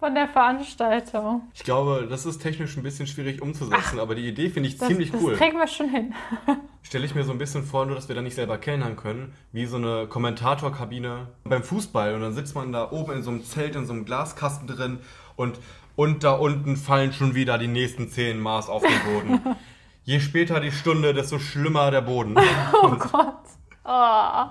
von, 0.01 0.15
der 0.15 0.29
Veranstaltung. 0.29 1.43
Ich 1.53 1.63
glaube, 1.63 2.07
das 2.09 2.25
ist 2.25 2.39
technisch 2.39 2.75
ein 2.79 2.83
bisschen 2.83 3.07
schwierig 3.07 3.43
umzusetzen, 3.43 3.99
Ach, 3.99 4.03
aber 4.03 4.15
die 4.15 4.27
Idee 4.27 4.49
finde 4.49 4.71
ich 4.71 4.79
das, 4.79 4.89
ziemlich 4.89 5.13
cool. 5.13 5.33
Das 5.33 5.41
kriegen 5.41 5.59
wir 5.59 5.67
schon 5.67 5.91
hin. 5.91 6.15
Stelle 6.83 7.05
ich 7.05 7.15
mir 7.15 7.23
so 7.25 7.33
ein 7.33 7.39
bisschen 7.39 7.65
vor, 7.65 7.85
nur 7.85 7.97
dass 7.97 8.09
wir 8.09 8.15
da 8.15 8.23
nicht 8.23 8.35
selber 8.35 8.57
kellnern 8.57 8.97
können, 8.97 9.35
wie 9.53 9.67
so 9.67 9.77
eine 9.77 10.07
Kommentatorkabine 10.07 11.29
beim 11.45 11.63
Fußball. 11.63 12.15
Und 12.15 12.23
dann 12.23 12.33
sitzt 12.33 12.55
man 12.55 12.73
da 12.73 12.91
oben 12.91 13.13
in 13.13 13.23
so 13.23 13.31
einem 13.31 13.45
Zelt, 13.45 13.77
in 13.77 13.85
so 13.85 13.93
einem 13.93 14.07
Glaskasten 14.07 14.67
drin 14.67 15.01
und, 15.37 15.59
und 15.97 16.25
da 16.25 16.33
unten 16.33 16.79
fallen 16.79 17.13
schon 17.13 17.35
wieder 17.35 17.59
die 17.59 17.69
nächsten 17.69 18.09
zehn 18.09 18.41
Maß 18.41 18.71
auf 18.71 18.83
den 18.83 19.01
Boden. 19.13 19.57
Je 20.05 20.19
später 20.19 20.61
die 20.61 20.73
Stunde, 20.73 21.15
desto 21.15 21.39
schlimmer 21.39 21.91
der 21.91 22.03
Boden. 22.03 22.37
Oh 22.73 22.91
Gott. 22.91 23.37
Oh. 23.85 24.47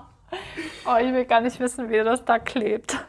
Oh, 0.86 0.96
ich 0.98 1.12
will 1.12 1.26
gar 1.26 1.40
nicht 1.42 1.60
wissen, 1.60 1.90
wie 1.90 2.02
das 2.02 2.24
da 2.24 2.38
klebt. 2.38 3.04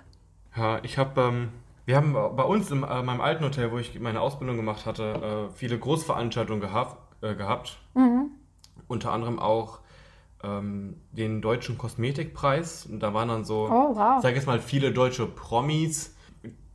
Ja, 0.55 0.79
ich 0.83 0.97
habe, 0.97 1.21
ähm, 1.21 1.49
wir 1.85 1.95
haben 1.95 2.13
bei 2.13 2.43
uns 2.43 2.69
in 2.69 2.83
äh, 2.83 3.01
meinem 3.01 3.21
alten 3.21 3.45
Hotel, 3.45 3.71
wo 3.71 3.77
ich 3.77 3.97
meine 3.99 4.19
Ausbildung 4.19 4.57
gemacht 4.57 4.85
hatte, 4.85 5.49
äh, 5.49 5.55
viele 5.55 5.79
Großveranstaltungen 5.79 6.61
gehabt. 6.61 6.97
Äh, 7.23 7.35
gehabt. 7.35 7.77
Mhm. 7.93 8.31
Unter 8.87 9.13
anderem 9.13 9.39
auch 9.39 9.79
ähm, 10.43 10.97
den 11.11 11.41
deutschen 11.41 11.77
Kosmetikpreis. 11.77 12.85
Und 12.85 12.99
da 12.99 13.13
waren 13.13 13.29
dann 13.29 13.45
so, 13.45 13.69
oh, 13.71 13.95
wow. 13.95 14.21
sag 14.21 14.35
jetzt 14.35 14.47
mal, 14.47 14.59
viele 14.59 14.91
deutsche 14.91 15.25
Promis, 15.25 16.13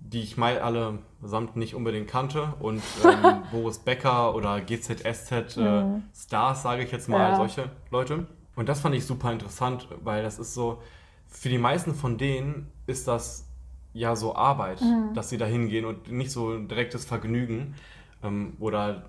die 0.01 0.23
ich 0.23 0.39
mal 0.39 0.59
alle 0.59 1.01
samt 1.23 1.57
nicht 1.57 1.75
unbedingt 1.75 2.09
kannte. 2.09 2.55
Und 2.61 2.83
ähm, 3.05 3.43
Boris 3.51 3.79
Becker 3.79 4.35
oder 4.35 4.61
GZSZ 4.61 5.57
äh, 5.57 5.61
mhm. 5.61 6.03
Stars, 6.15 6.63
sage 6.63 6.83
ich 6.83 6.93
jetzt 6.93 7.09
mal, 7.09 7.31
ja. 7.31 7.37
solche 7.37 7.71
Leute. 7.91 8.27
Und 8.57 8.69
das 8.69 8.81
fand 8.81 8.95
ich 8.95 9.07
super 9.07 9.33
interessant, 9.33 9.89
weil 10.03 10.23
das 10.23 10.39
ist 10.39 10.55
so, 10.55 10.83
für 11.29 11.49
die 11.49 11.59
meisten 11.59 11.95
von 11.95 12.19
denen 12.19 12.73
ist 12.87 13.07
das 13.07 13.47
ja 13.93 14.17
so 14.17 14.35
Arbeit, 14.35 14.81
mhm. 14.81 15.15
dass 15.15 15.29
sie 15.29 15.39
da 15.39 15.45
hingehen 15.45 15.85
und 15.85 16.11
nicht 16.11 16.31
so 16.31 16.51
ein 16.51 16.69
direktes 16.69 17.05
Vergnügen. 17.05 17.75
Ähm, 18.23 18.57
oder 18.59 19.05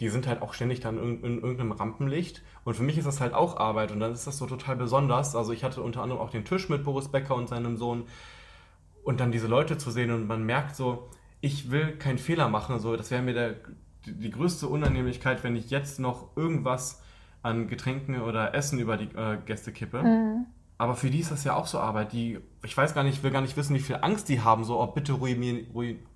die 0.00 0.08
sind 0.08 0.26
halt 0.26 0.42
auch 0.42 0.54
ständig 0.54 0.80
dann 0.80 0.98
in, 0.98 1.22
in, 1.22 1.34
irgendeinem 1.40 1.72
Rampenlicht. 1.72 2.42
Und 2.64 2.74
für 2.74 2.82
mich 2.82 2.98
ist 2.98 3.06
das 3.06 3.20
halt 3.20 3.34
auch 3.34 3.56
Arbeit 3.56 3.92
und 3.92 4.00
dann 4.00 4.12
ist 4.12 4.26
das 4.26 4.38
so 4.38 4.46
total 4.46 4.76
besonders. 4.76 5.36
Also 5.36 5.52
ich 5.52 5.64
hatte 5.64 5.82
unter 5.82 6.02
anderem 6.02 6.20
auch 6.20 6.30
den 6.30 6.44
Tisch 6.44 6.68
mit 6.68 6.84
Boris 6.84 7.08
Becker 7.08 7.34
und 7.36 7.48
seinem 7.48 7.76
Sohn. 7.76 8.04
Und 9.04 9.20
dann 9.20 9.32
diese 9.32 9.46
Leute 9.46 9.76
zu 9.78 9.90
sehen 9.90 10.10
und 10.10 10.26
man 10.26 10.44
merkt 10.44 10.76
so, 10.76 11.10
ich 11.44 11.70
will 11.70 11.92
keinen 11.98 12.18
Fehler 12.18 12.48
machen. 12.48 12.78
So, 12.78 12.96
das 12.96 13.10
wäre 13.10 13.22
mir 13.22 13.34
der, 13.34 13.54
die, 14.06 14.30
größte 14.30 14.66
Unannehmlichkeit, 14.66 15.44
wenn 15.44 15.56
ich 15.56 15.70
jetzt 15.70 16.00
noch 16.00 16.34
irgendwas 16.36 17.02
an 17.42 17.68
Getränken 17.68 18.22
oder 18.22 18.54
Essen 18.54 18.78
über 18.78 18.96
die 18.96 19.14
äh, 19.14 19.36
Gäste 19.44 19.70
kippe. 19.70 20.02
Mhm. 20.02 20.46
Aber 20.78 20.94
für 20.94 21.10
die 21.10 21.20
ist 21.20 21.30
das 21.30 21.44
ja 21.44 21.54
auch 21.54 21.66
so 21.66 21.78
Arbeit. 21.78 22.12
Die, 22.12 22.38
ich 22.64 22.76
weiß 22.76 22.94
gar 22.94 23.04
nicht, 23.04 23.22
will 23.22 23.30
gar 23.30 23.42
nicht 23.42 23.58
wissen, 23.58 23.76
wie 23.76 23.80
viel 23.80 23.98
Angst 24.00 24.30
die 24.30 24.40
haben. 24.40 24.64
So, 24.64 24.80
oh, 24.80 24.86
bitte 24.86 25.12
ruiniere, 25.12 25.66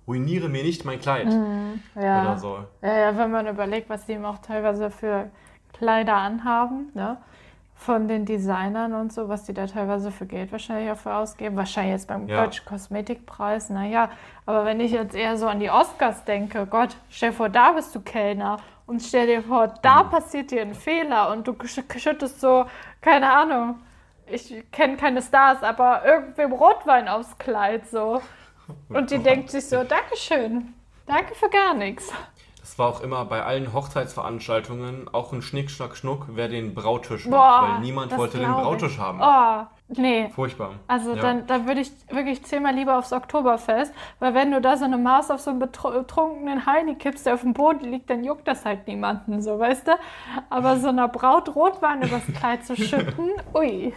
ruiniere 0.07 0.49
mir 0.49 0.63
nicht 0.63 0.83
mein 0.83 0.99
Kleid. 0.99 1.27
Mhm, 1.27 1.79
ja. 1.95 2.23
Oder 2.23 2.37
so. 2.39 2.65
Ja, 2.81 2.97
ja, 2.97 3.17
wenn 3.17 3.29
man 3.29 3.47
überlegt, 3.47 3.89
was 3.89 4.07
die 4.07 4.13
eben 4.13 4.25
auch 4.25 4.39
teilweise 4.39 4.89
für 4.89 5.29
Kleider 5.73 6.15
anhaben, 6.15 6.89
ne? 6.95 7.17
Von 7.81 8.09
den 8.09 8.25
Designern 8.25 8.93
und 8.93 9.13
so, 9.13 9.29
was 9.29 9.45
die 9.45 9.53
da 9.53 9.65
teilweise 9.65 10.11
für 10.11 10.25
Geld 10.25 10.51
wahrscheinlich 10.51 10.91
auch 10.91 10.97
für 10.97 11.13
ausgeben. 11.13 11.55
Wahrscheinlich 11.55 11.93
jetzt 11.93 12.09
beim 12.09 12.27
ja. 12.27 12.43
Deutschen 12.43 12.65
Kosmetikpreis, 12.65 13.69
naja. 13.69 14.09
Aber 14.45 14.65
wenn 14.65 14.81
ich 14.81 14.91
jetzt 14.91 15.15
eher 15.15 15.37
so 15.37 15.47
an 15.47 15.61
die 15.61 15.69
Oscars 15.69 16.25
denke, 16.25 16.65
Gott, 16.65 16.97
stell 17.09 17.29
dir 17.29 17.37
vor, 17.37 17.47
da 17.47 17.71
bist 17.71 17.95
du 17.95 18.01
Kellner 18.01 18.57
und 18.85 19.01
stell 19.01 19.27
dir 19.27 19.43
vor, 19.43 19.69
da 19.81 20.03
mhm. 20.03 20.09
passiert 20.09 20.51
dir 20.51 20.61
ein 20.61 20.73
Fehler 20.73 21.31
und 21.31 21.47
du 21.47 21.55
schüttest 21.65 22.41
so, 22.41 22.65
keine 22.99 23.31
Ahnung, 23.31 23.79
ich 24.25 24.63
kenne 24.71 24.97
keine 24.97 25.21
Stars, 25.21 25.63
aber 25.63 26.05
irgendwem 26.05 26.51
Rotwein 26.51 27.07
aufs 27.07 27.37
Kleid 27.37 27.87
so. 27.87 28.21
Und 28.89 29.11
die 29.11 29.19
denkt 29.23 29.51
sich 29.51 29.67
so, 29.67 29.83
Dankeschön, 29.85 30.73
danke 31.05 31.33
für 31.33 31.49
gar 31.49 31.73
nichts. 31.73 32.11
Das 32.69 32.77
war 32.77 32.87
auch 32.89 33.01
immer 33.01 33.25
bei 33.25 33.41
allen 33.43 33.73
Hochzeitsveranstaltungen 33.73 35.09
auch 35.11 35.33
ein 35.33 35.41
Schnick, 35.41 35.71
Schnack, 35.71 35.97
Schnuck, 35.97 36.27
wer 36.29 36.47
den 36.49 36.75
Brautisch 36.75 37.25
macht, 37.25 37.63
weil 37.67 37.79
niemand 37.79 38.15
wollte 38.15 38.37
den 38.37 38.51
Brautisch 38.51 38.93
ich. 38.93 38.99
haben. 38.99 39.19
Oh, 39.21 39.65
Nee. 39.87 40.29
Furchtbar. 40.35 40.73
Also 40.87 41.15
Ja. 41.15 41.21
dann, 41.23 41.47
dann 41.47 41.65
würde 41.67 41.81
ich 41.81 41.91
wirklich 42.11 42.43
zehnmal 42.45 42.75
lieber 42.75 42.99
aufs 42.99 43.11
Oktoberfest, 43.11 43.91
weil 44.19 44.35
wenn 44.35 44.51
du 44.51 44.61
da 44.61 44.77
so 44.77 44.85
eine 44.85 44.99
Maß 44.99 45.31
auf 45.31 45.39
so 45.41 45.49
einen 45.49 45.59
betru- 45.63 45.91
betrunkenen 45.91 46.67
Heini 46.67 46.93
kippst, 46.93 47.25
der 47.25 47.33
auf 47.33 47.41
dem 47.41 47.53
Boden 47.55 47.85
liegt, 47.91 48.07
dann 48.11 48.23
juckt 48.23 48.47
das 48.47 48.63
halt 48.65 48.85
niemanden, 48.87 49.41
so 49.41 49.57
weißt 49.57 49.87
du. 49.87 49.91
Aber 50.51 50.77
so 50.77 50.89
einer 50.89 51.07
Braut 51.07 51.55
Rotwein 51.55 52.03
übers 52.03 52.21
Kleid 52.37 52.63
zu 52.67 52.75
schütten, 52.75 53.31
ui. 53.55 53.93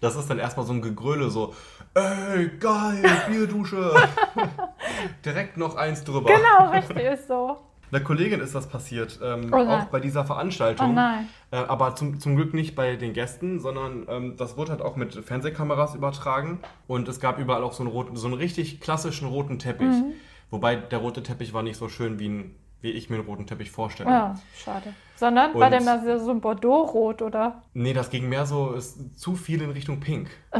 Das 0.00 0.16
ist 0.16 0.30
dann 0.30 0.38
erstmal 0.38 0.64
so 0.64 0.72
ein 0.72 0.80
Gegröle, 0.80 1.28
so, 1.28 1.54
ey, 1.92 2.48
geil, 2.58 3.04
Bierdusche. 3.28 3.94
Direkt 5.26 5.58
noch 5.58 5.76
eins 5.76 6.02
drüber. 6.04 6.30
Genau, 6.32 6.70
richtig 6.72 6.96
ist 7.04 7.28
so. 7.28 7.58
Der 7.92 8.02
Kollegin 8.02 8.40
ist 8.40 8.54
das 8.54 8.68
passiert, 8.68 9.20
ähm, 9.22 9.50
Oh 9.52 9.56
auch 9.56 9.84
bei 9.84 10.00
dieser 10.00 10.24
Veranstaltung. 10.24 10.96
Oh. 10.96 11.54
Äh, 11.54 11.56
aber 11.56 11.94
zum, 11.94 12.18
zum 12.20 12.36
Glück 12.36 12.54
nicht 12.54 12.74
bei 12.74 12.96
den 12.96 13.12
Gästen, 13.12 13.60
sondern 13.60 14.06
ähm, 14.08 14.36
das 14.38 14.56
wurde 14.56 14.70
halt 14.72 14.80
auch 14.80 14.96
mit 14.96 15.14
Fernsehkameras 15.14 15.94
übertragen. 15.94 16.60
Und 16.86 17.06
es 17.08 17.20
gab 17.20 17.38
überall 17.38 17.62
auch 17.62 17.74
so 17.74 17.82
einen, 17.82 17.92
roten, 17.92 18.16
so 18.16 18.26
einen 18.26 18.34
richtig 18.36 18.80
klassischen 18.80 19.28
roten 19.28 19.58
Teppich. 19.58 19.88
Mhm. 19.88 20.12
Wobei 20.50 20.76
der 20.76 20.98
rote 21.00 21.22
Teppich 21.22 21.52
war 21.52 21.62
nicht 21.62 21.76
so 21.76 21.88
schön, 21.90 22.18
wie, 22.18 22.28
ein, 22.28 22.54
wie 22.80 22.90
ich 22.92 23.10
mir 23.10 23.16
einen 23.16 23.26
roten 23.26 23.46
Teppich 23.46 23.70
vorstelle. 23.70 24.08
Ja, 24.10 24.38
schade. 24.56 24.94
Sondern 25.16 25.54
war 25.54 25.64
Und- 25.66 25.70
der 25.70 25.82
mal 25.82 26.02
so- 26.02 26.24
so 26.24 26.30
ein 26.30 26.40
Bordeaux-Rot, 26.40 27.20
oder? 27.22 27.62
Nee, 27.74 27.92
das 27.92 28.08
ging 28.10 28.28
mehr 28.28 28.44
so, 28.46 28.72
ist 28.72 29.18
zu 29.20 29.36
viel 29.36 29.60
in 29.62 29.70
Richtung 29.70 30.00
Pink. 30.00 30.30
Äh, 30.50 30.58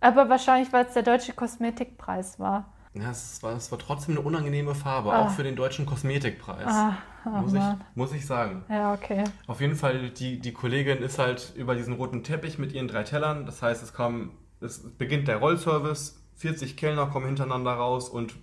aber 0.00 0.28
wahrscheinlich, 0.28 0.72
weil 0.72 0.86
es 0.86 0.92
der 0.94 1.04
deutsche 1.04 1.32
Kosmetikpreis 1.32 2.38
war. 2.40 2.73
Ja, 2.94 3.10
es 3.10 3.42
war, 3.42 3.54
es 3.56 3.70
war 3.72 3.78
trotzdem 3.78 4.16
eine 4.16 4.24
unangenehme 4.24 4.74
Farbe, 4.74 5.12
Ah. 5.12 5.22
auch 5.26 5.30
für 5.30 5.42
den 5.42 5.56
deutschen 5.56 5.84
Kosmetikpreis. 5.84 6.66
Ah, 6.66 6.96
oh 7.26 7.30
muss, 7.30 7.52
ich, 7.54 7.60
muss 7.96 8.12
ich 8.12 8.24
sagen. 8.24 8.64
Ja, 8.68 8.94
okay. 8.94 9.24
Auf 9.48 9.60
jeden 9.60 9.74
Fall, 9.74 10.10
die, 10.10 10.38
die 10.38 10.52
Kollegin 10.52 10.98
ist 10.98 11.18
halt 11.18 11.52
über 11.56 11.74
diesen 11.74 11.94
roten 11.94 12.22
Teppich 12.22 12.58
mit 12.58 12.72
ihren 12.72 12.86
drei 12.86 13.02
Tellern. 13.02 13.46
Das 13.46 13.62
heißt, 13.62 13.82
es 13.82 13.92
kam, 13.94 14.30
es 14.60 14.96
beginnt 14.96 15.26
der 15.26 15.38
Rollservice, 15.38 16.20
40 16.36 16.76
Kellner 16.76 17.06
kommen 17.06 17.26
hintereinander 17.26 17.72
raus 17.72 18.08
und 18.08 18.34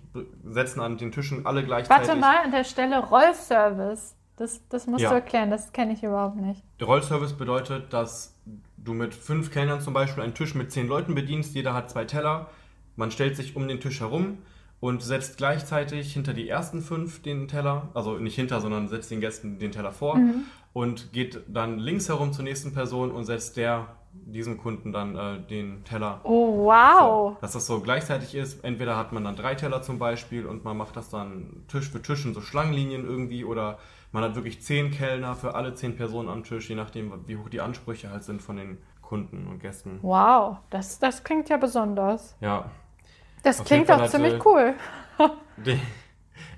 setzen 0.44 0.80
an 0.80 0.98
den 0.98 1.12
Tischen 1.12 1.46
alle 1.46 1.64
gleichzeitig. 1.64 2.08
Warte 2.08 2.20
mal, 2.20 2.36
an 2.44 2.50
der 2.50 2.64
Stelle 2.64 2.98
Rollservice. 2.98 4.16
Das, 4.36 4.66
das 4.68 4.86
musst 4.86 5.02
Ja. 5.02 5.10
du 5.10 5.14
erklären, 5.16 5.50
das 5.50 5.72
kenne 5.72 5.92
ich 5.92 6.02
überhaupt 6.02 6.36
nicht. 6.36 6.62
Der 6.80 6.86
Rollservice 6.86 7.34
bedeutet, 7.34 7.92
dass 7.92 8.38
du 8.78 8.92
mit 8.94 9.14
fünf 9.14 9.50
Kellnern 9.50 9.80
zum 9.80 9.92
Beispiel 9.94 10.22
einen 10.24 10.34
Tisch 10.34 10.54
mit 10.54 10.72
zehn 10.72 10.88
Leuten 10.88 11.14
bedienst. 11.14 11.54
Jeder 11.54 11.74
hat 11.74 11.90
zwei 11.90 12.04
Teller. 12.04 12.48
Man 12.96 13.10
stellt 13.10 13.36
sich 13.36 13.56
um 13.56 13.68
den 13.68 13.80
Tisch 13.80 14.00
herum 14.00 14.38
und 14.80 15.02
setzt 15.02 15.36
gleichzeitig 15.36 16.12
hinter 16.12 16.34
die 16.34 16.48
ersten 16.48 16.82
fünf 16.82 17.22
den 17.22 17.48
Teller, 17.48 17.88
also 17.94 18.18
nicht 18.18 18.34
hinter, 18.34 18.60
sondern 18.60 18.88
setzt 18.88 19.10
den 19.10 19.20
Gästen 19.20 19.58
den 19.58 19.72
Teller 19.72 19.92
vor 19.92 20.18
und 20.72 21.12
geht 21.12 21.42
dann 21.48 21.78
links 21.78 22.08
herum 22.08 22.32
zur 22.32 22.44
nächsten 22.44 22.72
Person 22.72 23.10
und 23.10 23.24
setzt 23.24 23.56
der 23.56 23.96
diesem 24.12 24.58
Kunden 24.58 24.92
dann 24.92 25.16
äh, 25.16 25.40
den 25.40 25.84
Teller 25.84 26.20
Oh, 26.24 26.66
wow. 26.66 27.32
So, 27.32 27.36
dass 27.40 27.52
das 27.52 27.66
so 27.66 27.80
gleichzeitig 27.80 28.34
ist. 28.34 28.62
Entweder 28.62 28.96
hat 28.96 29.12
man 29.12 29.24
dann 29.24 29.36
drei 29.36 29.54
Teller 29.54 29.82
zum 29.82 29.98
Beispiel 29.98 30.46
und 30.46 30.64
man 30.64 30.76
macht 30.76 30.96
das 30.96 31.08
dann 31.08 31.64
Tisch 31.68 31.88
für 31.90 32.02
Tisch 32.02 32.26
in 32.26 32.34
so 32.34 32.40
Schlangenlinien 32.40 33.06
irgendwie 33.06 33.44
oder 33.44 33.78
man 34.12 34.22
hat 34.22 34.34
wirklich 34.34 34.60
zehn 34.60 34.90
Kellner 34.90 35.34
für 35.34 35.54
alle 35.54 35.74
zehn 35.74 35.96
Personen 35.96 36.28
am 36.28 36.44
Tisch, 36.44 36.68
je 36.68 36.74
nachdem, 36.74 37.26
wie 37.26 37.38
hoch 37.38 37.48
die 37.48 37.62
Ansprüche 37.62 38.10
halt 38.10 38.24
sind 38.24 38.42
von 38.42 38.56
den 38.56 38.78
Kunden 39.00 39.46
und 39.46 39.60
Gästen. 39.60 39.98
Wow, 40.02 40.58
das, 40.68 40.98
das 40.98 41.24
klingt 41.24 41.48
ja 41.48 41.56
besonders. 41.56 42.36
Ja. 42.40 42.70
Das 43.42 43.60
Auf 43.60 43.66
klingt 43.66 43.88
hat, 43.88 44.10
ziemlich 44.10 44.34
äh, 44.34 44.40
cool. 44.44 44.74
Die, 45.56 45.80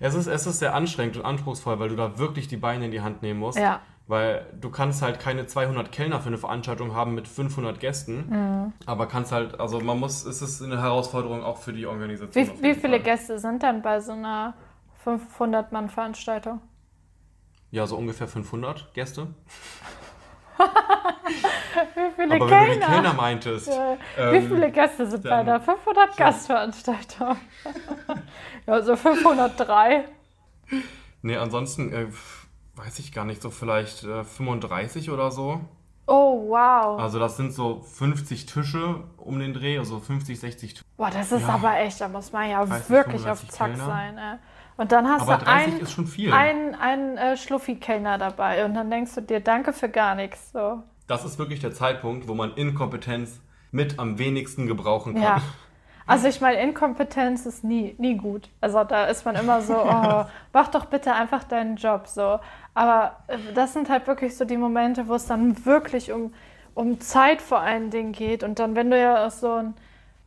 es, 0.01 0.15
ist, 0.15 0.27
es 0.27 0.47
ist 0.47 0.59
sehr 0.59 0.75
anstrengend 0.75 1.17
und 1.17 1.25
anspruchsvoll, 1.25 1.79
weil 1.79 1.89
du 1.89 1.97
da 1.97 2.19
wirklich 2.19 2.49
die 2.49 2.57
Beine 2.57 2.87
in 2.87 2.91
die 2.91 3.01
Hand 3.01 3.23
nehmen 3.23 3.41
musst. 3.41 3.59
Ja. 3.59 3.81
Weil 4.07 4.47
du 4.61 4.69
kannst 4.69 5.01
halt 5.01 5.19
keine 5.19 5.47
200 5.47 5.91
Kellner 5.91 6.21
für 6.21 6.27
eine 6.27 6.37
Veranstaltung 6.37 6.95
haben 6.95 7.15
mit 7.15 7.27
500 7.27 7.81
Gästen. 7.81 8.27
Mhm. 8.29 8.73
Aber 8.85 9.07
kannst 9.07 9.33
halt, 9.33 9.59
also 9.59 9.81
man 9.81 9.99
muss, 9.99 10.27
es 10.27 10.43
ist 10.43 10.61
eine 10.63 10.81
Herausforderung 10.81 11.43
auch 11.43 11.57
für 11.57 11.73
die 11.73 11.87
Organisation. 11.87 12.47
Wie, 12.59 12.63
wie 12.63 12.75
viele 12.75 12.97
Fall. 12.97 13.03
Gäste 13.03 13.39
sind 13.39 13.63
dann 13.63 13.81
bei 13.81 14.01
so 14.01 14.13
einer 14.13 14.55
500-Mann-Veranstaltung? 15.07 16.61
Ja, 17.71 17.87
so 17.87 17.97
ungefähr 17.97 18.29
500 18.29 18.93
Gäste. 18.93 19.29
Wie 20.57 22.11
viele 22.17 22.35
Aber 22.35 22.51
wenn 22.51 22.67
du 22.67 22.73
die 22.75 22.79
Kellner? 22.79 22.87
Kellner 22.87 23.13
meintest. 23.15 23.69
Ja, 23.69 23.97
ähm, 24.19 24.33
Wie 24.33 24.47
viele 24.49 24.71
Gäste 24.71 25.07
sind 25.07 25.23
bei 25.25 25.33
einer 25.37 25.61
500 25.61 26.17
Gastveranstaltung? 26.17 27.37
ja, 28.67 28.83
so 28.83 28.97
503. 28.97 30.05
Nee, 31.23 31.37
ansonsten 31.37 31.93
äh, 31.93 32.07
weiß 32.77 32.99
ich 32.99 33.13
gar 33.13 33.25
nicht, 33.25 33.43
so 33.43 33.51
vielleicht 33.51 34.05
äh, 34.05 34.25
35 34.25 35.11
oder 35.11 35.31
so. 35.31 35.61
Oh, 36.07 36.49
wow. 36.51 37.01
Also 37.01 37.19
das 37.19 37.37
sind 37.39 37.53
so 37.55 37.81
50 37.81 38.45
Tische 38.47 39.05
um 39.17 39.39
den 39.39 39.55
Dreh, 39.55 39.79
also 39.79 40.01
50, 40.01 40.39
60 40.39 40.75
Tische. 40.75 40.85
Boah, 40.99 41.11
das 41.11 41.33
ist 41.33 41.43
Ja. 41.43 41.55
aber 41.55 41.79
echt, 41.79 42.01
da 42.01 42.09
muss 42.09 42.31
man 42.33 42.51
ja 42.51 42.65
30, 42.65 42.91
wirklich 42.91 43.23
auf 43.27 43.41
35 43.41 43.51
Zack 43.51 43.69
Kellner. 43.71 43.87
sein. 43.87 44.19
Ey. 44.19 44.39
Und 44.77 44.93
dann 44.93 45.09
hast 45.09 45.23
Aber 45.23 45.37
du 45.37 45.45
30 45.45 45.73
einen, 45.73 45.81
ist 45.81 45.93
schon 45.93 46.07
viel. 46.07 46.33
einen, 46.33 46.75
einen 46.75 47.17
äh, 47.17 47.37
Schluffi-Kellner 47.37 48.19
dabei 48.19 48.65
und 48.65 48.75
dann 48.75 48.91
denkst 48.91 49.15
du 49.15 49.21
dir, 49.21 49.41
danke 49.41 49.73
für 49.73 49.89
gar 49.89 50.15
nichts. 50.15 50.51
So. 50.53 50.83
Das 51.07 51.25
ist 51.25 51.39
wirklich 51.39 51.61
der 51.61 51.73
Zeitpunkt, 51.73 52.27
wo 52.27 52.35
man 52.35 52.55
Inkompetenz 52.55 53.41
mit 53.71 53.99
am 53.99 54.19
wenigsten 54.19 54.67
gebrauchen 54.67 55.15
kann. 55.15 55.23
Ja. 55.23 55.43
Also 56.07 56.29
ich 56.29 56.43
meine, 56.43 56.61
Inkompetenz 56.61 57.47
ist 57.47 57.65
nie, 57.65 57.95
nie 57.97 58.19
gut. 58.19 58.51
Also 58.61 58.85
da 58.85 59.07
ist 59.07 59.25
man 59.25 59.37
immer 59.37 59.63
so, 59.63 59.75
oh, 59.85 60.27
mach 60.53 60.69
doch 60.69 60.85
bitte 60.85 61.15
einfach 61.15 61.45
deinen 61.45 61.77
Job 61.77 62.07
so. 62.09 62.41
Aber 62.75 63.17
äh, 63.27 63.39
das 63.55 63.73
sind 63.73 63.89
halt 63.89 64.07
wirklich 64.07 64.37
so 64.37 64.45
die 64.45 64.59
Momente, 64.59 65.09
wo 65.09 65.15
es 65.15 65.27
dann 65.27 65.65
wirklich 65.65 66.13
um, 66.13 66.35
um 66.75 67.01
Zeit 67.01 67.41
vor 67.41 67.61
allen 67.61 67.89
Dingen 67.89 68.13
geht. 68.13 68.45
Und 68.45 68.59
dann, 68.59 68.77
wenn 68.77 68.91
du 68.91 69.01
ja 69.01 69.31
so 69.31 69.53
einen 69.53 69.75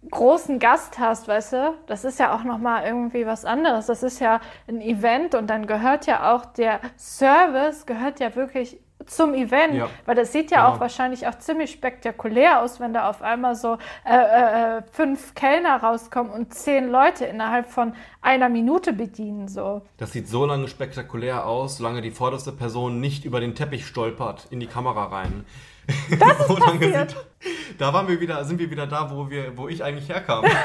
großen 0.10 0.60
Gast 0.60 1.00
hast, 1.00 1.28
weißt 1.28 1.54
du, 1.54 1.74
das 1.88 2.04
ist 2.06 2.20
ja 2.20 2.36
auch 2.36 2.44
nochmal 2.44 2.86
irgendwie 2.86 3.26
was 3.26 3.46
anderes. 3.46 3.88
Das 3.88 4.04
ist 4.04 4.20
ja 4.20 4.40
ein 4.68 4.82
Event 4.82 5.36
und 5.36 5.48
dann 5.50 5.68
gehört 5.68 6.06
ja 6.06 6.34
auch 6.34 6.46
der 6.46 6.80
Service, 6.98 7.86
gehört 7.86 8.20
ja 8.20 8.36
wirklich 8.36 8.80
zum 9.06 9.34
Event, 9.36 9.76
Ja. 9.76 9.88
weil 10.06 10.16
das 10.16 10.32
sieht 10.34 10.50
ja 10.52 10.64
Genau. 10.66 10.76
auch 10.76 10.80
wahrscheinlich 10.80 11.28
auch 11.28 11.36
ziemlich 11.38 11.72
spektakulär 11.72 12.62
aus, 12.62 12.80
wenn 12.80 12.94
da 12.94 13.08
auf 13.10 13.22
einmal 13.22 13.56
so 13.56 13.78
äh, 14.04 14.78
äh, 14.78 14.82
fünf 14.92 15.34
Kellner 15.36 15.78
rauskommen 15.82 16.32
und 16.32 16.54
zehn 16.54 16.90
Leute 16.90 17.24
innerhalb 17.26 17.68
von 17.68 17.94
einer 18.22 18.50
Minute 18.50 18.94
bedienen. 18.94 19.48
So. 19.48 19.82
Das 19.98 20.12
sieht 20.12 20.28
so 20.28 20.46
lange 20.46 20.68
spektakulär 20.68 21.46
aus, 21.46 21.78
solange 21.78 22.02
die 22.02 22.12
vorderste 22.12 22.52
Person 22.52 23.00
nicht 23.00 23.24
über 23.24 23.40
den 23.40 23.56
Teppich 23.56 23.86
stolpert 23.86 24.48
in 24.50 24.60
die 24.60 24.68
Kamera 24.68 25.06
rein. 25.06 25.46
Das 26.20 26.40
ist 26.50 26.60
passiert. 26.60 27.16
Da 27.78 27.94
waren 27.94 28.08
wir 28.08 28.20
wieder, 28.20 28.44
sind 28.44 28.60
wir 28.60 28.70
wieder 28.70 28.88
da, 28.88 29.10
wo 29.12 29.30
wir, 29.30 29.58
wo 29.58 29.68
ich 29.68 29.84
eigentlich 29.84 30.10
herkam. 30.10 30.44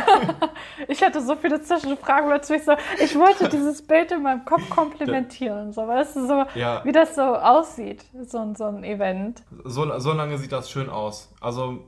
Ich 0.88 1.02
hatte 1.02 1.20
so 1.22 1.36
viele 1.36 1.62
Zwischenfragen 1.62 2.28
plötzlich 2.28 2.64
so. 2.64 2.72
Ich 3.02 3.16
wollte 3.16 3.48
dieses 3.48 3.82
Bild 3.82 4.10
in 4.12 4.22
meinem 4.22 4.44
Kopf 4.44 4.68
komplementieren, 4.70 5.72
so 5.72 5.86
weißt 5.86 6.16
du, 6.16 6.26
so 6.26 6.44
Ja. 6.54 6.84
wie 6.84 6.92
das 6.92 7.14
so 7.14 7.22
aussieht, 7.22 8.04
so, 8.26 8.38
ein- 8.38 8.54
so 8.56 8.64
ein 8.64 8.82
Event. 8.84 9.42
So, 9.64 9.98
so 9.98 10.12
lange 10.12 10.38
sieht 10.38 10.50
das 10.52 10.70
schön 10.70 10.88
aus. 10.90 11.32
Also 11.40 11.84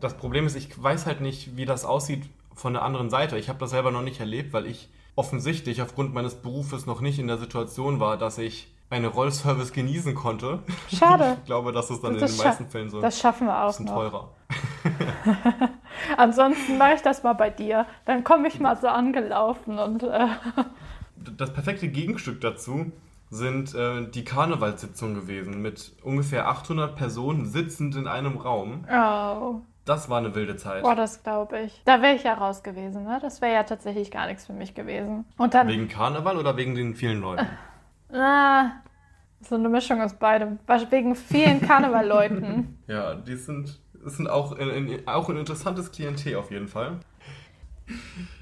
das 0.00 0.14
Problem 0.14 0.46
ist, 0.46 0.54
ich 0.56 0.80
weiß 0.80 1.06
halt 1.06 1.20
nicht, 1.20 1.56
wie 1.56 1.64
das 1.64 1.84
aussieht 1.84 2.24
von 2.54 2.72
der 2.74 2.82
anderen 2.82 3.10
Seite. 3.10 3.36
Ich 3.38 3.48
habe 3.48 3.58
das 3.58 3.70
selber 3.70 3.90
noch 3.90 4.02
nicht 4.02 4.20
erlebt, 4.20 4.52
weil 4.52 4.66
ich 4.66 4.88
offensichtlich 5.16 5.82
aufgrund 5.82 6.14
meines 6.14 6.36
Berufes 6.36 6.86
noch 6.86 7.00
nicht 7.00 7.18
in 7.18 7.26
der 7.26 7.38
Situation 7.38 8.00
war, 8.00 8.16
dass 8.18 8.38
ich 8.38 8.72
eine 8.90 9.08
Rollservice 9.08 9.72
genießen 9.72 10.14
konnte. 10.14 10.60
Schade. 10.94 11.36
Ich 11.42 11.44
glaube, 11.46 11.72
das 11.72 11.90
ist 11.90 12.02
dann 12.04 12.14
in 12.14 12.20
Das 12.20 12.36
den 12.36 12.40
scha- 12.40 12.48
meisten 12.48 12.66
Fällen 12.68 12.90
so 12.90 12.98
ein 12.98 13.02
Das 13.02 13.18
schaffen 13.18 13.46
wir 13.46 13.62
auch 13.64 13.66
bisschen 13.68 13.86
noch. 13.86 13.94
teurer. 13.94 14.30
Ansonsten 16.16 16.78
mache 16.78 16.94
ich 16.94 17.02
das 17.02 17.22
mal 17.22 17.32
bei 17.32 17.50
dir. 17.50 17.86
Dann 18.04 18.24
komme 18.24 18.48
ich 18.48 18.60
mal 18.60 18.76
so 18.76 18.88
angelaufen 18.88 19.78
und 19.78 20.02
äh, 20.02 20.26
Das 21.36 21.52
perfekte 21.52 21.88
Gegenstück 21.88 22.40
dazu 22.40 22.92
sind 23.30 23.74
äh, 23.74 24.08
die 24.08 24.24
Karnevalssitzungen 24.24 25.16
gewesen 25.16 25.60
mit 25.60 25.92
ungefähr 26.04 26.48
800 26.48 26.94
Personen 26.94 27.44
sitzend 27.46 27.96
in 27.96 28.06
einem 28.06 28.36
Raum. 28.38 28.84
oh. 28.92 29.60
Das 29.84 30.10
war 30.10 30.18
eine 30.18 30.34
wilde 30.34 30.56
Zeit. 30.56 30.82
Boah, 30.82 30.96
das 30.96 31.22
glaube 31.22 31.60
ich. 31.60 31.80
Da 31.84 32.02
wäre 32.02 32.16
ich 32.16 32.24
ja 32.24 32.34
raus 32.34 32.64
gewesen, 32.64 33.04
ne? 33.04 33.20
Das 33.22 33.40
wäre 33.40 33.52
ja 33.54 33.62
tatsächlich 33.62 34.10
gar 34.10 34.26
nichts 34.26 34.44
für 34.44 34.52
mich 34.52 34.74
gewesen. 34.74 35.24
Und 35.38 35.54
dann, 35.54 35.68
Wegen 35.68 35.86
Karneval 35.86 36.38
oder 36.38 36.56
wegen 36.56 36.74
den 36.74 36.96
vielen 36.96 37.20
Leuten? 37.20 37.46
ah, 38.12 38.70
so 39.40 39.54
eine 39.56 39.68
Mischung 39.68 40.00
aus 40.00 40.14
beidem. 40.14 40.58
Wegen 40.90 41.14
vielen 41.16 41.60
Karnevalleuten. 41.60 42.72
Ja, 42.88 43.14
die 43.16 43.34
sind, 43.36 43.80
sind 44.04 44.30
auch, 44.30 44.52
ein- 44.56 44.70
ein- 44.70 45.08
auch 45.08 45.28
ein 45.28 45.36
interessantes 45.36 45.90
Klientel 45.90 46.36
auf 46.36 46.50
jeden 46.52 46.68
Fall. 46.68 47.00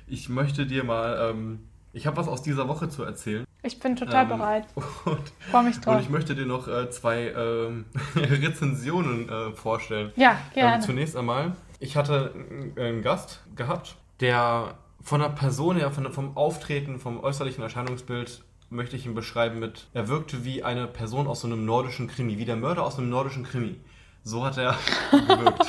Ich 0.06 0.28
möchte 0.28 0.66
dir 0.66 0.84
mal, 0.84 1.30
ähm, 1.30 1.60
ich 1.92 2.06
habe 2.06 2.16
was 2.18 2.28
aus 2.28 2.42
dieser 2.42 2.68
Woche 2.68 2.88
zu 2.90 3.04
erzählen. 3.04 3.44
Ich 3.62 3.80
bin 3.80 3.96
total 3.96 4.24
Ähm, 4.24 4.28
bereit. 4.28 4.66
Und, 5.06 5.32
Freue 5.50 5.64
mich 5.64 5.76
und 5.76 5.86
drauf. 5.86 6.00
ich 6.02 6.10
möchte 6.10 6.34
dir 6.34 6.44
noch 6.44 6.68
äh, 6.68 6.90
zwei 6.90 7.28
ähm, 7.34 7.86
Rezensionen 8.16 9.28
äh, 9.30 9.52
vorstellen. 9.52 10.12
Ja, 10.16 10.32
Ähm, 10.32 10.36
gerne. 10.54 10.82
zunächst 10.82 11.16
einmal, 11.16 11.52
ich 11.80 11.96
hatte 11.96 12.34
einen- 12.76 13.00
Gast 13.02 13.42
gehabt, 13.56 13.96
der 14.20 14.74
von 15.00 15.20
der 15.20 15.30
Person 15.30 15.76
her, 15.76 15.90
von, 15.90 16.10
vom 16.12 16.36
Auftreten, 16.36 16.98
vom 16.98 17.18
äußerlichen 17.20 17.62
Erscheinungsbild, 17.62 18.42
möchte 18.70 18.96
ich 18.96 19.06
ihn 19.06 19.14
beschreiben 19.14 19.58
mit, 19.58 19.86
er 19.94 20.08
wirkte 20.08 20.44
wie 20.44 20.62
eine 20.64 20.86
Person 20.86 21.26
aus 21.26 21.40
so 21.42 21.46
einem 21.46 21.64
nordischen 21.64 22.08
Krimi, 22.08 22.38
wie 22.38 22.44
der 22.44 22.56
Mörder 22.56 22.84
aus 22.84 22.98
einem 22.98 23.10
nordischen 23.10 23.44
Krimi. 23.44 23.80
So 24.22 24.44
hat 24.44 24.56
er 24.58 24.76
gewirkt. 25.10 25.66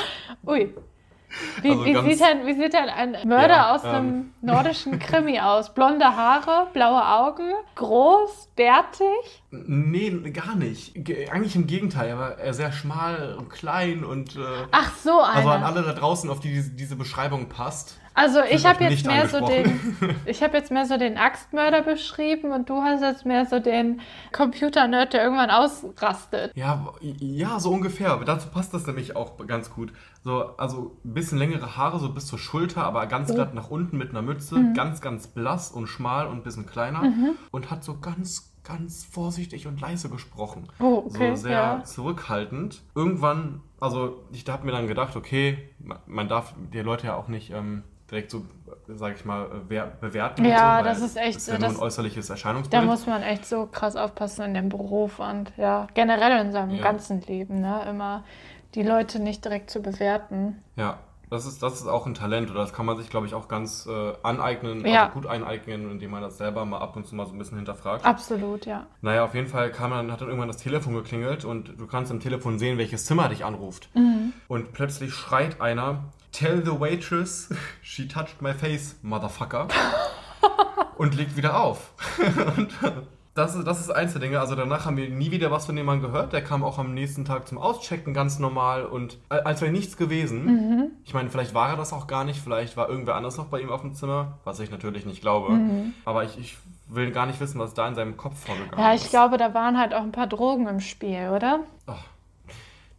Ui. 0.47 0.73
Wie, 1.61 1.69
Also 1.69 1.83
wie, 1.85 1.91
ganz- 1.91 2.07
sieht 2.07 2.21
denn, 2.21 2.45
wie 2.47 2.53
sieht 2.53 2.71
denn 2.71 2.87
ein 2.87 3.11
Mörder 3.27 3.55
Ja, 3.55 3.75
aus 3.75 3.83
einem 3.83 4.09
ähm. 4.09 4.33
nordischen 4.41 4.99
Krimi 4.99 5.37
aus? 5.41 5.73
Blonde 5.73 6.05
Haare, 6.05 6.67
blaue 6.71 7.05
Augen, 7.05 7.51
groß, 7.75 8.49
bärtig? 8.55 9.43
Nee, 9.51 10.11
gar 10.31 10.55
nicht. 10.55 10.93
Ge- 10.95 11.27
Eigentlich 11.29 11.57
im 11.57 11.67
Gegenteil. 11.67 12.07
Er 12.09 12.17
war 12.19 12.53
sehr 12.53 12.71
schmal 12.71 13.35
und 13.37 13.49
klein 13.49 14.05
und. 14.05 14.37
Äh, 14.37 14.39
Ach 14.71 14.95
so, 14.95 15.19
also 15.19 15.49
an 15.49 15.57
einer. 15.57 15.65
alle 15.65 15.81
da 15.83 15.91
draußen, 15.91 16.29
auf 16.29 16.39
die 16.39 16.63
diese 16.73 16.95
Beschreibung 16.95 17.49
passt. 17.49 17.99
Also 18.17 18.39
ich 18.39 18.61
Fühlt 18.61 18.65
habe 18.65 18.83
jetzt 18.85 19.05
mehr 19.05 19.27
so 19.27 19.45
den, 19.45 19.79
ich 20.25 20.41
habe 20.41 20.55
jetzt 20.55 20.71
mehr 20.71 20.85
so 20.85 20.97
den 20.97 21.17
Axtmörder 21.17 21.81
beschrieben 21.81 22.51
und 22.53 22.69
du 22.69 22.81
hast 22.81 23.01
jetzt 23.01 23.25
mehr 23.25 23.45
so 23.45 23.59
den 23.59 23.99
Computernerd, 24.31 25.11
der 25.11 25.23
irgendwann 25.23 25.49
ausrastet. 25.49 26.51
Ja, 26.55 26.93
ja, 27.01 27.59
so 27.59 27.71
ungefähr. 27.71 28.15
Dazu 28.25 28.47
passt 28.49 28.73
das 28.73 28.87
nämlich 28.87 29.17
auch 29.17 29.35
ganz 29.45 29.69
gut. 29.69 29.91
So, 30.23 30.55
also 30.57 30.95
ein 31.03 31.13
bisschen 31.13 31.37
längere 31.37 31.75
Haare, 31.75 31.99
so 31.99 32.09
bis 32.13 32.25
zur 32.25 32.39
Schulter, 32.39 32.85
aber 32.85 33.05
ganz 33.07 33.33
glatt 33.33 33.53
nach 33.53 33.69
unten 33.69 33.97
mit 33.97 34.11
einer 34.11 34.21
Mütze, 34.21 34.71
ganz, 34.73 35.01
ganz 35.01 35.27
blass 35.27 35.69
und 35.69 35.87
schmal 35.87 36.27
und 36.27 36.37
ein 36.37 36.43
bisschen 36.43 36.65
kleiner 36.65 37.03
und 37.51 37.69
hat 37.69 37.83
so 37.83 37.99
ganz, 37.99 38.53
ganz 38.63 39.03
vorsichtig 39.03 39.67
und 39.67 39.81
leise 39.81 40.09
gesprochen. 40.09 40.69
Oh, 40.79 41.03
okay, 41.05 41.35
so 41.35 41.43
sehr 41.43 41.51
ja. 41.51 41.83
zurückhaltend. 41.83 42.81
Irgendwann, 42.95 43.61
also 43.79 44.23
ich 44.31 44.47
habe 44.47 44.65
mir 44.65 44.71
dann 44.71 44.87
gedacht, 44.87 45.17
okay, 45.17 45.69
ma- 45.79 45.99
man 46.07 46.29
darf 46.29 46.53
die 46.73 46.79
Leute 46.79 47.07
ja 47.07 47.15
auch 47.15 47.27
nicht 47.27 47.51
ähm, 47.51 47.83
direkt 48.11 48.31
so, 48.31 48.43
sag 48.87 49.15
ich 49.15 49.25
mal, 49.25 49.47
wer- 49.67 49.87
bewerten. 49.87 50.45
Ja, 50.45 50.79
so, 50.79 50.85
das 50.85 51.01
ist 51.01 51.17
echt 51.17 51.37
ist 51.37 51.47
ja 51.47 51.55
so, 51.55 51.59
nur 51.59 51.69
das- 51.69 51.77
ein 51.77 51.83
äußerliches 51.83 52.27
Da 52.27 52.33
Erscheinungsbild. 52.33 52.83
muss 52.85 53.07
man 53.07 53.23
echt 53.23 53.45
so 53.45 53.65
krass 53.65 53.95
aufpassen 53.95 54.43
in 54.45 54.53
dem 54.53 54.69
Beruf 54.69 55.19
und 55.19 55.51
ja, 55.57 55.87
generell 55.93 56.45
in 56.45 56.51
seinem 56.51 56.75
Ja. 56.75 56.83
ganzen 56.83 57.21
Leben, 57.21 57.61
ne? 57.61 57.81
Immer 57.89 58.23
die 58.75 58.83
Leute 58.83 59.19
nicht 59.19 59.43
direkt 59.43 59.69
zu 59.69 59.81
bewerten. 59.81 60.61
Ja, 60.75 60.99
das 61.31 61.47
ist, 61.47 61.63
das 61.63 61.81
ist 61.81 61.87
auch 61.87 62.05
ein 62.05 62.13
Talent 62.13 62.51
oder 62.51 62.59
das 62.59 62.73
kann 62.73 62.85
man 62.85 62.95
sich, 62.97 63.09
glaube 63.09 63.25
ich, 63.25 63.33
auch 63.33 63.47
ganz 63.47 63.87
äh, 63.87 64.13
aneignen, 64.21 64.85
Ja. 64.85 65.05
also 65.05 65.13
gut 65.13 65.25
aneignen, 65.25 65.89
indem 65.89 66.11
man 66.11 66.21
das 66.21 66.37
selber 66.37 66.63
mal 66.65 66.77
ab 66.77 66.95
und 66.95 67.07
zu 67.07 67.15
mal 67.15 67.25
so 67.25 67.33
ein 67.33 67.39
bisschen 67.39 67.57
hinterfragt. 67.57 68.05
Absolut, 68.05 68.67
ja. 68.67 68.85
Naja, 69.01 69.23
auf 69.25 69.33
jeden 69.33 69.47
Fall 69.47 69.71
kam 69.71 69.89
dann, 69.91 70.11
hat 70.11 70.21
dann 70.21 70.27
irgendwann 70.27 70.49
das 70.49 70.57
Telefon 70.57 70.93
geklingelt 70.93 71.43
und 71.43 71.79
du 71.79 71.87
kannst 71.87 72.11
im 72.11 72.19
Telefon 72.19 72.59
sehen, 72.59 72.77
welches 72.77 73.05
Zimmer 73.05 73.29
dich 73.29 73.43
anruft. 73.43 73.89
Mhm. 73.95 74.33
Und 74.47 74.73
plötzlich 74.73 75.13
schreit 75.13 75.59
einer, 75.61 76.03
Tell 76.37 76.61
the 76.61 76.77
waitress, 76.77 77.47
she 77.81 78.07
touched 78.07 78.41
my 78.41 78.53
face, 78.53 78.95
motherfucker. 79.01 79.67
und 80.97 81.15
legt 81.15 81.37
wieder 81.37 81.57
auf. 81.61 81.91
und 82.57 82.69
das 83.35 83.55
ist, 83.55 83.65
das 83.65 83.79
ist 83.79 83.89
eins 83.89 84.11
der 84.13 84.21
Dinge. 84.21 84.39
Also 84.41 84.55
danach 84.55 84.85
haben 84.85 84.97
wir 84.97 85.09
nie 85.09 85.31
wieder 85.31 85.49
was 85.49 85.65
von 85.65 85.75
dem 85.77 85.85
Mann 85.85 86.01
gehört. 86.01 86.33
Der 86.33 86.41
kam 86.43 86.61
auch 86.63 86.77
am 86.77 86.93
nächsten 86.93 87.23
Tag 87.23 87.47
zum 87.47 87.57
Auschecken 87.57 88.13
ganz 88.13 88.39
normal 88.39 88.85
und 88.85 89.17
äh, 89.29 89.35
als 89.35 89.61
wäre 89.61 89.71
nichts 89.71 89.95
gewesen. 89.95 90.45
Mhm. 90.45 90.91
Ich 91.05 91.13
meine, 91.13 91.29
vielleicht 91.29 91.53
war 91.53 91.69
er 91.69 91.77
das 91.77 91.93
auch 91.93 92.07
gar 92.07 92.25
nicht. 92.25 92.41
Vielleicht 92.41 92.75
war 92.75 92.89
irgendwer 92.89 93.15
anders 93.15 93.37
noch 93.37 93.45
bei 93.45 93.61
ihm 93.61 93.69
auf 93.69 93.81
dem 93.81 93.93
Zimmer, 93.93 94.39
was 94.43 94.59
ich 94.59 94.71
natürlich 94.71 95.05
nicht 95.05 95.21
glaube. 95.21 95.53
Mhm. 95.53 95.93
Aber 96.03 96.25
ich, 96.25 96.37
ich 96.37 96.57
will 96.87 97.11
gar 97.11 97.25
nicht 97.27 97.39
wissen, 97.39 97.59
was 97.59 97.73
da 97.73 97.87
in 97.87 97.95
seinem 97.95 98.17
Kopf 98.17 98.45
vorgegangen 98.45 98.77
Ja, 98.77 98.93
ist. 98.93 99.05
ich 99.05 99.09
glaube, 99.09 99.37
da 99.37 99.53
waren 99.53 99.77
halt 99.77 99.93
auch 99.93 100.03
ein 100.03 100.11
paar 100.11 100.27
Drogen 100.27 100.67
im 100.67 100.79
Spiel, 100.81 101.29
oder? 101.33 101.61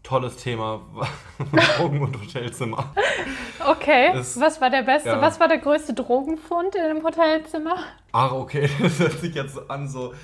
Tolles 0.06 0.36
Thema. 0.36 0.80
Drogen 1.78 2.00
und 2.00 2.20
Hotelzimmer. 2.20 2.92
Okay. 3.66 4.12
Das- 4.12 4.38
was 4.40 4.60
war 4.60 4.70
der 4.70 4.82
beste, 4.82 5.08
ja. 5.08 5.20
was 5.20 5.40
war 5.40 5.48
der 5.48 5.58
größte 5.58 5.94
Drogenfund 5.94 6.76
in 6.76 6.94
dem 6.96 7.02
Hotelzimmer? 7.02 7.76
Ah, 8.12 8.30
okay. 8.30 8.70
Das 8.80 9.00
hört 9.00 9.18
sich 9.20 9.34
jetzt 9.34 9.58
an, 9.68 9.88
so, 9.88 10.14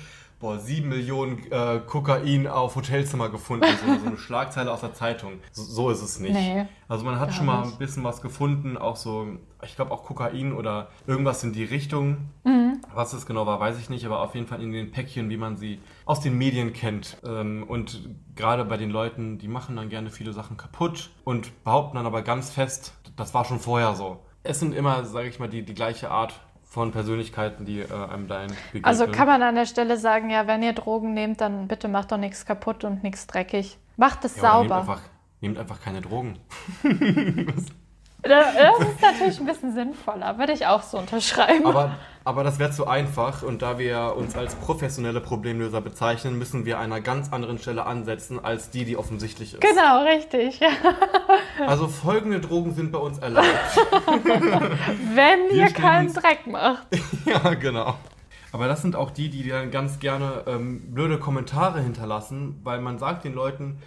boah, 0.43 0.59
sieben 0.59 0.89
Millionen 0.89 1.49
äh, 1.53 1.79
Kokain 1.87 2.47
auf 2.47 2.75
Hotelzimmer 2.75 3.29
gefunden. 3.29 3.65
So, 3.65 3.97
so 3.97 4.07
eine 4.07 4.17
Schlagzeile 4.17 4.73
aus 4.73 4.81
der 4.81 4.93
Zeitung. 4.93 5.39
So, 5.53 5.63
so 5.63 5.89
ist 5.89 6.01
es 6.01 6.19
nicht. 6.19 6.33
Nee, 6.33 6.65
Also 6.89 7.05
man 7.05 7.17
hat 7.17 7.33
schon 7.33 7.45
mal 7.45 7.63
ein 7.63 7.77
bisschen 7.77 8.03
was 8.03 8.21
gefunden, 8.21 8.77
auch 8.77 8.97
so, 8.97 9.25
ich 9.63 9.77
glaube 9.77 9.91
auch 9.91 10.03
Kokain 10.03 10.51
oder 10.51 10.89
irgendwas 11.07 11.45
in 11.45 11.53
die 11.53 11.63
Richtung. 11.63 12.29
Mhm. 12.43 12.81
Was 12.93 13.13
es 13.13 13.25
genau 13.25 13.45
war, 13.45 13.61
weiß 13.61 13.79
ich 13.79 13.89
nicht, 13.89 14.05
aber 14.05 14.19
auf 14.19 14.35
jeden 14.35 14.45
Fall 14.45 14.61
in 14.61 14.73
den 14.73 14.91
Päckchen, 14.91 15.29
wie 15.29 15.37
man 15.37 15.55
sie 15.55 15.79
aus 16.03 16.19
den 16.19 16.37
Medien 16.37 16.73
kennt. 16.73 17.19
Ähm, 17.25 17.63
und 17.65 18.09
gerade 18.35 18.65
bei 18.65 18.75
den 18.75 18.89
Leuten, 18.89 19.37
die 19.37 19.47
machen 19.47 19.77
dann 19.77 19.87
gerne 19.87 20.09
viele 20.09 20.33
Sachen 20.33 20.57
kaputt 20.57 21.11
und 21.23 21.63
behaupten 21.63 21.95
dann 21.95 22.05
aber 22.05 22.21
ganz 22.21 22.51
fest, 22.51 22.95
das 23.15 23.33
war 23.33 23.45
schon 23.45 23.59
vorher 23.59 23.95
so. 23.95 24.19
Es 24.43 24.59
sind 24.59 24.75
immer, 24.75 25.05
sage 25.05 25.29
ich 25.29 25.39
mal, 25.39 25.47
die, 25.47 25.63
die 25.63 25.73
gleiche 25.73 26.11
Art 26.11 26.33
von 26.73 26.91
Persönlichkeiten, 26.91 27.65
die 27.65 27.81
äh, 27.81 27.85
einem 27.85 28.27
da 28.27 28.39
begegnen. 28.39 28.83
Also 28.83 29.05
kann 29.05 29.27
man 29.27 29.43
an 29.43 29.53
der 29.53 29.67
Stelle 29.67 29.95
sagen, 29.95 30.31
ja, 30.31 30.47
wenn 30.47 30.63
ihr 30.63 30.73
Drogen 30.73 31.13
nehmt, 31.13 31.39
dann 31.39 31.67
bitte 31.67 31.87
macht 31.87 32.11
doch 32.11 32.17
nichts 32.17 32.47
kaputt 32.47 32.83
und 32.83 33.03
nichts 33.03 33.27
dreckig. 33.27 33.77
Macht 33.95 34.25
es 34.25 34.37
ja, 34.37 34.57
oder 34.57 34.59
Nehmt 34.59 34.69
sauber. 34.69 34.79
einfach, 34.79 35.01
nehmt 35.39 35.59
einfach 35.59 35.79
keine 35.81 36.01
Drogen. 36.01 36.39
Das 38.25 38.55
ist 38.55 39.01
natürlich 39.01 39.39
ein 39.41 39.45
bisschen 39.45 39.73
sinnvoller, 39.73 40.37
würde 40.37 40.53
ich 40.53 40.65
auch 40.65 40.81
so 40.81 40.97
unterschreiben. 40.97 41.65
Aber, 41.65 41.97
aber 42.25 42.43
das 42.43 42.57
wäre 42.59 42.71
zu 42.71 42.87
einfach 42.87 43.43
und 43.43 43.61
da 43.61 43.77
wir 43.77 44.15
uns 44.15 44.35
als 44.35 44.55
professionelle 44.55 45.19
Problemlöser 45.19 45.81
bezeichnen, 45.81 46.37
müssen 46.37 46.65
wir 46.65 46.77
an 46.77 46.85
einer 46.85 47.01
ganz 47.01 47.33
anderen 47.33 47.57
Stelle 47.57 47.85
ansetzen 47.85 48.43
als 48.43 48.69
die, 48.69 48.85
die 48.85 48.97
offensichtlich 48.97 49.53
ist. 49.53 49.61
genau, 49.61 50.03
richtig. 50.03 50.59
Also 51.67 51.87
folgende 51.87 52.39
Drogen 52.39 52.73
sind 52.73 52.91
bei 52.91 52.97
uns 52.97 53.19
erlaubt. 53.19 53.47
Wenn 55.13 55.49
Wir 55.49 55.65
ihr 55.65 55.69
keinen 55.69 56.11
Dreck 56.11 56.47
macht. 56.47 56.87
ja, 57.25 57.53
genau. 57.53 57.95
Aber 58.51 58.67
das 58.67 58.81
sind 58.81 58.95
auch 58.95 59.11
die, 59.11 59.29
die 59.29 59.47
dann 59.47 59.69
ganz 59.71 59.99
gerne 59.99 60.43
ähm, 60.47 60.93
blöde 60.93 61.19
Kommentare 61.19 61.79
hinterlassen, 61.81 62.59
weil 62.63 62.81
man 62.81 62.97
sagt 62.97 63.23
den 63.23 63.33
Leuten, 63.33 63.77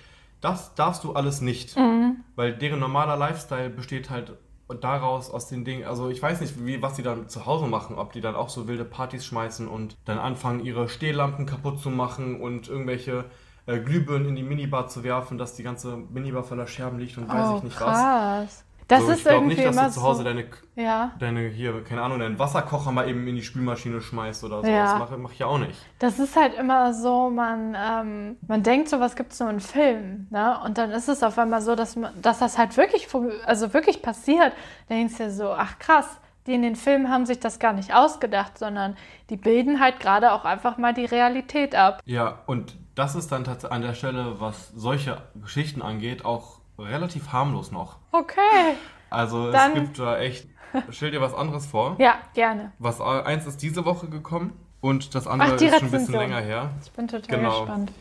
das 0.41 0.75
darfst 0.75 1.03
du 1.05 1.13
alles 1.13 1.41
nicht. 1.41 1.77
Mhm. 1.77 2.17
Weil 2.37 2.53
deren 2.53 2.79
normaler 2.79 3.17
Lifestyle 3.17 3.71
besteht 3.71 4.11
halt 4.11 4.33
daraus 4.81 5.31
aus 5.31 5.49
den 5.49 5.65
Dingen, 5.65 5.85
also 5.85 6.09
ich 6.09 6.21
weiß 6.21 6.41
nicht, 6.41 6.65
wie, 6.65 6.83
was 6.83 6.95
die 6.95 7.03
dann 7.03 7.29
zu 7.29 7.47
Hause 7.47 7.67
machen, 7.67 7.97
ob 7.99 8.13
die 8.13 8.21
dann 8.21 8.35
auch 8.35 8.49
so 8.49 8.67
wilde 8.67 8.85
Partys 8.85 9.25
schmeißen 9.25 9.69
und 9.69 9.97
dann 10.05 10.19
anfangen, 10.19 10.65
ihre 10.65 10.89
Stehlampen 10.89 11.47
kaputt 11.47 11.81
zu 11.81 11.91
machen 11.91 12.41
und 12.41 12.69
irgendwelche 12.69 13.27
äh, 13.67 13.79
Glühbirnen 13.79 14.31
in 14.31 14.37
die 14.37 14.43
Minibar 14.43 14.89
zu 14.89 15.05
werfen, 15.05 15.39
dass 15.39 15.55
die 15.55 15.63
ganze 15.63 15.97
Minibar 15.97 16.43
voller 16.43 16.67
Scherben 16.67 16.99
liegt 16.99 17.17
und 17.17 17.29
weiß 17.29 17.49
oh, 17.49 17.57
ich 17.59 17.63
nicht 17.65 17.81
was. 17.81 18.65
Das 18.89 19.03
so, 19.03 19.11
ist 19.11 19.19
ich 19.19 19.25
glaube 19.25 19.47
nicht, 19.47 19.65
dass 19.65 19.77
du 19.77 19.91
zu 19.91 20.03
Hause 20.03 20.19
so. 20.19 20.25
deine 20.25 20.47
Ja, 20.77 21.13
deine 21.19 21.49
hier, 21.49 21.83
keine 21.83 22.03
Ahnung, 22.03 22.21
deinen 22.21 22.39
Wasserkocher 22.39 22.93
mal 22.93 23.09
eben 23.09 23.27
in 23.27 23.35
die 23.35 23.43
Spülmaschine 23.43 24.01
schmeißt 24.01 24.45
oder 24.45 24.63
so. 24.63 24.69
Ja. 24.69 24.93
Das 24.93 24.99
mache 24.99 25.19
mach 25.19 25.33
ich 25.33 25.41
ja 25.41 25.47
auch 25.47 25.59
nicht. 25.59 25.75
das 25.99 26.19
ist 26.21 26.37
halt 26.37 26.55
immer 26.55 26.95
so, 26.95 27.29
man, 27.31 27.77
ähm, 27.77 28.37
man 28.47 28.63
denkt, 28.63 28.89
sowas 28.89 29.17
gibt 29.17 29.33
es 29.33 29.41
nur 29.41 29.51
in 29.51 29.61
Filmen, 29.61 30.29
ne? 30.31 30.61
Und 30.65 30.79
dann 30.79 30.93
ist 30.93 31.09
es 31.09 31.23
auf 31.25 31.37
einmal 31.39 31.63
so, 31.63 31.75
dass, 31.75 31.97
man, 31.97 32.13
dass 32.23 32.39
das 32.39 32.59
halt 32.59 32.77
wirklich, 32.77 33.09
also 33.45 33.75
wirklich 33.75 34.03
passiert. 34.03 34.53
Da 34.89 34.95
denkst 34.95 35.17
du 35.17 35.25
dir 35.25 35.31
so, 35.31 35.51
ach 35.51 35.79
krass, 35.81 36.21
die 36.47 36.55
in 36.55 36.63
den 36.63 36.77
Filmen 36.77 37.11
haben 37.11 37.27
sich 37.27 37.41
das 37.41 37.59
gar 37.59 37.73
nicht 37.73 37.93
ausgedacht, 37.93 38.57
sondern 38.57 38.97
die 39.31 39.37
bilden 39.37 39.81
halt 39.81 39.99
gerade 39.99 40.33
auch 40.33 40.45
einfach 40.45 40.79
mal 40.79 40.95
die 40.95 41.05
Realität 41.05 41.75
ab. 41.75 42.01
Ja, 42.05 42.41
und 42.47 42.77
das 42.95 43.17
ist 43.17 43.33
dann 43.33 43.43
tatsächlich 43.45 43.75
an 43.75 43.83
der 43.83 43.95
Stelle, 43.95 44.41
was 44.41 44.69
solche 44.75 45.23
Geschichten 45.35 45.83
angeht, 45.83 46.25
auch 46.25 46.61
relativ 46.79 47.33
harmlos 47.33 47.71
noch. 47.73 47.99
Okay. 48.13 48.75
Also 49.11 49.51
Dann- 49.53 49.73
es 49.73 49.75
gibt 49.83 49.99
da 49.99 50.19
echt. 50.19 50.49
Stell 50.91 51.11
dir 51.11 51.21
was 51.21 51.33
anderes 51.35 51.67
vor. 51.67 51.97
Ja, 51.99 52.17
gerne. 52.35 52.73
Was 52.79 53.01
äh, 53.01 53.03
eins 53.05 53.47
ist 53.47 53.63
diese 53.63 53.85
Woche 53.85 54.09
gekommen 54.09 54.53
und 54.81 55.15
das 55.15 55.27
andere 55.27 55.55
Ach, 55.57 55.61
ist 55.61 55.75
schon 55.79 55.85
ein 55.89 55.91
bisschen 55.91 56.15
länger 56.15 56.41
her. 56.41 56.71
Ich 56.85 56.91
bin 56.93 57.09
total 57.09 57.37
Genau. 57.39 57.61
gespannt. 57.61 57.93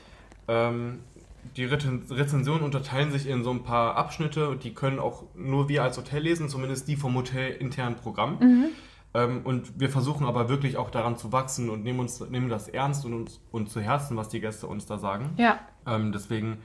Ähm, 0.47 0.99
die 1.55 1.65
Rezensionen 1.65 2.63
unterteilen 2.63 3.11
sich 3.11 3.27
in 3.27 3.43
so 3.43 3.51
ein 3.51 3.63
paar 3.63 3.95
Abschnitte 3.95 4.49
und 4.49 4.63
die 4.63 4.73
können 4.73 4.99
auch 4.99 5.23
nur 5.35 5.69
wir 5.69 5.83
als 5.83 5.97
Hotel 5.97 6.23
lesen, 6.23 6.49
zumindest 6.49 6.87
die 6.87 6.95
vom 6.95 7.15
Hotel 7.15 7.51
internen 7.53 7.95
Programm. 7.95 8.37
Mhm. 8.39 8.65
Ähm, 9.13 9.41
und 9.45 9.79
wir 9.79 9.89
versuchen 9.89 10.25
aber 10.25 10.49
wirklich 10.49 10.75
auch 10.75 10.89
daran 10.89 11.15
zu 11.17 11.31
wachsen 11.31 11.69
und 11.69 11.83
nehmen, 11.83 11.99
uns, 12.01 12.19
nehmen 12.19 12.49
das 12.49 12.67
ernst 12.67 13.05
und 13.05 13.13
uns 13.13 13.39
und 13.51 13.69
zu 13.69 13.79
Herzen, 13.79 14.17
was 14.17 14.27
die 14.27 14.41
Gäste 14.41 14.67
uns 14.67 14.85
da 14.85 14.97
sagen. 14.97 15.29
Ja. 15.37 15.59
Ähm, 15.87 16.11
deswegen 16.11 16.57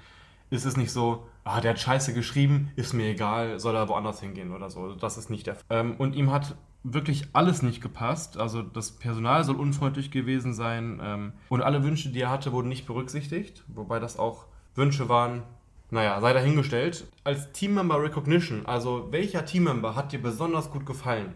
ist 0.51 0.65
es 0.65 0.77
nicht 0.77 0.93
so, 0.93 1.27
ah, 1.45 1.61
der 1.61 1.73
hat 1.73 1.81
scheiße 1.81 2.13
geschrieben, 2.13 2.71
ist 2.77 2.93
mir 2.93 3.09
egal, 3.09 3.59
soll 3.61 3.77
er 3.77 3.89
woanders 3.89 4.21
hingehen 4.21 4.53
oder 4.53 4.69
so. 4.69 4.95
Das 4.95 5.17
ist 5.17 5.31
nicht 5.31 5.47
der 5.47 5.55
Fall. 5.55 5.65
Ähm, 5.71 5.95
und 5.97 6.15
ihm 6.15 6.31
hat 6.31 6.57
wirklich 6.83 7.29
alles 7.33 7.63
nicht 7.63 7.81
gepasst. 7.81 8.37
Also 8.37 8.63
das 8.63 8.93
Personal 8.93 9.45
soll 9.45 9.57
unfreundlich 9.57 10.11
gewesen 10.11 10.55
sein 10.55 11.01
ähm, 11.03 11.33
und 11.49 11.63
alle 11.63 11.85
Wünsche, 11.85 12.11
die 12.11 12.21
er 12.21 12.31
hatte, 12.31 12.53
wurden 12.53 12.69
nicht 12.69 12.87
berücksichtigt, 12.87 13.65
wobei 13.69 13.99
das 14.01 14.19
auch 14.19 14.47
Wünsche 14.75 15.09
waren, 15.09 15.43
naja, 15.91 16.21
sei 16.21 16.33
dahingestellt. 16.33 17.07
Als 17.25 17.53
Teammember 17.53 18.03
Recognition, 18.03 18.67
also 18.67 19.09
welcher 19.11 19.45
Teammember 19.45 19.95
hat 19.95 20.13
dir 20.13 20.23
besonders 20.23 20.71
gut 20.71 20.87
gefallen, 20.87 21.35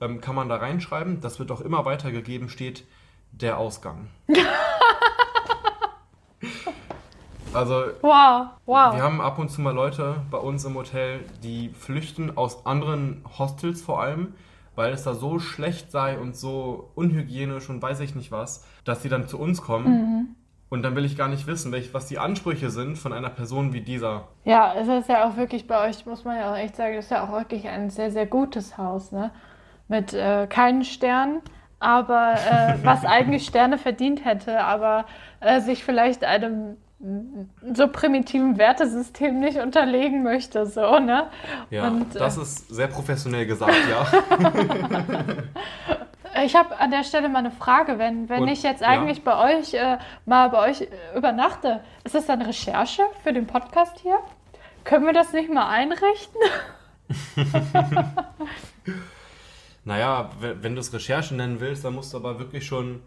ähm, 0.00 0.20
kann 0.20 0.34
man 0.34 0.48
da 0.48 0.56
reinschreiben. 0.56 1.20
Das 1.20 1.38
wird 1.38 1.50
auch 1.50 1.60
immer 1.60 1.84
weitergegeben, 1.84 2.48
steht 2.48 2.84
der 3.32 3.58
Ausgang. 3.58 4.08
also 7.54 7.84
Wow, 8.00 8.48
wow. 8.66 8.94
wir 8.94 9.02
haben 9.02 9.20
ab 9.20 9.38
und 9.38 9.50
zu 9.50 9.60
mal 9.60 9.74
Leute 9.74 10.16
bei 10.30 10.38
uns 10.38 10.64
im 10.64 10.74
Hotel, 10.74 11.20
die 11.42 11.68
flüchten 11.70 12.36
aus 12.36 12.66
anderen 12.66 13.24
Hostels 13.38 13.82
vor 13.82 14.02
allem, 14.02 14.34
weil 14.74 14.92
es 14.92 15.04
da 15.04 15.14
so 15.14 15.38
schlecht 15.38 15.90
sei 15.90 16.18
und 16.18 16.36
so 16.36 16.90
unhygienisch 16.94 17.68
und 17.68 17.82
weiß 17.82 18.00
ich 18.00 18.14
nicht 18.14 18.32
was, 18.32 18.66
dass 18.84 19.02
sie 19.02 19.08
dann 19.08 19.28
zu 19.28 19.38
uns 19.38 19.62
kommen 19.62 20.36
Und 20.72 20.82
dann 20.82 20.96
will 20.96 21.04
ich 21.04 21.18
gar 21.18 21.28
nicht 21.28 21.46
wissen, 21.46 21.70
was 21.92 22.06
die 22.06 22.18
Ansprüche 22.18 22.70
sind 22.70 22.96
von 22.96 23.12
einer 23.12 23.28
Person 23.28 23.74
wie 23.74 23.82
dieser. 23.82 24.28
Ja, 24.44 24.72
es 24.74 24.88
ist 24.88 25.06
ja 25.10 25.28
auch 25.28 25.36
wirklich 25.36 25.66
bei 25.66 25.86
euch, 25.86 26.06
muss 26.06 26.24
man 26.24 26.38
ja 26.38 26.50
auch 26.50 26.56
echt 26.56 26.76
sagen, 26.76 26.94
es 26.94 27.04
ist 27.04 27.10
ja 27.10 27.26
auch 27.26 27.30
wirklich 27.30 27.68
ein 27.68 27.90
sehr, 27.90 28.10
sehr 28.10 28.24
gutes 28.24 28.78
Haus, 28.78 29.12
ne? 29.12 29.32
Mit 29.88 30.14
äh, 30.14 30.46
keinen 30.46 30.82
Sternen, 30.84 31.42
aber 31.78 32.36
äh, 32.36 32.78
was 32.82 33.04
eigentlich 33.04 33.44
Sterne 33.44 33.76
verdient 33.76 34.24
hätte, 34.24 34.64
aber 34.64 35.04
äh, 35.40 35.60
sich 35.60 35.84
vielleicht 35.84 36.24
einem 36.24 36.78
so 37.74 37.88
primitiven 37.88 38.58
Wertesystem 38.58 39.40
nicht 39.40 39.58
unterlegen 39.58 40.22
möchte, 40.22 40.66
so, 40.66 40.98
ne? 40.98 41.28
Ja, 41.70 41.88
Und, 41.88 42.14
das 42.14 42.38
äh, 42.38 42.42
ist 42.42 42.68
sehr 42.68 42.86
professionell 42.86 43.46
gesagt, 43.46 43.74
ja. 43.90 44.06
Ich 46.44 46.56
habe 46.56 46.78
an 46.80 46.90
der 46.90 47.04
Stelle 47.04 47.28
mal 47.28 47.40
eine 47.40 47.50
Frage. 47.50 47.98
Wenn, 47.98 48.28
wenn 48.30 48.44
Und- 48.44 48.48
ich 48.48 48.62
jetzt 48.62 48.80
ja. 48.80 48.88
eigentlich 48.88 49.22
bei 49.22 49.58
euch 49.58 49.74
äh, 49.74 49.98
mal 50.24 50.48
bei 50.48 50.70
euch 50.70 50.80
äh, 50.80 50.88
übernachte, 51.14 51.80
ist 52.04 52.14
das 52.14 52.24
dann 52.26 52.40
Recherche 52.40 53.02
für 53.22 53.34
den 53.34 53.46
Podcast 53.46 53.98
hier? 54.00 54.18
Können 54.84 55.04
wir 55.04 55.12
das 55.12 55.32
nicht 55.32 55.52
mal 55.52 55.68
einrichten? 55.68 56.40
Naja, 59.84 60.30
wenn, 60.38 60.62
wenn 60.62 60.74
du 60.74 60.80
es 60.80 60.92
Recherche 60.92 61.34
nennen 61.34 61.58
willst, 61.60 61.84
dann 61.84 61.94
musst 61.94 62.12
du 62.12 62.16
aber 62.16 62.38
wirklich 62.38 62.64
schon 62.64 63.02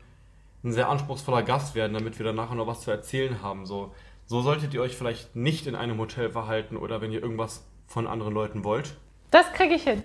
ein 0.66 0.74
sehr 0.74 0.89
anspruchsvoller 0.89 1.43
Gast 1.43 1.76
werden, 1.76 1.93
damit 1.93 2.18
wir 2.20 2.26
dann 2.26 2.36
nachher 2.36 2.55
noch 2.55 2.68
was 2.68 2.82
zu 2.82 2.91
erzählen 2.91 3.41
haben. 3.41 3.66
So, 3.66 3.93
so 4.26 4.41
solltet 4.41 4.74
ihr 4.74 4.82
euch 4.82 4.95
vielleicht 4.97 5.36
nicht 5.36 5.68
in 5.68 5.76
einem 5.76 5.97
Hotel 5.99 6.30
verhalten 6.32 6.76
oder 6.78 6.99
wenn 7.01 7.11
ihr 7.11 7.22
irgendwas 7.22 7.66
von 7.88 8.07
anderen 8.07 8.34
Leuten 8.34 8.63
wollt. 8.63 8.97
Das 9.32 9.51
kriege 9.53 9.76
ich 9.76 9.84
hin. 9.84 10.03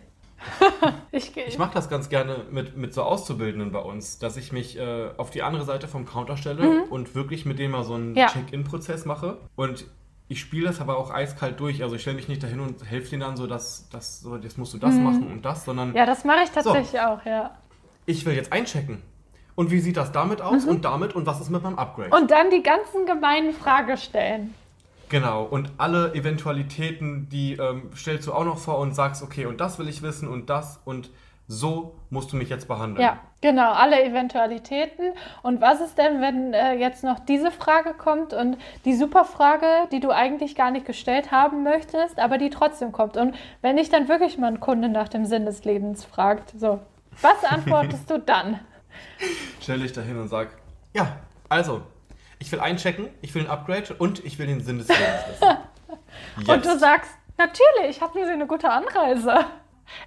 ich, 1.13 1.37
Ich 1.37 1.59
mache 1.59 1.75
das 1.75 1.89
ganz 1.91 2.09
gerne 2.09 2.45
mit, 2.51 2.77
mit 2.77 2.95
so 2.95 3.03
Auszubildenden 3.03 3.73
bei 3.73 3.79
uns, 3.81 4.19
dass 4.19 4.37
ich 4.37 4.53
mich 4.53 4.79
äh, 4.79 5.11
auf 5.17 5.31
die 5.31 5.43
andere 5.43 5.65
Seite 5.65 5.87
vom 5.89 6.07
Counter 6.07 6.37
stelle 6.37 6.85
und 6.85 7.15
wirklich 7.15 7.45
mit 7.45 7.59
denen 7.59 7.73
mal 7.73 7.85
so 7.85 7.95
einen 7.95 8.11
Mhm. 8.13 8.17
Ja. 8.17 8.27
Check-in-Prozess 8.29 9.05
mache. 9.05 9.39
Und 9.57 9.85
ich 10.29 10.41
spiele 10.41 10.67
das 10.69 10.81
aber 10.81 10.97
auch 10.97 11.11
eiskalt 11.11 11.59
durch. 11.61 11.83
Also 11.83 11.97
ich 11.97 12.03
stelle 12.03 12.17
mich 12.17 12.29
nicht 12.29 12.43
dahin 12.43 12.61
und 12.61 12.85
helfe 12.89 13.11
denen 13.11 13.21
dann 13.21 13.37
so, 13.37 13.47
dass, 13.47 13.89
dass 13.91 14.21
so, 14.21 14.37
jetzt 14.37 14.57
musst 14.59 14.73
du 14.75 14.79
das 14.79 14.95
machen 14.95 15.27
und 15.27 15.43
das, 15.45 15.65
sondern 15.65 15.91
Mhm. 15.91 15.97
ja, 15.97 16.07
das 16.07 16.25
mache 16.25 16.45
ich 16.45 16.51
tatsächlich 16.51 17.01
auch, 17.01 17.25
ja. 17.27 17.51
ich 18.07 18.25
will 18.25 18.35
jetzt 18.35 18.53
einchecken. 18.53 19.03
Und 19.61 19.71
wie 19.71 19.81
sieht 19.81 19.99
das 19.99 20.11
damit 20.11 20.41
aus 20.41 20.65
Mhm. 20.65 20.71
und 20.71 20.85
damit 20.87 21.15
und 21.15 21.27
was 21.27 21.39
ist 21.39 21.51
mit 21.51 21.63
meinem 21.63 21.79
Upgrade? 21.79 22.17
Und 22.17 22.31
dann 22.31 22.49
die 22.49 22.63
ganzen 22.63 23.05
gemeinen 23.05 23.53
Fragen 23.53 23.95
stellen. 23.99 24.55
genau, 25.11 25.43
und 25.45 25.71
alle 25.77 26.15
Eventualitäten, 26.15 27.29
die 27.29 27.55
ähm, 27.57 27.91
stellst 27.95 28.27
du 28.27 28.33
auch 28.33 28.45
noch 28.47 28.57
vor 28.57 28.79
und 28.79 28.95
sagst, 28.95 29.23
okay, 29.23 29.45
und 29.45 29.61
das 29.61 29.79
will 29.79 29.87
ich 29.89 30.01
wissen 30.03 30.29
und 30.29 30.49
das 30.49 30.81
und 30.87 31.11
so 31.47 31.95
musst 32.09 32.33
du 32.33 32.37
mich 32.37 32.49
jetzt 32.49 32.69
behandeln. 32.69 33.03
Ja, 33.03 33.19
genau, 33.43 33.73
alle 33.73 34.03
Eventualitäten. 34.03 35.13
Und 35.43 35.61
was 35.61 35.81
ist 35.83 35.99
denn, 35.99 36.23
wenn 36.23 36.55
äh, 36.55 36.75
jetzt 36.75 37.05
noch 37.05 37.19
diese 37.19 37.51
Frage 37.51 37.93
kommt 37.93 38.33
und 38.33 38.57
die 38.87 38.95
super 38.95 39.25
Frage, 39.27 39.67
die 39.93 40.01
du 40.01 40.11
eigentlich 40.11 40.55
gar 40.55 40.71
nicht 40.71 40.87
gestellt 40.87 41.33
haben 41.33 41.65
möchtest, 41.65 42.19
aber 42.19 42.39
die 42.39 42.49
trotzdem 42.51 42.93
kommt? 42.93 43.17
Und 43.19 43.35
wenn 43.63 43.77
dich 43.77 43.91
dann 43.91 44.09
wirklich 44.09 44.39
mal 44.39 44.47
ein 44.47 44.61
Kunde 44.61 44.89
nach 44.89 45.09
dem 45.09 45.27
Sinn 45.27 45.45
des 45.45 45.65
Lebens 45.65 46.05
fragt, 46.05 46.53
so, 46.59 46.79
was 47.21 47.45
antwortest 47.51 48.09
du 48.09 48.19
dann? 48.21 48.61
Stell 49.61 49.81
dich 49.81 49.93
dahin 49.93 50.19
und 50.19 50.29
sag, 50.29 50.49
ja, 50.95 51.17
also, 51.49 51.83
ich 52.39 52.51
will 52.53 52.61
einchecken, 52.61 53.09
ich 53.21 53.35
will 53.35 53.43
ein 53.43 53.51
Upgrade 53.51 53.95
und 53.99 54.25
ich 54.25 54.39
will 54.39 54.47
den 54.47 54.61
Sinn 54.61 54.79
des 54.79 54.89
Lebens 54.89 55.25
wissen. 55.29 55.57
Und 56.47 56.65
du 56.65 56.79
sagst, 56.79 57.11
natürlich, 57.37 58.01
hatten 58.01 58.25
Sie 58.25 58.31
eine 58.31 58.47
gute 58.47 58.71
Anreise. 58.71 59.47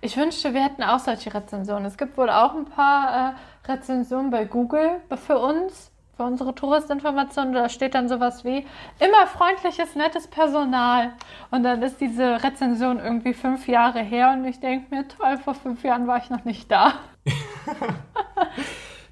Ich 0.02 0.18
wünschte, 0.18 0.54
wir 0.54 0.64
hätten 0.64 0.84
auch 0.84 1.00
solche 1.00 1.34
Rezensionen. 1.34 1.86
Es 1.86 1.98
gibt 1.98 2.18
wohl 2.18 2.30
auch 2.30 2.56
ein 2.56 2.66
paar 2.66 3.36
äh, 3.36 3.70
Rezensionen 3.72 4.32
bei 4.32 4.46
Google 4.46 5.02
für 5.26 5.38
uns, 5.38 5.91
für 6.16 6.24
unsere 6.24 6.56
Touristinformationen. 6.56 7.54
Da 7.54 7.70
steht 7.70 7.96
dann 7.96 8.08
sowas 8.08 8.46
wie 8.46 8.66
immer 9.00 9.28
freundliches, 9.28 9.96
nettes 9.96 10.28
Personal. 10.28 11.14
Und 11.52 11.64
dann 11.64 11.82
ist 11.82 12.00
diese 12.00 12.44
Rezension 12.44 13.00
irgendwie 13.00 13.34
fünf 13.34 13.68
Jahre 13.68 14.00
her 14.00 14.32
und 14.32 14.46
ich 14.46 14.60
denke 14.60 14.96
mir, 14.96 15.08
toll, 15.08 15.38
vor 15.38 15.56
fünf 15.56 15.84
Jahren 15.84 16.08
war 16.08 16.18
ich 16.18 16.30
noch 16.30 16.46
nicht 16.46 16.72
da. 16.72 16.94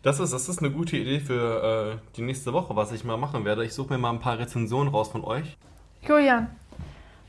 Das 0.04 0.20
ist, 0.20 0.34
das 0.34 0.50
ist 0.50 0.60
eine 0.60 0.72
gute 0.72 0.98
Idee 0.98 1.20
für 1.20 2.00
äh, 2.02 2.16
die 2.16 2.24
nächste 2.24 2.54
Woche, 2.54 2.76
was 2.76 2.92
ich 2.92 3.04
mal 3.04 3.18
machen 3.18 3.46
werde. 3.46 3.64
Ich 3.64 3.74
suche 3.74 3.94
mir 3.94 4.00
mal 4.00 4.10
ein 4.10 4.20
paar 4.20 4.40
Rezensionen 4.40 4.92
raus 4.92 5.10
von 5.10 5.24
euch. 5.24 5.58
Julian, 6.02 6.50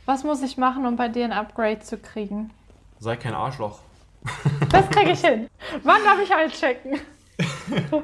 was 0.06 0.24
muss 0.24 0.40
ich 0.42 0.56
machen, 0.56 0.86
um 0.86 0.96
bei 0.96 1.08
dir 1.08 1.24
ein 1.26 1.32
Upgrade 1.32 1.80
zu 1.80 1.98
kriegen? 1.98 2.50
Sei 2.98 3.16
kein 3.16 3.34
Arschloch. 3.34 3.80
Das 4.70 4.88
kriege 4.88 5.10
ich 5.10 5.20
hin. 5.24 5.48
Wann 5.82 6.02
darf 6.02 6.18
ich 6.22 6.34
einchecken? 6.34 6.98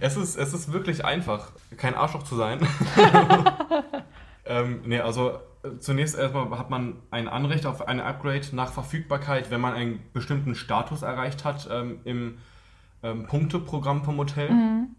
Es 0.00 0.16
ist, 0.16 0.36
es 0.36 0.52
ist 0.52 0.72
wirklich 0.72 1.04
einfach, 1.04 1.52
kein 1.76 1.94
Arschloch 1.94 2.22
zu 2.22 2.34
sein. 2.36 2.66
ähm, 4.46 4.82
nee, 4.84 5.00
also 5.00 5.38
zunächst 5.78 6.16
erstmal 6.16 6.50
hat 6.58 6.70
man 6.70 6.96
ein 7.10 7.28
Anrecht 7.28 7.66
auf 7.66 7.86
eine 7.86 8.04
Upgrade 8.04 8.46
nach 8.52 8.72
Verfügbarkeit, 8.72 9.50
wenn 9.50 9.60
man 9.60 9.74
einen 9.74 10.00
bestimmten 10.12 10.54
Status 10.54 11.02
erreicht 11.02 11.44
hat 11.44 11.68
ähm, 11.70 12.00
im 12.04 12.38
ähm, 13.02 13.26
Punkteprogramm 13.26 14.04
vom 14.04 14.18
Hotel. 14.18 14.50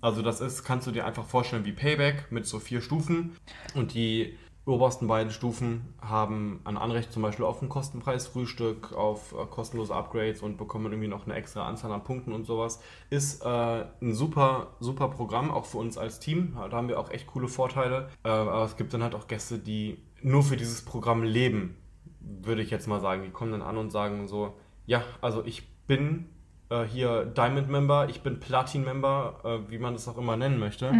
Also 0.02 0.22
das 0.22 0.42
ist, 0.42 0.64
kannst 0.64 0.88
du 0.88 0.92
dir 0.92 1.06
einfach 1.06 1.26
vorstellen 1.26 1.66
wie 1.66 1.72
Payback 1.72 2.32
mit 2.32 2.46
so 2.46 2.60
vier 2.60 2.82
Stufen. 2.82 3.36
Und 3.76 3.94
die 3.94 4.38
obersten 4.66 5.08
beiden 5.08 5.32
Stufen 5.32 5.94
haben 6.02 6.62
ein 6.66 6.78
Anrecht 6.78 7.12
zum 7.12 7.24
Beispiel 7.24 7.46
auf 7.46 7.62
ein 7.62 7.70
Kostenpreis-Frühstück, 7.70 8.94
auf 8.94 9.34
äh, 9.34 9.46
kostenlose 9.48 9.94
Upgrades 9.94 10.42
und 10.42 10.58
bekommen 10.58 10.92
irgendwie 10.92 11.08
noch 11.08 11.26
eine 11.26 11.36
extra 11.36 11.68
Anzahl 11.68 11.92
an 11.92 12.04
Punkten 12.04 12.32
und 12.32 12.46
sowas. 12.46 12.80
Ist 13.10 13.44
äh, 13.44 13.86
ein 14.02 14.14
super, 14.14 14.76
super 14.80 15.10
Programm, 15.10 15.52
auch 15.52 15.66
für 15.66 15.78
uns 15.78 15.98
als 15.98 16.20
Team. 16.20 16.56
Da 16.56 16.78
haben 16.78 16.88
wir 16.88 17.00
auch 17.00 17.10
echt 17.10 17.28
coole 17.28 17.48
Vorteile. 17.48 18.10
Äh, 18.24 18.30
aber 18.30 18.66
es 18.66 18.78
gibt 18.78 18.94
dann 18.94 19.04
halt 19.04 19.16
auch 19.16 19.28
Gäste, 19.28 19.58
die 19.58 19.98
nur 20.24 20.44
für 20.44 20.58
dieses 20.58 20.84
Programm 20.84 21.24
leben, 21.24 21.78
würde 22.20 22.62
ich 22.62 22.70
jetzt 22.70 22.88
mal 22.88 23.00
sagen. 23.00 23.24
Die 23.24 23.32
kommen 23.32 23.52
dann 23.52 23.62
an 23.62 23.78
und 23.78 23.92
sagen 23.92 24.28
so, 24.28 24.56
ja, 24.86 25.04
also 25.22 25.44
ich 25.46 25.68
bin 25.88 26.30
äh, 26.70 26.84
hier 26.84 27.26
Diamond-Member, 27.26 28.10
ich 28.10 28.22
bin 28.22 28.40
Platin-Member, 28.40 29.42
äh, 29.68 29.72
wie 29.72 29.78
man 29.78 29.94
das 29.94 30.08
auch 30.08 30.18
immer 30.18 30.38
nennen 30.38 30.60
möchte. 30.60 30.94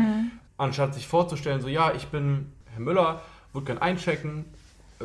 Anstatt 0.58 0.94
sich 0.94 1.08
vorzustellen, 1.08 1.62
so, 1.62 1.68
ja, 1.68 1.94
ich 1.94 2.08
bin 2.08 2.52
Herr 2.72 2.82
Müller, 2.82 3.22
würde 3.54 3.66
gern 3.66 3.78
einchecken, 3.80 4.46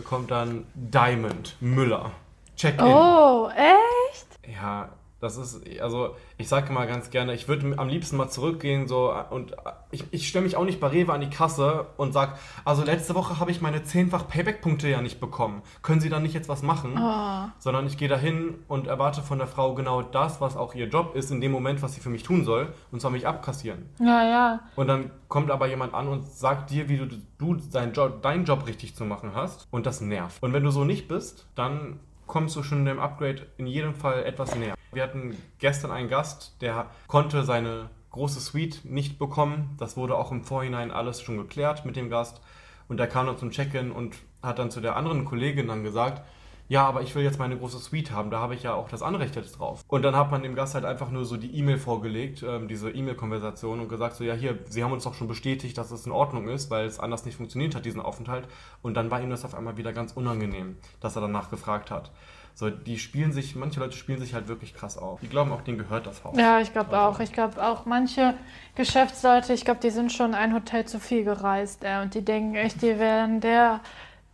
kommt 0.05 0.31
dann 0.31 0.67
Diamond 0.75 1.57
Müller. 1.61 2.13
Check-in. 2.57 2.85
Oh, 2.85 3.49
echt? 3.51 4.39
Ja, 4.55 4.91
das 5.21 5.39
ist, 5.39 5.63
also 5.81 6.15
ich 6.37 6.49
sage 6.49 6.73
mal 6.73 6.87
ganz 6.87 7.11
gerne, 7.11 7.33
ich 7.35 7.49
würde 7.49 7.79
am 7.79 7.89
liebsten 7.89 8.17
mal 8.17 8.29
zurückgehen 8.29 8.87
so 8.87 9.15
und 9.31 9.57
ich, 9.91 10.05
ich 10.11 10.29
stelle 10.29 10.45
mich 10.45 10.57
auch 10.57 10.65
nicht 10.65 10.79
bei 10.79 10.89
Rewe 10.89 11.13
an 11.13 11.23
die 11.23 11.31
Kasse 11.31 11.87
und 11.97 12.13
sage, 12.13 12.35
also 12.65 12.85
letzte 12.85 13.15
Woche 13.15 13.41
habe 13.41 13.51
ich 13.51 13.63
meine 13.63 13.83
zehnfach 13.83 14.29
Payback-Punkte 14.29 14.89
ja 14.89 15.01
nicht 15.01 15.19
bekommen. 15.19 15.63
Können 15.83 16.01
Sie 16.01 16.11
dann 16.11 16.23
nicht 16.23 16.35
jetzt 16.35 16.51
was 16.51 16.63
machen? 16.63 16.99
Oh. 17.01 17.49
Sondern 17.59 17.87
ich 17.87 17.97
gehe 17.97 18.09
dahin 18.09 18.57
und 18.69 18.87
erwarte 18.89 19.23
von 19.23 19.39
der 19.39 19.47
Frau 19.47 19.75
genau 19.75 20.03
das, 20.03 20.41
was 20.41 20.57
auch 20.57 20.75
ihr 20.75 20.89
Job 20.89 21.17
ist 21.17 21.31
in 21.31 21.41
dem 21.41 21.53
Moment, 21.53 21.83
was 21.83 21.95
sie 21.95 22.01
für 22.01 22.11
mich 22.11 22.23
tun 22.23 22.45
soll, 22.45 22.75
und 22.93 23.01
zwar 23.01 23.11
mich 23.11 23.27
abkassieren. 23.27 23.89
Ja, 23.99 24.23
ja. 24.23 24.61
Und 24.77 24.89
dann 24.89 25.11
kommt 25.29 25.51
aber 25.51 25.67
jemand 25.67 25.95
an 25.95 26.09
und 26.09 26.27
sagt 26.27 26.71
dir, 26.71 26.89
wie 26.91 26.99
du, 26.99 27.07
du 27.39 27.55
deinen, 27.55 27.95
Job, 27.95 28.23
deinen 28.23 28.45
Job 28.45 28.67
richtig 28.67 28.95
zu 28.95 29.05
machen 29.05 29.33
hast. 29.35 29.67
Und 29.71 29.87
das 29.87 30.01
nervt. 30.01 30.43
Und 30.43 30.53
wenn 30.53 30.63
du 30.63 30.71
so 30.71 30.85
nicht 30.85 31.09
bist, 31.09 31.47
dann 31.55 32.01
kommst 32.27 32.57
du 32.57 32.63
schon 32.63 32.85
dem 32.85 32.99
Upgrade 32.99 33.47
in 33.57 33.67
jedem 33.67 33.95
Fall 33.95 34.25
etwas 34.25 34.55
näher. 34.57 34.76
Wir 34.97 35.03
hatten 35.03 35.37
gestern 35.59 35.91
einen 35.91 36.09
Gast, 36.09 36.57
der 36.63 36.87
konnte 37.07 37.43
seine 37.43 37.91
große 38.13 38.41
Suite 38.41 38.81
nicht 38.87 39.19
bekommen. 39.19 39.77
Das 39.79 39.99
wurde 39.99 40.17
auch 40.17 40.33
im 40.33 40.43
Vorhinein 40.43 40.91
alles 40.91 41.21
schon 41.21 41.37
geklärt 41.37 41.85
mit 41.85 41.97
dem 41.97 42.09
Gast. 42.09 42.41
Und 42.89 42.97
der 42.97 43.07
kam 43.07 43.27
dann 43.27 43.37
zum 43.37 43.51
Check-in 43.51 43.93
und 43.93 44.17
hat 44.43 44.59
dann 44.59 44.71
zu 44.71 44.81
der 44.81 44.97
anderen 44.97 45.27
Kollegin 45.27 45.69
dann 45.69 45.83
gesagt, 45.83 46.23
ja, 46.69 46.87
aber 46.87 47.03
ich 47.03 47.15
will 47.15 47.23
jetzt 47.23 47.39
meine 47.39 47.59
große 47.59 47.79
Suite 47.79 48.11
haben, 48.11 48.31
da 48.31 48.41
habe 48.41 48.55
ich 48.55 48.63
ja 48.63 48.73
auch 48.73 48.89
das 48.89 49.03
Anrecht 49.03 49.37
jetzt 49.37 49.59
drauf. 49.59 49.85
Und 49.87 50.01
dann 50.01 50.17
hat 50.17 50.31
man 50.31 50.43
dem 50.43 50.55
Gast 50.55 50.75
halt 50.75 50.87
einfach 50.87 51.11
nur 51.11 51.27
so 51.27 51.37
die 51.37 51.55
E-Mail 51.55 51.77
vorgelegt, 51.77 52.43
ähm, 52.43 52.67
diese 52.67 52.91
E-Mail-Konversation 52.91 53.81
und 53.81 53.91
gesagt 53.91 54.17
so, 54.17 54.25
ja 54.25 54.33
hier, 54.33 54.59
Sie 54.65 54.83
haben 54.83 54.93
uns 54.93 55.05
doch 55.05 55.15
schon 55.15 55.29
bestätigt, 55.29 55.77
dass 55.77 55.91
es 55.91 56.07
in 56.07 56.13
Ordnung 56.13 56.49
ist, 56.49 56.71
weil 56.71 56.87
es 56.87 56.99
anders 56.99 57.27
nicht 57.27 57.37
funktioniert 57.37 57.75
hat, 57.75 57.85
diesen 57.85 58.01
Aufenthalt. 58.01 58.49
Und 58.81 58.95
dann 58.95 59.11
war 59.11 59.21
ihm 59.21 59.29
das 59.29 59.45
auf 59.45 59.55
einmal 59.55 59.77
wieder 59.77 59.93
ganz 59.93 60.13
unangenehm, 60.13 60.79
dass 61.01 61.17
er 61.17 61.21
danach 61.21 61.51
gefragt 61.51 61.91
hat. 61.91 62.11
So, 62.59 62.71
die 62.71 62.99
spielen 62.99 63.33
sich, 63.33 63.55
manche 63.55 63.81
Leute 63.81 63.95
spielen 63.95 64.19
sich 64.19 64.33
halt 64.33 64.49
wirklich 64.49 64.73
krass 64.73 64.97
auf. 64.97 65.21
Die 65.21 65.29
glauben 65.29 65.53
auch, 65.53 65.61
denen 65.61 65.77
gehört 65.77 66.07
das 66.07 66.25
Haus. 66.25 66.39
Ja, 66.39 66.59
ich 66.59 66.73
glaube 66.73 66.99
auch. 66.99 67.21
Ich 67.21 67.35
glaube 67.35 67.63
auch 67.63 67.85
manche 67.85 68.33
Geschäftsleute, 68.77 69.53
ich 69.53 69.67
glaube, 69.67 69.81
die 69.81 69.91
sind 69.91 70.11
schon 70.11 70.35
ein 70.35 70.55
Hotel 70.55 70.87
zu 70.87 70.99
viel 70.99 71.23
gereist. 71.23 71.85
Äh, 71.85 72.01
und 72.01 72.15
die 72.15 72.25
denken 72.25 72.55
echt, 72.55 72.81
die 72.81 72.99
wären 72.99 73.43
der, 73.43 73.81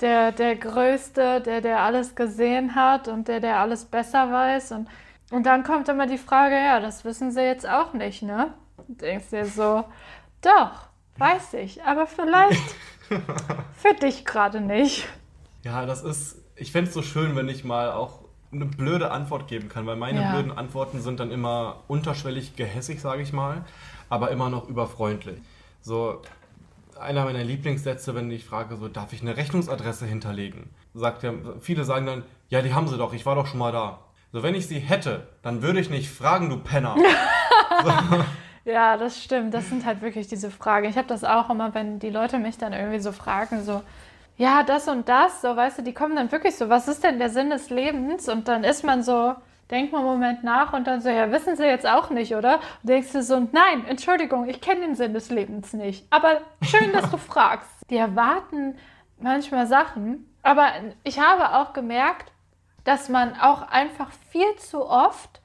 der, 0.00 0.30
der 0.30 0.54
Größte, 0.54 1.40
der, 1.40 1.60
der 1.62 1.80
alles 1.80 2.14
gesehen 2.14 2.76
hat 2.76 3.08
und 3.08 3.26
der, 3.26 3.40
der 3.40 3.58
alles 3.58 3.86
besser 3.86 4.30
weiß. 4.30 4.70
Und, 4.70 4.88
und 5.32 5.44
dann 5.44 5.64
kommt 5.64 5.88
immer 5.88 6.06
die 6.06 6.16
Frage, 6.16 6.54
ja, 6.54 6.78
das 6.78 7.04
wissen 7.04 7.32
sie 7.32 7.42
jetzt 7.42 7.68
auch 7.68 7.92
nicht, 7.92 8.22
ne? 8.22 8.54
Und 8.76 9.00
denkst 9.00 9.30
dir 9.30 9.46
so, 9.46 9.82
doch, 10.42 10.86
weiß 11.18 11.54
ich, 11.54 11.82
aber 11.82 12.06
vielleicht 12.06 12.76
für 13.74 13.94
dich 14.00 14.24
gerade 14.24 14.60
nicht. 14.60 15.08
Ja, 15.64 15.86
das 15.86 16.04
ist, 16.04 16.41
ich 16.62 16.70
fände 16.72 16.88
es 16.88 16.94
so 16.94 17.02
schön, 17.02 17.34
wenn 17.36 17.48
ich 17.48 17.64
mal 17.64 17.90
auch 17.92 18.20
eine 18.52 18.66
blöde 18.66 19.10
Antwort 19.10 19.48
geben 19.48 19.68
kann, 19.68 19.86
weil 19.86 19.96
meine 19.96 20.20
Ja. 20.20 20.30
blöden 20.32 20.52
Antworten 20.56 21.00
sind 21.00 21.18
dann 21.20 21.30
immer 21.30 21.80
unterschwellig 21.88 22.54
gehässig, 22.54 23.00
sage 23.00 23.22
ich 23.22 23.32
mal, 23.32 23.64
aber 24.08 24.30
immer 24.30 24.48
noch 24.48 24.68
überfreundlich. 24.68 25.40
So, 25.80 26.22
einer 27.00 27.24
meiner 27.24 27.42
Lieblingssätze, 27.42 28.14
wenn 28.14 28.30
ich 28.30 28.44
frage, 28.44 28.76
so, 28.76 28.88
darf 28.88 29.12
ich 29.12 29.22
eine 29.22 29.36
Rechnungsadresse 29.36 30.06
hinterlegen? 30.06 30.70
Sagt 30.94 31.24
er, 31.24 31.34
viele 31.60 31.84
sagen 31.84 32.06
dann, 32.06 32.22
ja, 32.48 32.62
die 32.62 32.74
haben 32.74 32.86
sie 32.86 32.96
doch, 32.98 33.12
ich 33.12 33.26
war 33.26 33.34
doch 33.34 33.46
schon 33.46 33.58
mal 33.58 33.72
da. 33.72 33.98
So, 34.30 34.42
wenn 34.42 34.54
ich 34.54 34.66
sie 34.68 34.78
hätte, 34.78 35.26
dann 35.42 35.62
würde 35.62 35.80
ich 35.80 35.90
nicht 35.90 36.10
fragen, 36.10 36.48
du 36.48 36.58
Penner. 36.58 36.96
so. 37.82 37.90
Ja, 38.70 38.96
das 38.96 39.20
stimmt. 39.22 39.52
Das 39.52 39.68
sind 39.68 39.84
halt 39.84 40.02
wirklich 40.02 40.28
diese 40.28 40.50
Fragen. 40.50 40.88
Ich 40.88 40.96
habe 40.96 41.08
das 41.08 41.24
auch 41.24 41.50
immer, 41.50 41.74
wenn 41.74 41.98
die 41.98 42.10
Leute 42.10 42.38
mich 42.38 42.58
dann 42.58 42.72
irgendwie 42.72 43.00
so 43.00 43.10
fragen, 43.10 43.64
so, 43.64 43.82
ja, 44.36 44.62
das 44.62 44.88
und 44.88 45.08
das, 45.08 45.42
so, 45.42 45.54
weißt 45.54 45.78
du, 45.78 45.82
die 45.82 45.94
kommen 45.94 46.16
dann 46.16 46.32
wirklich 46.32 46.56
so, 46.56 46.68
was 46.68 46.88
ist 46.88 47.04
denn 47.04 47.18
der 47.18 47.30
Sinn 47.30 47.50
des 47.50 47.70
Lebens? 47.70 48.28
Und 48.28 48.48
dann 48.48 48.64
ist 48.64 48.82
man 48.84 49.02
so, 49.02 49.34
denkt 49.70 49.92
man 49.92 50.02
einen 50.02 50.10
Moment 50.10 50.44
nach 50.44 50.72
und 50.72 50.86
dann 50.86 51.00
so, 51.00 51.08
ja, 51.08 51.30
wissen 51.30 51.56
Sie 51.56 51.64
jetzt 51.64 51.86
auch 51.86 52.10
nicht, 52.10 52.34
oder? 52.34 52.56
Und 52.82 52.88
denkst 52.88 53.12
du 53.12 53.22
so, 53.22 53.40
nein, 53.52 53.84
Entschuldigung, 53.86 54.48
ich 54.48 54.60
kenne 54.60 54.80
den 54.80 54.94
Sinn 54.94 55.14
des 55.14 55.30
Lebens 55.30 55.72
nicht. 55.72 56.06
Aber 56.10 56.40
schön, 56.62 56.92
dass 56.92 57.10
du 57.10 57.16
fragst. 57.18 57.68
Die 57.90 57.96
erwarten 57.96 58.76
manchmal 59.18 59.66
Sachen, 59.66 60.28
aber 60.42 60.68
ich 61.04 61.20
habe 61.20 61.56
auch 61.56 61.72
gemerkt, 61.72 62.32
dass 62.84 63.08
man 63.08 63.38
auch 63.40 63.62
einfach 63.62 64.10
viel 64.30 64.56
zu 64.56 64.84
oft 64.86 65.41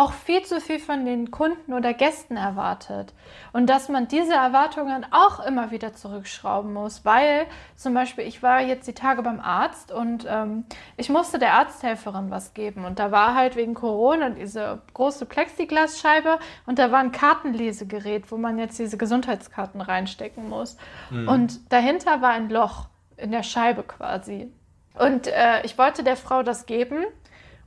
auch 0.00 0.12
viel 0.14 0.42
zu 0.42 0.62
viel 0.62 0.78
von 0.78 1.04
den 1.04 1.30
Kunden 1.30 1.74
oder 1.74 1.92
Gästen 1.92 2.38
erwartet. 2.38 3.12
Und 3.52 3.68
dass 3.68 3.90
man 3.90 4.08
diese 4.08 4.32
Erwartungen 4.32 5.04
auch 5.10 5.44
immer 5.44 5.72
wieder 5.72 5.92
zurückschrauben 5.92 6.72
muss, 6.72 7.04
weil 7.04 7.46
zum 7.76 7.92
Beispiel 7.92 8.26
ich 8.26 8.42
war 8.42 8.62
jetzt 8.62 8.88
die 8.88 8.94
Tage 8.94 9.22
beim 9.22 9.40
Arzt 9.40 9.92
und 9.92 10.26
ähm, 10.26 10.64
ich 10.96 11.10
musste 11.10 11.38
der 11.38 11.52
Arzthelferin 11.52 12.30
was 12.30 12.54
geben. 12.54 12.86
Und 12.86 12.98
da 12.98 13.12
war 13.12 13.34
halt 13.34 13.56
wegen 13.56 13.74
Corona 13.74 14.30
diese 14.30 14.80
große 14.94 15.26
Plexiglasscheibe 15.26 16.38
und 16.64 16.78
da 16.78 16.90
war 16.90 17.00
ein 17.00 17.12
Kartenlesegerät, 17.12 18.32
wo 18.32 18.38
man 18.38 18.58
jetzt 18.58 18.78
diese 18.78 18.96
Gesundheitskarten 18.96 19.82
reinstecken 19.82 20.48
muss. 20.48 20.78
Mhm. 21.10 21.28
Und 21.28 21.72
dahinter 21.72 22.22
war 22.22 22.30
ein 22.30 22.48
Loch 22.48 22.86
in 23.18 23.32
der 23.32 23.42
Scheibe 23.42 23.82
quasi. 23.82 24.50
Und 24.98 25.26
äh, 25.26 25.62
ich 25.64 25.76
wollte 25.76 26.02
der 26.02 26.16
Frau 26.16 26.42
das 26.42 26.64
geben 26.64 27.04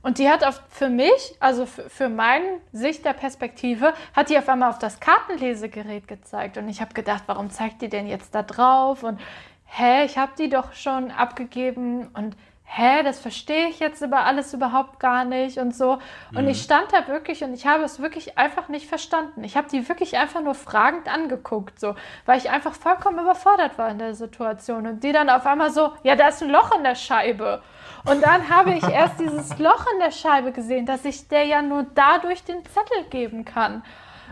und 0.04 0.18
die 0.18 0.28
hat 0.28 0.44
auf, 0.44 0.62
für 0.68 0.90
mich, 0.90 1.34
also 1.40 1.64
für, 1.64 1.88
für 1.88 2.08
meine 2.10 2.60
Sicht 2.72 3.06
der 3.06 3.14
Perspektive, 3.14 3.94
hat 4.12 4.28
die 4.28 4.36
auf 4.36 4.46
einmal 4.50 4.68
auf 4.68 4.78
das 4.78 5.00
Kartenlesegerät 5.00 6.06
gezeigt. 6.06 6.58
Und 6.58 6.68
ich 6.68 6.82
habe 6.82 6.92
gedacht, 6.92 7.22
warum 7.26 7.48
zeigt 7.48 7.80
die 7.80 7.88
denn 7.88 8.06
jetzt 8.06 8.34
da 8.34 8.42
drauf? 8.42 9.02
Und 9.02 9.18
hä, 9.64 10.04
ich 10.04 10.18
habe 10.18 10.32
die 10.38 10.50
doch 10.50 10.74
schon 10.74 11.10
abgegeben. 11.10 12.08
Und 12.08 12.36
hä, 12.64 13.02
das 13.02 13.20
verstehe 13.20 13.68
ich 13.68 13.78
jetzt 13.78 14.02
über 14.02 14.24
alles 14.24 14.52
überhaupt 14.52 14.98
gar 14.98 15.24
nicht 15.24 15.58
und 15.58 15.74
so. 15.74 15.98
Und 16.34 16.44
mhm. 16.44 16.48
ich 16.48 16.62
stand 16.62 16.92
da 16.92 17.06
wirklich 17.06 17.44
und 17.44 17.54
ich 17.54 17.66
habe 17.66 17.84
es 17.84 18.00
wirklich 18.00 18.36
einfach 18.36 18.68
nicht 18.68 18.88
verstanden. 18.88 19.44
Ich 19.44 19.56
habe 19.56 19.68
die 19.68 19.88
wirklich 19.88 20.16
einfach 20.16 20.40
nur 20.40 20.54
fragend 20.54 21.06
angeguckt, 21.12 21.78
so, 21.78 21.94
weil 22.26 22.38
ich 22.38 22.50
einfach 22.50 22.74
vollkommen 22.74 23.20
überfordert 23.20 23.78
war 23.78 23.90
in 23.90 23.98
der 23.98 24.14
Situation. 24.14 24.86
Und 24.86 25.04
die 25.04 25.12
dann 25.12 25.30
auf 25.30 25.46
einmal 25.46 25.70
so, 25.70 25.92
ja, 26.02 26.16
da 26.16 26.28
ist 26.28 26.42
ein 26.42 26.50
Loch 26.50 26.74
in 26.76 26.82
der 26.82 26.96
Scheibe. 26.96 27.62
Und 28.06 28.24
dann 28.24 28.48
habe 28.48 28.74
ich 28.74 28.82
erst 28.88 29.20
dieses 29.20 29.56
Loch 29.58 29.86
in 29.92 30.00
der 30.00 30.10
Scheibe 30.10 30.50
gesehen, 30.50 30.86
dass 30.86 31.04
ich 31.04 31.28
der 31.28 31.44
ja 31.44 31.62
nur 31.62 31.86
dadurch 31.94 32.42
den 32.42 32.64
Zettel 32.64 33.04
geben 33.10 33.44
kann. 33.44 33.84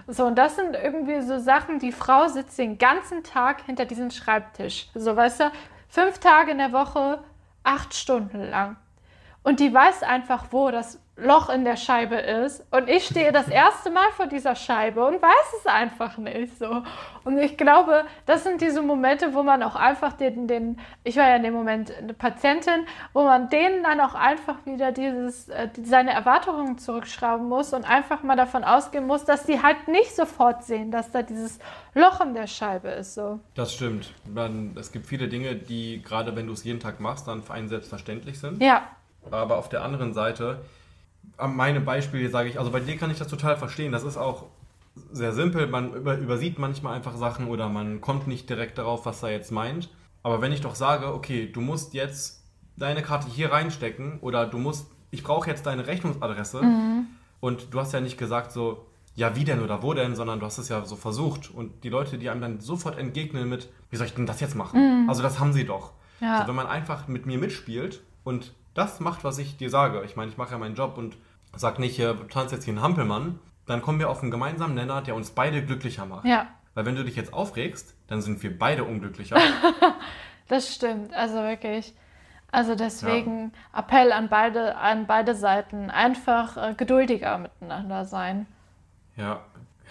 So, 0.09 0.25
und 0.25 0.37
das 0.37 0.57
sind 0.57 0.75
irgendwie 0.75 1.21
so 1.21 1.39
Sachen, 1.39 1.79
die 1.79 1.93
Frau 1.93 2.27
sitzt 2.27 2.59
den 2.59 2.79
ganzen 2.79 3.23
Tag 3.23 3.63
hinter 3.67 3.85
diesem 3.85 4.11
Schreibtisch. 4.11 4.89
So, 4.95 5.15
weißt 5.15 5.41
du, 5.41 5.53
fünf 5.89 6.19
Tage 6.19 6.51
in 6.51 6.59
der 6.59 6.73
Woche, 6.73 7.23
acht 7.65 7.95
Stunden 7.95 8.51
lang. 8.51 8.77
Und 9.43 9.61
die 9.61 9.73
weiß 9.73 10.03
einfach, 10.03 10.47
wo 10.51 10.71
das 10.71 11.01
Loch 11.23 11.49
in 11.49 11.65
der 11.65 11.77
Scheibe 11.77 12.17
ist. 12.17 12.65
Und 12.71 12.89
ich 12.89 13.07
stehe 13.07 13.33
das 13.33 13.49
erste 13.49 13.91
Mal 13.91 14.11
vor 14.17 14.27
dieser 14.27 14.55
Scheibe 14.55 15.05
und 15.05 15.23
weiß 15.23 15.61
es 15.61 15.67
einfach 15.67 16.19
nicht 16.19 16.59
so. 16.59 16.83
Und 17.25 17.39
ich 17.39 17.57
glaube, 17.57 18.05
das 18.27 18.45
sind 18.45 18.61
diese 18.61 18.83
Momente, 18.83 19.35
wo 19.35 19.43
man 19.43 19.63
auch 19.63 19.77
einfach 19.77 20.13
den, 20.15 20.49
den 20.49 20.81
ich 21.05 21.17
war 21.17 21.29
ja 21.29 21.37
in 21.37 21.43
dem 21.43 21.55
Moment 21.55 21.97
eine 21.97 22.15
Patientin, 22.15 22.87
wo 23.13 23.23
man 23.23 23.49
denen 23.49 23.83
dann 23.83 24.01
auch 24.01 24.15
einfach 24.15 24.57
wieder 24.65 24.93
dieses, 24.93 25.49
äh, 25.49 25.69
seine 25.85 26.13
Erwartungen 26.13 26.79
zurückschrauben 26.79 27.49
muss 27.49 27.73
und 27.73 27.89
einfach 27.89 28.23
mal 28.23 28.37
davon 28.37 28.65
ausgehen 28.65 29.07
muss, 29.07 29.25
dass 29.25 29.45
die 29.45 29.63
halt 29.63 29.89
nicht 29.89 30.15
sofort 30.15 30.65
sehen, 30.65 30.91
dass 30.91 31.11
da 31.13 31.23
dieses 31.23 31.59
Loch 31.95 32.21
in 32.21 32.35
der 32.35 32.47
Scheibe 32.47 32.89
ist. 32.89 33.15
So. 33.15 33.41
Das 33.55 33.73
stimmt. 33.73 34.13
Man, 34.27 34.77
es 34.79 34.93
gibt 34.93 35.07
viele 35.07 35.29
Dinge, 35.29 35.55
die 35.55 36.03
gerade 36.03 36.35
wenn 36.37 36.47
du 36.47 36.53
es 36.53 36.65
jeden 36.65 36.81
Tag 36.81 37.01
machst, 37.01 37.29
dann 37.29 37.43
für 37.43 37.53
einen 37.55 37.69
selbstverständlich 37.69 38.41
sind. 38.41 38.63
Ja. 38.63 38.83
Aber 39.31 39.59
auf 39.59 39.69
der 39.69 39.85
anderen 39.85 40.15
Seite 40.15 40.59
meine 41.49 41.81
Beispiele 41.81 42.29
sage 42.31 42.49
ich, 42.49 42.59
also 42.59 42.71
bei 42.71 42.81
dir 42.81 42.97
kann 42.97 43.11
ich 43.11 43.19
das 43.19 43.29
total 43.29 43.57
verstehen. 43.57 43.93
Das 43.93 44.05
ist 44.05 44.17
auch 44.17 44.47
sehr 45.13 45.33
simpel. 45.33 45.67
Man 45.67 45.95
über, 45.95 46.17
übersieht 46.19 46.59
manchmal 46.59 46.95
einfach 46.95 47.17
Sachen 47.17 47.49
oder 47.49 47.69
man 47.69 48.01
kommt 48.01 48.27
nicht 48.27 48.49
direkt 48.49 48.79
darauf, 48.79 49.07
was 49.07 49.23
er 49.23 49.31
jetzt 49.31 49.51
meint. 49.51 49.89
Aber 50.23 50.41
wenn 50.41 50.53
ich 50.53 50.61
doch 50.61 50.75
sage, 50.75 51.13
okay, 51.13 51.51
du 51.51 51.61
musst 51.61 51.95
jetzt 51.95 52.45
deine 52.77 53.03
Karte 53.03 53.29
hier 53.29 53.53
reinstecken 53.53 54.21
oder 54.21 54.47
du 54.47 54.59
musst, 54.59 54.87
ich 55.11 55.23
brauche 55.23 55.49
jetzt 55.49 55.67
deine 55.67 55.87
Rechnungsadresse 55.87 56.63
mhm. 56.63 57.07
und 57.41 57.75
du 57.75 57.81
hast 57.81 57.93
ja 57.93 58.01
nicht 58.01 58.19
gesagt 58.19 58.53
so, 58.53 58.87
ja, 59.15 59.37
wie 59.37 59.45
denn 59.45 59.63
oder 59.63 59.83
wo 59.83 59.93
denn, 59.93 60.15
sondern 60.15 60.41
du 60.41 60.47
hast 60.47 60.59
es 60.59 60.69
ja 60.69 60.85
so 60.85 60.97
versucht. 60.97 61.51
Und 61.51 61.85
die 61.85 61.91
Leute, 61.91 62.17
die 62.19 62.31
einem 62.31 62.41
dann 62.41 62.61
sofort 62.61 62.99
entgegnen 62.99 63.49
mit, 63.49 63.69
wie 63.91 63.97
soll 63.97 64.07
ich 64.07 64.15
denn 64.15 64.27
das 64.27 64.41
jetzt 64.41 64.55
machen? 64.55 65.03
Mhm. 65.03 65.09
Also 65.09 65.23
das 65.23 65.39
haben 65.39 65.53
sie 65.53 65.65
doch. 65.65 65.93
Ja. 66.21 66.37
Also 66.37 66.49
wenn 66.49 66.55
man 66.55 66.67
einfach 66.67 67.09
mit 67.09 67.27
mir 67.27 67.39
mitspielt 67.39 68.01
und 68.25 68.55
das 68.75 69.01
macht, 69.01 69.23
was 69.25 69.39
ich 69.39 69.57
dir 69.57 69.69
sage. 69.69 70.03
Ich 70.05 70.17
meine, 70.17 70.31
ich 70.31 70.39
mache 70.39 70.53
ja 70.53 70.59
meinen 70.59 70.75
Job 70.75 70.97
und 70.97 71.17
sag 71.57 71.79
nicht, 71.79 71.99
äh, 71.99 72.15
du 72.15 72.25
tanzt 72.25 72.53
jetzt 72.53 72.65
hier 72.65 72.73
einen 72.73 72.83
Hampelmann, 72.83 73.39
dann 73.67 73.83
kommen 73.83 73.99
wir 73.99 74.11
auf 74.11 74.23
einen 74.23 74.31
gemeinsamen 74.31 74.75
Nenner, 74.75 75.03
der 75.03 75.15
uns 75.15 75.31
beide 75.31 75.65
glücklicher 75.65 76.07
macht. 76.07 76.25
Ja. 76.27 76.49
Weil 76.75 76.87
wenn 76.87 76.97
du 76.97 77.05
dich 77.05 77.17
jetzt 77.17 77.33
aufregst, 77.33 77.95
dann 78.07 78.23
sind 78.23 78.43
wir 78.43 78.59
beide 78.59 78.85
unglücklicher. 78.85 79.37
das 80.49 80.75
stimmt, 80.75 81.13
also 81.15 81.37
wirklich. 81.37 81.95
Also 82.51 82.75
deswegen 82.75 83.53
ja. 83.73 83.81
Appell 83.81 84.13
an 84.13 84.29
beide, 84.29 84.77
an 84.77 85.07
beide 85.07 85.35
Seiten, 85.35 85.91
einfach 85.91 86.57
äh, 86.57 86.75
geduldiger 86.75 87.39
miteinander 87.39 88.05
sein. 88.05 88.47
Ja, 89.17 89.41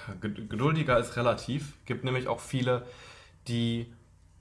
ja, 0.08 0.14
geduldiger 0.20 1.00
ist 1.00 1.16
relativ. 1.18 1.74
Gibt 1.86 2.04
nämlich 2.04 2.28
auch 2.28 2.40
viele, 2.40 2.86
die 3.48 3.92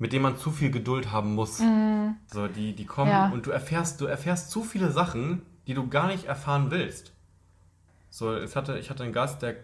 mit 0.01 0.15
denen 0.15 0.23
man 0.23 0.39
zu 0.39 0.51
viel 0.51 0.71
Geduld 0.71 1.13
haben 1.13 1.35
muss. 1.35 1.61
Mhm. 1.61 2.17
So, 2.27 2.49
die, 2.49 2.75
die 2.75 2.87
kommen 2.87 3.11
ja. 3.11 3.29
und 3.29 3.47
du 3.47 3.51
erfährst, 3.51 4.01
du 4.01 4.07
erfährst 4.07 4.51
zu 4.51 4.65
viele 4.65 4.91
Sachen, 4.91 5.43
die 5.67 5.75
du 5.75 5.89
gar 5.89 6.09
nicht 6.09 6.25
erfahren 6.25 6.71
willst. 6.71 7.10
So, 8.11 8.35
es 8.35 8.57
hatte, 8.57 8.79
ich 8.79 8.91
hatte 8.91 9.05
einen 9.05 9.13
Gast, 9.13 9.43
der, 9.43 9.57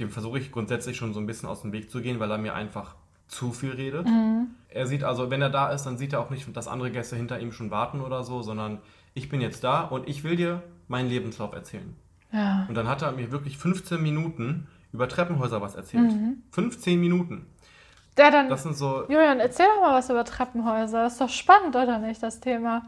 dem 0.00 0.10
versuche 0.10 0.38
ich 0.38 0.50
grundsätzlich 0.50 0.96
schon 0.96 1.12
so 1.12 1.20
ein 1.20 1.26
bisschen 1.26 1.48
aus 1.48 1.62
dem 1.62 1.72
Weg 1.72 1.90
zu 1.90 2.00
gehen, 2.00 2.18
weil 2.18 2.30
er 2.30 2.38
mir 2.38 2.54
einfach 2.54 2.96
zu 3.28 3.52
viel 3.52 3.72
redet. 3.72 4.06
Mhm. 4.06 4.48
Er 4.68 4.86
sieht 4.86 5.04
also, 5.04 5.30
wenn 5.30 5.42
er 5.42 5.50
da 5.50 5.70
ist, 5.70 5.84
dann 5.84 5.98
sieht 5.98 6.12
er 6.12 6.20
auch 6.20 6.30
nicht, 6.30 6.56
dass 6.56 6.66
andere 6.66 6.90
Gäste 6.90 7.16
hinter 7.16 7.38
ihm 7.38 7.52
schon 7.52 7.70
warten 7.70 8.00
oder 8.00 8.24
so, 8.24 8.42
sondern 8.42 8.78
ich 9.14 9.28
bin 9.28 9.40
jetzt 9.40 9.62
da 9.62 9.82
und 9.82 10.08
ich 10.08 10.24
will 10.24 10.36
dir 10.36 10.62
meinen 10.88 11.08
Lebenslauf 11.08 11.52
erzählen. 11.52 11.94
Ja. 12.32 12.66
Und 12.68 12.74
dann 12.74 12.88
hat 12.88 13.02
er 13.02 13.12
mir 13.12 13.30
wirklich 13.30 13.58
15 13.58 14.02
Minuten 14.02 14.66
über 14.92 15.08
Treppenhäuser 15.08 15.60
was 15.60 15.74
erzählt. 15.74 16.12
Mhm. 16.12 16.42
15 16.50 16.98
Minuten. 16.98 17.46
Ja, 18.18 18.30
dann, 18.30 18.48
das 18.48 18.64
sind 18.64 18.76
so. 18.76 19.04
Julian, 19.08 19.40
erzähl 19.40 19.66
doch 19.66 19.80
mal 19.80 19.94
was 19.94 20.10
über 20.10 20.24
Treppenhäuser. 20.24 21.06
Ist 21.06 21.20
doch 21.20 21.30
spannend, 21.30 21.74
oder 21.74 21.98
nicht, 21.98 22.22
das 22.22 22.40
Thema? 22.40 22.82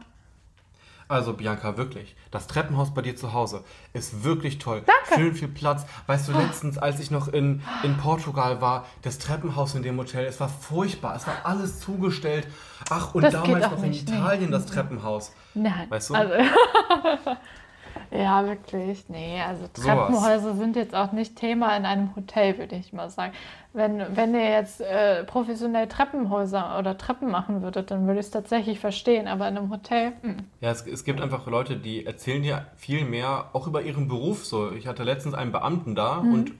Also 1.07 1.33
Bianca, 1.33 1.77
wirklich, 1.77 2.15
das 2.31 2.47
Treppenhaus 2.47 2.93
bei 2.93 3.01
dir 3.01 3.15
zu 3.15 3.33
Hause 3.33 3.63
ist 3.93 4.23
wirklich 4.23 4.57
toll. 4.57 4.83
Danke. 4.85 5.21
Schön 5.21 5.35
viel 5.35 5.47
Platz. 5.47 5.85
Weißt 6.07 6.27
du, 6.27 6.31
letztens, 6.33 6.77
als 6.77 6.99
ich 6.99 7.11
noch 7.11 7.27
in, 7.27 7.61
in 7.83 7.97
Portugal 7.97 8.61
war, 8.61 8.85
das 9.01 9.19
Treppenhaus 9.19 9.75
in 9.75 9.83
dem 9.83 9.97
Hotel, 9.97 10.25
es 10.25 10.39
war 10.39 10.49
furchtbar. 10.49 11.15
Es 11.15 11.27
war 11.27 11.37
alles 11.43 11.79
zugestellt. 11.79 12.47
Ach, 12.89 13.13
und 13.13 13.23
das 13.23 13.33
damals 13.33 13.71
noch 13.71 13.83
in 13.83 13.93
Italien 13.93 14.51
das 14.51 14.65
Treppenhaus. 14.65 15.33
Nein. 15.53 15.89
Weißt 15.89 16.09
du? 16.09 16.15
Also 16.15 16.33
Ja, 18.11 18.45
wirklich. 18.45 19.09
Nee, 19.09 19.41
also 19.41 19.67
Treppenhäuser 19.73 20.39
Sowas. 20.39 20.57
sind 20.57 20.75
jetzt 20.75 20.95
auch 20.95 21.11
nicht 21.11 21.35
Thema 21.35 21.75
in 21.75 21.85
einem 21.85 22.15
Hotel, 22.15 22.57
würde 22.57 22.75
ich 22.75 22.93
mal 22.93 23.09
sagen. 23.09 23.33
Wenn, 23.73 24.15
wenn 24.15 24.35
ihr 24.35 24.49
jetzt 24.49 24.81
äh, 24.81 25.23
professionell 25.23 25.87
Treppenhäuser 25.87 26.77
oder 26.77 26.97
Treppen 26.97 27.31
machen 27.31 27.63
würdet, 27.63 27.89
dann 27.89 28.05
würde 28.05 28.19
ich 28.19 28.27
es 28.27 28.31
tatsächlich 28.31 28.79
verstehen, 28.79 29.27
aber 29.27 29.47
in 29.47 29.57
einem 29.57 29.71
Hotel. 29.71 30.13
Mh. 30.21 30.29
Hm. 30.29 30.37
Ja, 30.61 30.71
es, 30.71 30.85
es 30.85 31.03
gibt 31.03 31.21
einfach 31.21 31.47
Leute, 31.47 31.77
die 31.77 32.05
erzählen 32.05 32.43
dir 32.43 32.67
viel 32.75 33.05
mehr, 33.05 33.49
auch 33.53 33.67
über 33.67 33.81
ihren 33.81 34.07
Beruf 34.07 34.45
so. 34.45 34.71
Ich 34.71 34.87
hatte 34.87 35.03
letztens 35.03 35.33
einen 35.33 35.51
Beamten 35.51 35.95
da 35.95 36.21
mhm. 36.21 36.33
und 36.33 36.51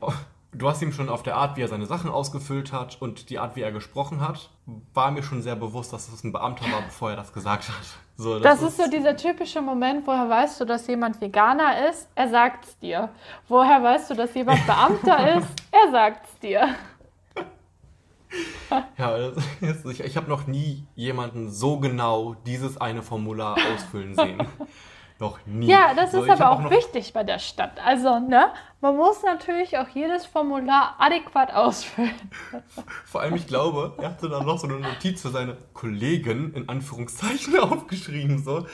du 0.53 0.69
hast 0.69 0.81
ihm 0.81 0.91
schon 0.91 1.09
auf 1.09 1.23
der 1.23 1.35
Art, 1.37 1.57
wie 1.57 1.61
er 1.61 1.67
seine 1.67 1.85
Sachen 1.85 2.09
ausgefüllt 2.09 2.71
hat 2.71 3.01
und 3.01 3.29
die 3.29 3.39
Art, 3.39 3.55
wie 3.55 3.61
er 3.61 3.71
gesprochen 3.71 4.21
hat, 4.21 4.49
war 4.93 5.11
mir 5.11 5.23
schon 5.23 5.41
sehr 5.41 5.55
bewusst, 5.55 5.93
dass 5.93 6.07
es 6.09 6.23
ein 6.23 6.31
Beamter 6.31 6.65
war, 6.71 6.81
bevor 6.81 7.11
er 7.11 7.15
das 7.15 7.33
gesagt 7.33 7.69
hat. 7.69 7.97
So, 8.15 8.39
das, 8.39 8.59
das 8.59 8.61
ist, 8.61 8.79
ist 8.79 8.85
so 8.85 8.91
dieser 8.91 9.15
typische 9.15 9.61
Moment, 9.61 10.05
woher 10.05 10.29
weißt 10.29 10.61
du, 10.61 10.65
dass 10.65 10.85
jemand 10.87 11.19
Veganer 11.19 11.89
ist? 11.89 12.07
Er 12.13 12.29
sagt 12.29 12.65
es 12.65 12.77
dir. 12.77 13.09
Woher 13.47 13.81
weißt 13.81 14.11
du, 14.11 14.13
dass 14.13 14.33
jemand 14.35 14.65
Beamter 14.67 15.37
ist? 15.37 15.49
Er 15.71 15.91
sagt 15.91 16.27
es 16.27 16.39
dir. 16.39 16.75
ja, 18.97 19.15
ist, 19.61 19.85
ich, 19.85 19.99
ich 20.01 20.17
habe 20.17 20.29
noch 20.29 20.47
nie 20.47 20.85
jemanden 20.95 21.49
so 21.49 21.79
genau 21.79 22.35
dieses 22.45 22.79
eine 22.79 23.01
Formular 23.01 23.57
ausfüllen 23.73 24.15
sehen. 24.15 24.47
Noch 25.19 25.39
nie. 25.45 25.67
Ja, 25.67 25.93
das 25.95 26.13
ist 26.13 26.29
aber 26.29 26.51
auch, 26.51 26.61
noch- 26.61 26.71
wichtig 26.71 27.13
bei 27.13 27.23
der 27.23 27.39
Stadt. 27.39 27.79
Also, 27.85 28.19
ne, 28.19 28.51
man 28.81 28.95
muss 28.97 29.23
natürlich 29.23 29.77
auch 29.77 29.87
jedes 29.89 30.25
Formular 30.25 30.95
adäquat 30.99 31.53
ausfüllen. 31.53 32.11
Vor 33.05 33.21
allem, 33.21 33.35
ich 33.35 33.47
glaube, 33.47 33.93
er 33.99 34.09
hatte 34.09 34.27
dann 34.29 34.45
noch 34.45 34.57
so 34.57 34.67
eine 34.67 34.79
Notiz 34.79 35.21
für 35.21 35.29
seine 35.29 35.57
Kollegen 35.73 36.53
in 36.53 36.67
Anführungszeichen 36.67 37.57
aufgeschrieben. 37.59 38.43
So. 38.43 38.65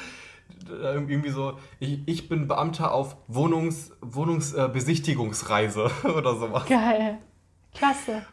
Irgendwie 0.68 1.30
so, 1.30 1.58
ich, 1.80 2.00
ich 2.08 2.28
bin 2.30 2.48
Beamter 2.48 2.92
auf 2.94 3.16
Wohnungs, 3.28 3.92
Wohnungsbesichtigungsreise 4.02 5.90
oder 6.16 6.36
sowas. 6.36 6.66
Geil. 6.66 7.18
Klasse. 7.74 8.24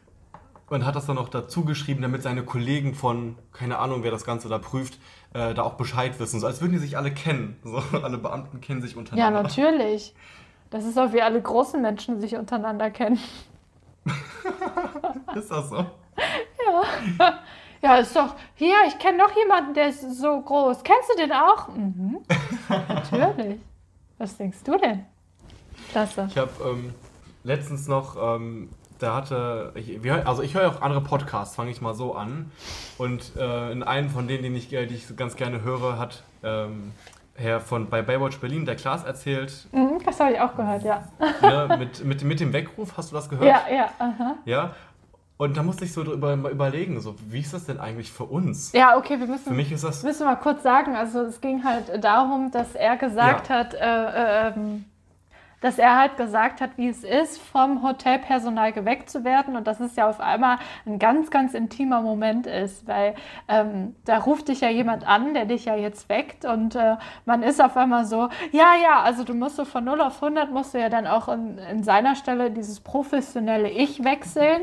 Und 0.68 0.84
hat 0.84 0.96
das 0.96 1.06
dann 1.06 1.14
noch 1.16 1.28
dazu 1.28 1.64
geschrieben, 1.64 2.02
damit 2.02 2.22
seine 2.22 2.42
Kollegen 2.44 2.94
von, 2.94 3.36
keine 3.52 3.78
Ahnung, 3.78 4.02
wer 4.02 4.10
das 4.10 4.24
Ganze 4.24 4.48
da 4.48 4.58
prüft, 4.58 4.98
äh, 5.32 5.54
da 5.54 5.62
auch 5.62 5.74
Bescheid 5.74 6.18
wissen. 6.18 6.40
So 6.40 6.46
als 6.48 6.60
würden 6.60 6.72
die 6.72 6.78
sich 6.78 6.96
alle 6.96 7.12
kennen. 7.12 7.56
So, 7.62 7.80
alle 8.02 8.18
Beamten 8.18 8.60
kennen 8.60 8.82
sich 8.82 8.92
Ja, 8.92 8.98
untereinander. 8.98 9.42
natürlich. 9.44 10.14
Das 10.70 10.84
ist 10.84 10.98
auch 10.98 11.12
wie 11.12 11.22
alle 11.22 11.40
großen 11.40 11.80
Menschen 11.80 12.20
sich 12.20 12.34
untereinander 12.36 12.90
kennen. 12.90 13.20
Ist 15.34 15.50
das 15.50 15.68
so? 15.70 15.86
Ja, 17.82 17.96
ist 17.98 18.16
doch. 18.16 18.34
Hier, 18.54 18.74
ich 18.88 18.98
kenne 18.98 19.18
noch 19.18 19.36
jemanden, 19.36 19.74
der 19.74 19.88
ist 19.90 20.00
so 20.18 20.40
groß. 20.40 20.82
Kennst 20.82 21.10
du 21.12 21.16
den 21.20 21.32
auch? 21.32 21.68
Mhm. 21.68 22.18
Natürlich. 22.88 23.60
Was 24.18 24.36
denkst 24.36 24.58
du 24.64 24.76
denn? 24.78 25.04
Klasse. 25.90 26.26
Ich 26.30 26.38
habe 26.38 26.50
ähm, 26.64 26.94
letztens 27.44 27.86
noch, 27.86 28.16
ähm, 28.16 28.70
da 28.98 29.14
hatte, 29.14 29.72
ich, 29.74 30.00
also 30.26 30.42
ich 30.42 30.54
höre 30.54 30.68
auch 30.70 30.82
andere 30.82 31.00
Podcasts, 31.00 31.54
fange 31.56 31.70
ich 31.70 31.80
mal 31.80 31.94
so 31.94 32.14
an. 32.14 32.50
Und 32.98 33.32
äh, 33.36 33.72
in 33.72 33.82
einem 33.82 34.08
von 34.10 34.26
denen, 34.28 34.42
den 34.42 34.54
ich, 34.56 34.72
äh, 34.72 34.86
die 34.86 34.94
ich 34.94 35.16
ganz 35.16 35.36
gerne 35.36 35.62
höre, 35.62 35.98
hat 35.98 36.22
ähm, 36.42 36.92
Herr 37.34 37.60
von 37.60 37.88
bei 37.90 38.00
Baywatch 38.02 38.38
Berlin, 38.40 38.64
der 38.64 38.76
Klaas, 38.76 39.04
erzählt, 39.04 39.66
Mhm, 39.72 39.98
das 40.04 40.18
habe 40.20 40.32
ich 40.32 40.40
auch 40.40 40.56
gehört, 40.56 40.82
ja. 40.84 41.04
ne, 41.42 41.76
mit, 41.78 42.04
mit, 42.04 42.24
mit 42.24 42.40
dem 42.40 42.52
Weckruf, 42.52 42.96
hast 42.96 43.10
du 43.12 43.16
das 43.16 43.28
gehört? 43.28 43.46
Ja, 43.46 43.62
ja, 43.74 43.90
aha. 43.98 44.36
Ja? 44.46 44.74
Und 45.38 45.54
da 45.58 45.62
musste 45.62 45.84
ich 45.84 45.92
so 45.92 46.02
drüber 46.02 46.32
überlegen, 46.32 46.98
so, 47.02 47.14
wie 47.28 47.40
ist 47.40 47.52
das 47.52 47.66
denn 47.66 47.78
eigentlich 47.78 48.10
für 48.10 48.24
uns? 48.24 48.72
Ja, 48.72 48.96
okay, 48.96 49.20
wir 49.20 49.26
müssen. 49.26 49.44
Für 49.44 49.52
mich 49.52 49.70
ist 49.70 49.84
das, 49.84 50.02
Müssen 50.02 50.24
mal 50.24 50.36
kurz 50.36 50.62
sagen, 50.62 50.96
also 50.96 51.20
es 51.24 51.42
ging 51.42 51.62
halt 51.62 52.02
darum, 52.02 52.50
dass 52.52 52.74
er 52.74 52.96
gesagt 52.96 53.50
Ja. 53.50 53.54
hat, 53.56 53.74
äh, 53.74 53.78
äh, 53.80 54.52
ähm, 54.56 54.86
dass 55.60 55.78
er 55.78 55.96
halt 55.96 56.16
gesagt 56.16 56.60
hat, 56.60 56.70
wie 56.76 56.88
es 56.88 57.04
ist, 57.04 57.40
vom 57.40 57.82
Hotelpersonal 57.82 58.72
geweckt 58.72 59.10
zu 59.10 59.24
werden 59.24 59.56
und 59.56 59.66
dass 59.66 59.80
es 59.80 59.96
ja 59.96 60.08
auf 60.08 60.20
einmal 60.20 60.58
ein 60.84 60.98
ganz, 60.98 61.30
ganz 61.30 61.54
intimer 61.54 62.02
Moment 62.02 62.46
ist, 62.46 62.86
weil 62.86 63.14
ähm, 63.48 63.94
da 64.04 64.18
ruft 64.18 64.48
dich 64.48 64.60
ja 64.60 64.68
jemand 64.68 65.06
an, 65.06 65.34
der 65.34 65.46
dich 65.46 65.64
ja 65.64 65.76
jetzt 65.76 66.08
weckt 66.08 66.44
und 66.44 66.74
äh, 66.76 66.96
man 67.24 67.42
ist 67.42 67.62
auf 67.62 67.76
einmal 67.76 68.04
so, 68.04 68.28
ja, 68.52 68.74
ja, 68.82 69.02
also 69.02 69.24
du 69.24 69.34
musst 69.34 69.56
so 69.56 69.64
von 69.64 69.84
0 69.84 70.00
auf 70.00 70.22
100 70.22 70.50
musst 70.50 70.74
du 70.74 70.80
ja 70.80 70.88
dann 70.88 71.06
auch 71.06 71.28
in, 71.28 71.58
in 71.58 71.82
seiner 71.82 72.14
Stelle 72.14 72.50
dieses 72.50 72.80
professionelle 72.80 73.70
Ich 73.70 74.04
wechseln 74.04 74.62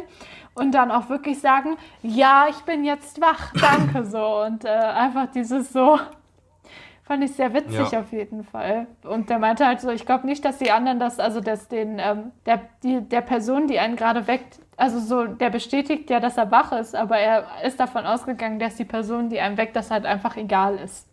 und 0.56 0.74
dann 0.74 0.91
auch 0.91 1.10
wirklich 1.10 1.39
sagen, 1.39 1.78
ja, 2.02 2.46
ich 2.50 2.60
bin 2.62 2.84
jetzt 2.84 3.20
wach, 3.22 3.52
danke 3.60 4.06
so 4.06 4.44
und 4.44 4.66
äh, 4.66 4.70
einfach 4.70 5.28
dieses 5.28 5.74
so 5.74 6.00
fand 7.04 7.24
ich 7.24 7.34
sehr 7.34 7.54
witzig 7.54 7.91
Ja. 7.91 7.99
auf 7.99 8.12
jeden 8.12 8.43
Fall. 8.43 8.88
Und 9.04 9.30
der 9.30 9.39
meinte 9.39 9.66
halt 9.66 9.82
so, 9.82 9.89
ich 9.89 10.06
glaube 10.06 10.26
nicht, 10.26 10.43
dass 10.45 10.58
die 10.58 10.72
anderen 10.72 10.99
das, 10.99 11.20
also 11.20 11.41
dass 11.41 11.68
den, 11.68 11.99
ähm, 11.99 12.32
der, 12.45 12.62
die, 12.82 13.01
der 13.01 13.22
Person, 13.22 13.68
die 13.68 13.80
einen 13.80 13.95
gerade 13.95 14.28
weckt, 14.28 14.60
also 14.78 14.99
so, 14.99 15.26
der 15.26 15.49
bestätigt 15.49 16.10
ja, 16.10 16.20
dass 16.20 16.38
er 16.38 16.49
wach 16.49 16.72
ist, 16.72 16.95
aber 16.95 17.18
er 17.18 17.45
ist 17.64 17.80
davon 17.80 18.06
ausgegangen, 18.06 18.58
dass 18.60 18.76
die 18.76 18.86
Person, 18.86 19.30
die 19.30 19.39
einen 19.39 19.58
weckt, 19.58 19.76
das 19.76 19.91
halt 19.91 20.06
einfach 20.06 20.36
egal 20.38 20.78
ist. 20.78 21.08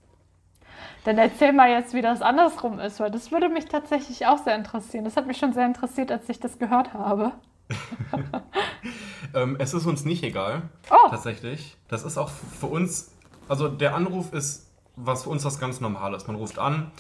Dann 1.04 1.18
erzähl 1.18 1.52
mal 1.52 1.70
jetzt, 1.70 1.94
wie 1.94 2.02
das 2.02 2.20
andersrum 2.22 2.78
ist, 2.78 3.00
weil 3.00 3.10
das 3.10 3.32
würde 3.32 3.48
mich 3.48 3.66
tatsächlich 3.66 4.26
auch 4.26 4.38
sehr 4.38 4.54
interessieren. 4.54 5.04
Das 5.04 5.16
hat 5.16 5.26
mich 5.26 5.38
schon 5.38 5.52
sehr 5.52 5.64
interessiert, 5.66 6.12
als 6.12 6.28
ich 6.28 6.40
das 6.40 6.58
gehört 6.58 6.92
habe. 6.94 7.32
ähm, 9.34 9.56
es 9.58 9.74
ist 9.74 9.86
uns 9.86 10.04
nicht 10.04 10.22
egal. 10.22 10.62
Oh, 10.90 11.08
Tatsächlich. 11.08 11.76
Das 11.88 12.04
ist 12.04 12.18
auch 12.18 12.28
für 12.28 12.66
uns, 12.66 13.12
also 13.48 13.68
der 13.68 13.94
Anruf 13.94 14.32
ist, 14.32 14.69
was 14.96 15.24
für 15.24 15.30
uns 15.30 15.42
das 15.42 15.58
ganz 15.58 15.80
normal 15.80 16.14
ist. 16.14 16.26
Man 16.26 16.36
ruft 16.36 16.58
an 16.58 16.90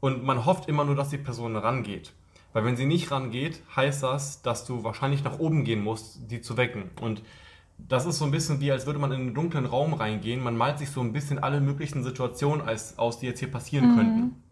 und 0.00 0.24
man 0.24 0.44
hofft 0.44 0.68
immer 0.68 0.84
nur, 0.84 0.96
dass 0.96 1.10
die 1.10 1.18
Person 1.18 1.56
rangeht. 1.56 2.12
Weil 2.52 2.64
wenn 2.64 2.76
sie 2.76 2.86
nicht 2.86 3.10
rangeht, 3.10 3.62
heißt 3.74 4.02
das, 4.02 4.42
dass 4.42 4.64
du 4.64 4.84
wahrscheinlich 4.84 5.24
nach 5.24 5.38
oben 5.38 5.64
gehen 5.64 5.82
musst, 5.82 6.30
die 6.30 6.40
zu 6.40 6.56
wecken. 6.56 6.90
Und 7.00 7.22
das 7.78 8.06
ist 8.06 8.18
so 8.18 8.24
ein 8.24 8.30
bisschen 8.30 8.60
wie, 8.60 8.70
als 8.70 8.86
würde 8.86 9.00
man 9.00 9.10
in 9.12 9.20
einen 9.20 9.34
dunklen 9.34 9.66
Raum 9.66 9.92
reingehen. 9.94 10.42
Man 10.42 10.56
malt 10.56 10.78
sich 10.78 10.90
so 10.90 11.00
ein 11.00 11.12
bisschen 11.12 11.40
alle 11.40 11.60
möglichen 11.60 12.04
Situationen 12.04 12.66
als, 12.66 12.98
aus, 12.98 13.18
die 13.18 13.26
jetzt 13.26 13.40
hier 13.40 13.50
passieren 13.50 13.96
könnten. 13.96 14.42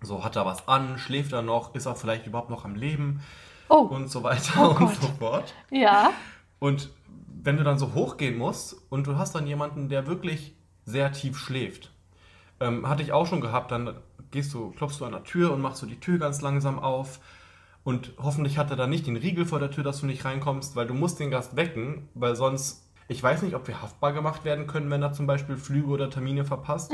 So, 0.00 0.24
hat 0.24 0.36
er 0.36 0.46
was 0.46 0.68
an, 0.68 0.98
schläft 0.98 1.32
er 1.32 1.42
noch, 1.42 1.74
ist 1.74 1.86
er 1.86 1.94
vielleicht 1.94 2.26
überhaupt 2.26 2.50
noch 2.50 2.64
am 2.64 2.74
Leben 2.74 3.20
oh, 3.68 3.78
und 3.78 4.10
so 4.10 4.22
weiter 4.22 4.76
Oh 4.78 4.84
und 4.84 4.94
so 4.94 5.08
fort. 5.18 5.54
ja. 5.70 6.12
Und 6.58 6.90
wenn 7.42 7.58
du 7.58 7.64
dann 7.64 7.78
so 7.78 7.92
hochgehen 7.94 8.38
musst 8.38 8.76
und 8.88 9.06
du 9.06 9.18
hast 9.18 9.34
dann 9.34 9.46
jemanden, 9.46 9.90
der 9.90 10.06
wirklich 10.06 10.54
sehr 10.86 11.12
tief 11.12 11.38
schläft, 11.38 11.90
ähm, 12.64 12.88
hatte 12.88 13.02
ich 13.02 13.12
auch 13.12 13.26
schon 13.26 13.40
gehabt, 13.40 13.70
dann 13.70 13.94
gehst 14.30 14.52
du, 14.54 14.70
klopfst 14.70 14.98
du 15.00 15.04
an 15.04 15.12
der 15.12 15.24
Tür 15.24 15.52
und 15.52 15.60
machst 15.60 15.82
du 15.82 15.86
die 15.86 16.00
Tür 16.00 16.18
ganz 16.18 16.40
langsam 16.40 16.78
auf 16.78 17.20
und 17.84 18.12
hoffentlich 18.18 18.56
hat 18.58 18.70
er 18.70 18.76
dann 18.76 18.90
nicht 18.90 19.06
den 19.06 19.16
Riegel 19.16 19.44
vor 19.44 19.58
der 19.60 19.70
Tür, 19.70 19.84
dass 19.84 20.00
du 20.00 20.06
nicht 20.06 20.24
reinkommst, 20.24 20.74
weil 20.74 20.86
du 20.86 20.94
musst 20.94 21.20
den 21.20 21.30
Gast 21.30 21.54
wecken, 21.56 22.08
weil 22.14 22.34
sonst, 22.34 22.82
ich 23.08 23.22
weiß 23.22 23.42
nicht, 23.42 23.54
ob 23.54 23.68
wir 23.68 23.82
haftbar 23.82 24.12
gemacht 24.12 24.44
werden 24.44 24.66
können, 24.66 24.90
wenn 24.90 25.02
er 25.02 25.12
zum 25.12 25.26
Beispiel 25.26 25.56
Flüge 25.56 25.88
oder 25.88 26.08
Termine 26.10 26.44
verpasst, 26.44 26.92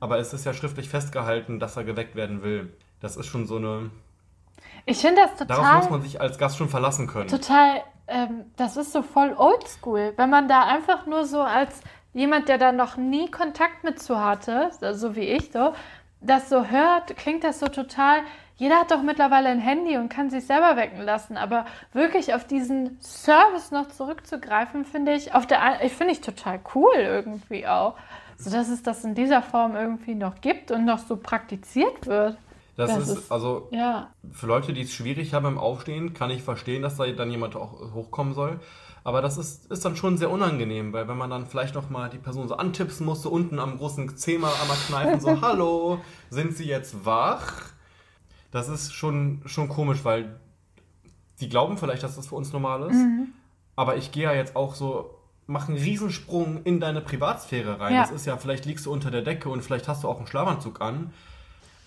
aber 0.00 0.18
es 0.18 0.32
ist 0.34 0.44
ja 0.44 0.52
schriftlich 0.52 0.88
festgehalten, 0.88 1.60
dass 1.60 1.76
er 1.76 1.84
geweckt 1.84 2.16
werden 2.16 2.42
will. 2.42 2.76
Das 3.00 3.16
ist 3.16 3.26
schon 3.26 3.46
so 3.46 3.56
eine, 3.56 3.90
Ich 4.84 4.98
finde 4.98 5.22
das 5.22 5.36
total. 5.38 5.56
darauf 5.56 5.82
muss 5.82 5.90
man 5.90 6.02
sich 6.02 6.20
als 6.20 6.38
Gast 6.38 6.56
schon 6.56 6.68
verlassen 6.68 7.06
können. 7.06 7.28
total, 7.28 7.82
ähm, 8.08 8.46
das 8.56 8.76
ist 8.76 8.92
so 8.92 9.02
voll 9.02 9.34
oldschool, 9.38 10.12
wenn 10.16 10.28
man 10.30 10.48
da 10.48 10.64
einfach 10.66 11.06
nur 11.06 11.24
so 11.24 11.40
als 11.40 11.80
jemand, 12.14 12.48
der 12.48 12.58
da 12.58 12.72
noch 12.72 12.96
nie 12.96 13.30
Kontakt 13.30 13.84
mit 13.84 14.00
zu 14.00 14.20
hatte, 14.22 14.70
so 14.92 15.16
wie 15.16 15.20
ich 15.20 15.50
so, 15.52 15.72
das 16.20 16.48
so 16.48 16.66
hört, 16.66 17.16
klingt 17.16 17.44
das 17.44 17.58
so 17.58 17.66
total. 17.68 18.20
Jeder 18.56 18.76
hat 18.80 18.90
doch 18.92 19.02
mittlerweile 19.02 19.48
ein 19.48 19.58
Handy 19.58 19.96
und 19.96 20.08
kann 20.08 20.30
sich 20.30 20.46
selber 20.46 20.76
wecken 20.76 21.00
lassen, 21.00 21.36
aber 21.36 21.64
wirklich 21.92 22.32
auf 22.34 22.46
diesen 22.46 23.00
Service 23.00 23.70
noch 23.72 23.88
zurückzugreifen, 23.88 24.84
finde 24.84 25.14
ich, 25.14 25.34
auf 25.34 25.46
der, 25.46 25.82
ich 25.82 25.92
finde 25.92 26.12
ich 26.12 26.20
total 26.20 26.60
cool 26.74 26.94
irgendwie 26.94 27.66
auch, 27.66 27.94
so 28.38 28.50
dass 28.50 28.68
es 28.68 28.82
das 28.82 29.04
in 29.04 29.14
dieser 29.14 29.42
Form 29.42 29.74
irgendwie 29.74 30.14
noch 30.14 30.40
gibt 30.40 30.70
und 30.70 30.84
noch 30.84 30.98
so 30.98 31.16
praktiziert 31.16 32.06
wird. 32.06 32.36
Das, 32.76 32.94
Das 32.94 33.08
ist, 33.08 33.18
ist- 33.18 33.32
also 33.32 33.68
Ja, 33.72 34.10
Für 34.32 34.46
Leute, 34.46 34.72
die 34.72 34.82
es 34.82 34.92
schwierig 34.92 35.34
haben 35.34 35.46
im 35.46 35.58
Aufstehen, 35.58 36.14
kann 36.14 36.30
ich 36.30 36.42
verstehen, 36.42 36.82
dass 36.82 36.96
da 36.96 37.06
dann 37.06 37.30
jemand 37.30 37.56
auch 37.56 37.72
hochkommen 37.94 38.32
soll. 38.34 38.60
Aber 39.04 39.20
das 39.20 39.36
ist, 39.36 39.66
ist 39.70 39.84
dann 39.84 39.96
schon 39.96 40.16
sehr 40.16 40.30
unangenehm, 40.30 40.92
weil 40.92 41.08
wenn 41.08 41.16
man 41.16 41.28
dann 41.30 41.46
vielleicht 41.46 41.74
noch 41.74 41.90
mal 41.90 42.08
die 42.08 42.18
Person 42.18 42.46
so 42.48 42.56
antipsen 42.56 43.04
muss, 43.04 43.22
so 43.22 43.30
unten 43.30 43.58
am 43.58 43.78
großen 43.78 44.16
Zehmer 44.16 44.52
einmal 44.60 44.76
kneifen, 44.86 45.20
so 45.20 45.40
Hallo, 45.42 45.98
sind 46.30 46.56
Sie 46.56 46.66
jetzt 46.66 47.04
wach? 47.04 47.70
Das 48.52 48.68
ist 48.68 48.92
schon, 48.92 49.42
schon 49.46 49.68
komisch, 49.68 50.04
weil 50.04 50.38
die 51.40 51.48
glauben 51.48 51.78
vielleicht, 51.78 52.02
dass 52.04 52.16
das 52.16 52.28
für 52.28 52.36
uns 52.36 52.52
normal 52.52 52.90
ist. 52.90 53.00
Aber 53.74 53.96
ich 53.96 54.12
gehe 54.12 54.24
ja 54.24 54.34
jetzt 54.34 54.54
auch 54.54 54.74
so, 54.74 55.18
mach 55.48 55.68
einen 55.68 55.78
Riesensprung 55.78 56.62
in 56.62 56.78
deine 56.78 57.00
Privatsphäre 57.00 57.80
rein. 57.80 57.94
Ja. 57.94 58.02
Das 58.02 58.12
ist 58.12 58.26
ja, 58.26 58.36
vielleicht 58.36 58.66
liegst 58.66 58.86
du 58.86 58.92
unter 58.92 59.10
der 59.10 59.22
Decke 59.22 59.48
und 59.48 59.62
vielleicht 59.62 59.88
hast 59.88 60.04
du 60.04 60.08
auch 60.08 60.18
einen 60.18 60.26
Schlafanzug 60.28 60.80
an. 60.80 61.12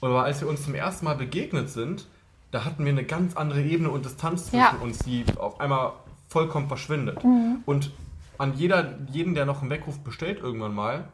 Aber 0.01 0.23
als 0.23 0.41
wir 0.41 0.49
uns 0.49 0.63
zum 0.63 0.75
ersten 0.75 1.05
Mal 1.05 1.15
begegnet 1.15 1.69
sind, 1.69 2.07
da 2.51 2.65
hatten 2.65 2.83
wir 2.83 2.91
eine 2.91 3.05
ganz 3.05 3.35
andere 3.37 3.61
Ebene 3.61 3.89
und 3.89 4.03
Distanz 4.05 4.45
zwischen 4.47 4.57
Ja. 4.59 4.75
uns, 4.81 4.99
die 4.99 5.23
auf 5.37 5.59
einmal 5.61 5.93
vollkommen 6.35 6.67
verschwindet. 6.67 7.23
Und 7.65 7.91
an 8.37 8.53
jeder, 8.57 8.95
jeden, 9.09 9.35
der 9.35 9.45
noch 9.45 9.61
einen 9.61 9.69
Weckruf 9.69 9.99
bestellt 9.99 10.41
irgendwann 10.41 10.75
mal, 10.75 11.05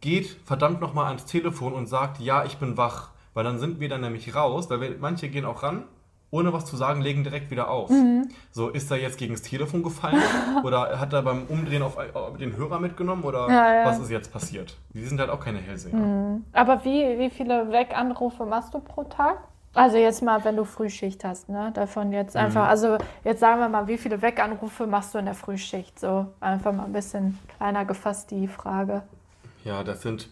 geht 0.00 0.28
verdammt 0.44 0.80
nochmal 0.80 1.06
ans 1.06 1.24
Telefon 1.24 1.72
und 1.72 1.88
sagt, 1.88 2.20
ja, 2.20 2.44
ich 2.44 2.56
bin 2.58 2.76
wach. 2.76 3.08
Weil 3.34 3.42
dann 3.42 3.58
sind 3.58 3.80
wir 3.80 3.88
dann 3.88 4.00
nämlich 4.00 4.32
raus, 4.36 4.70
weil 4.70 4.80
wir, 4.80 4.94
manche 5.00 5.28
gehen 5.28 5.44
auch 5.44 5.64
ran, 5.64 5.82
ohne 6.30 6.52
was 6.52 6.66
zu 6.66 6.76
sagen, 6.76 7.00
legen 7.02 7.24
direkt 7.24 7.50
wieder 7.50 7.68
auf. 7.68 7.90
So, 8.52 8.68
ist 8.68 8.88
er 8.92 8.98
jetzt 8.98 9.18
gegen 9.18 9.34
das 9.34 9.42
Telefon 9.42 9.82
gefallen? 9.82 10.22
oder 10.62 11.00
hat 11.00 11.12
er 11.12 11.22
beim 11.22 11.46
Umdrehen 11.48 11.82
auf, 11.82 11.96
auf 12.14 12.36
den 12.38 12.56
Hörer 12.56 12.78
mitgenommen? 12.78 13.24
Oder 13.24 13.48
Ja, 13.48 13.74
ja. 13.74 13.84
was 13.86 13.98
ist 13.98 14.08
jetzt 14.08 14.32
passiert? 14.32 14.76
Die 14.94 15.04
sind 15.04 15.18
halt 15.18 15.30
auch 15.30 15.40
keine 15.40 15.58
Hellseher. 15.58 16.38
Aber 16.52 16.84
wie, 16.84 17.18
wie 17.18 17.30
viele 17.30 17.72
Weganrufe 17.72 18.46
machst 18.46 18.72
du 18.72 18.78
pro 18.78 19.02
Tag? 19.02 19.38
Also 19.72 19.98
jetzt 19.98 20.22
mal, 20.22 20.44
wenn 20.44 20.56
du 20.56 20.64
Frühschicht 20.64 21.24
hast, 21.24 21.48
ne? 21.48 21.70
Davon 21.74 22.12
jetzt 22.12 22.36
einfach, 22.36 22.66
also 22.68 22.98
jetzt 23.22 23.38
sagen 23.38 23.60
wir 23.60 23.68
mal, 23.68 23.86
wie 23.86 23.98
viele 23.98 24.20
Weganrufe 24.20 24.86
machst 24.86 25.14
du 25.14 25.18
in 25.18 25.26
der 25.26 25.34
Frühschicht? 25.34 25.98
So 25.98 26.26
einfach 26.40 26.72
mal 26.72 26.84
ein 26.86 26.92
bisschen 26.92 27.38
kleiner 27.56 27.84
gefasst 27.84 28.32
die 28.32 28.48
Frage. 28.48 29.02
Ja, 29.64 29.84
das 29.84 30.02
sind 30.02 30.28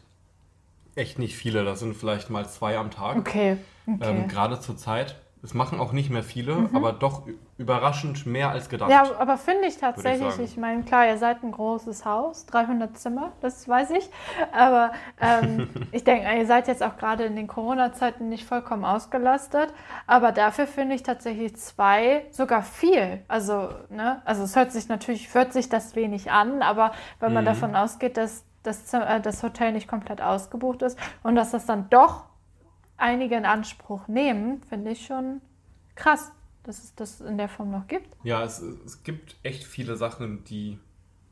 echt 0.97 1.20
nicht 1.20 1.36
viele. 1.36 1.64
Das 1.64 1.78
sind 1.78 1.97
vielleicht 1.97 2.30
mal 2.30 2.49
zwei 2.49 2.76
am 2.76 2.91
Tag. 2.91 3.16
Okay, 3.16 3.59
okay. 3.86 4.22
Ähm, 4.22 4.28
Gerade 4.28 4.59
zur 4.59 4.76
Zeit. 4.76 5.14
Es 5.43 5.55
machen 5.55 5.78
auch 5.80 5.93
nicht 5.93 6.11
mehr 6.11 6.22
viele, 6.22 6.68
aber 6.72 6.93
doch 6.93 7.22
überraschend 7.59 8.26
mehr 8.26 8.51
als 8.51 8.68
gedacht. 8.68 8.89
Mhm. 8.89 8.93
Ja, 8.93 9.05
aber 9.18 9.36
finde 9.36 9.62
ich 9.62 9.74
ich 9.74 9.78
tatsächlich. 9.80 10.32
sagen. 10.32 10.45
Ich, 10.45 10.57
meine, 10.57 10.82
klar, 10.82 11.07
ihr 11.07 11.18
seid 11.18 11.43
ein 11.43 11.53
großes 11.53 12.05
Haus, 12.05 12.47
300 12.47 12.97
Zimmer, 12.99 13.32
das 13.41 13.68
weiß 13.68 13.91
ich. 13.91 14.11
Aber 14.53 14.93
ähm, 15.20 15.68
ich 15.93 16.05
denke, 16.05 16.26
ihr 16.36 16.47
seid 16.47 16.68
jetzt 16.68 16.82
auch 16.82 16.97
gerade 16.97 17.24
in 17.24 17.36
den 17.36 17.47
Corona-Zeiten 17.47 18.28
nicht 18.28 18.45
vollkommen 18.45 18.84
ausgelastet. 18.84 19.72
Aber 20.07 20.32
dafür 20.32 20.66
finde 20.66 20.95
ich 20.95 21.03
tatsächlich 21.03 21.57
zwei 21.57 22.26
sogar 22.30 22.62
viel. 22.62 23.22
Also, 23.28 23.68
ne, 23.91 24.22
also 24.24 24.43
es 24.45 24.57
hört 24.57 24.72
sich 24.72 24.89
natürlich, 24.89 25.32
hört 25.34 25.53
sich 25.53 25.68
das 25.68 25.95
wenig 25.97 26.30
an, 26.30 26.62
aber 26.62 26.93
wenn 27.20 27.32
man 27.32 27.45
Mhm. 27.45 27.49
davon 27.49 27.76
ausgeht, 27.76 28.16
dass 28.16 28.45
das, 28.62 28.93
äh, 28.93 29.20
das 29.20 29.43
Hotel 29.43 29.72
nicht 29.72 29.89
komplett 29.89 30.20
ausgebucht 30.20 30.82
ist 30.82 30.99
und 31.22 31.36
dass 31.36 31.53
das 31.53 31.64
dann 31.66 31.89
doch 31.91 32.24
einige 32.99 33.36
in 33.36 33.44
Anspruch 33.46 34.07
nehmen, 34.09 34.62
finde 34.68 34.90
ich 34.92 35.07
schon 35.07 35.40
krass, 35.94 36.30
dass 36.64 36.82
es 36.84 36.94
das 36.94 37.20
in 37.20 37.38
der 37.38 37.49
Form 37.49 37.70
noch 37.70 37.86
gibt. 37.86 38.14
Ja, 38.24 38.42
es, 38.44 38.61
es 38.61 39.03
gibt 39.03 39.36
echt 39.42 39.64
viele 39.64 39.96
Sachen, 39.96 40.44
die 40.44 40.78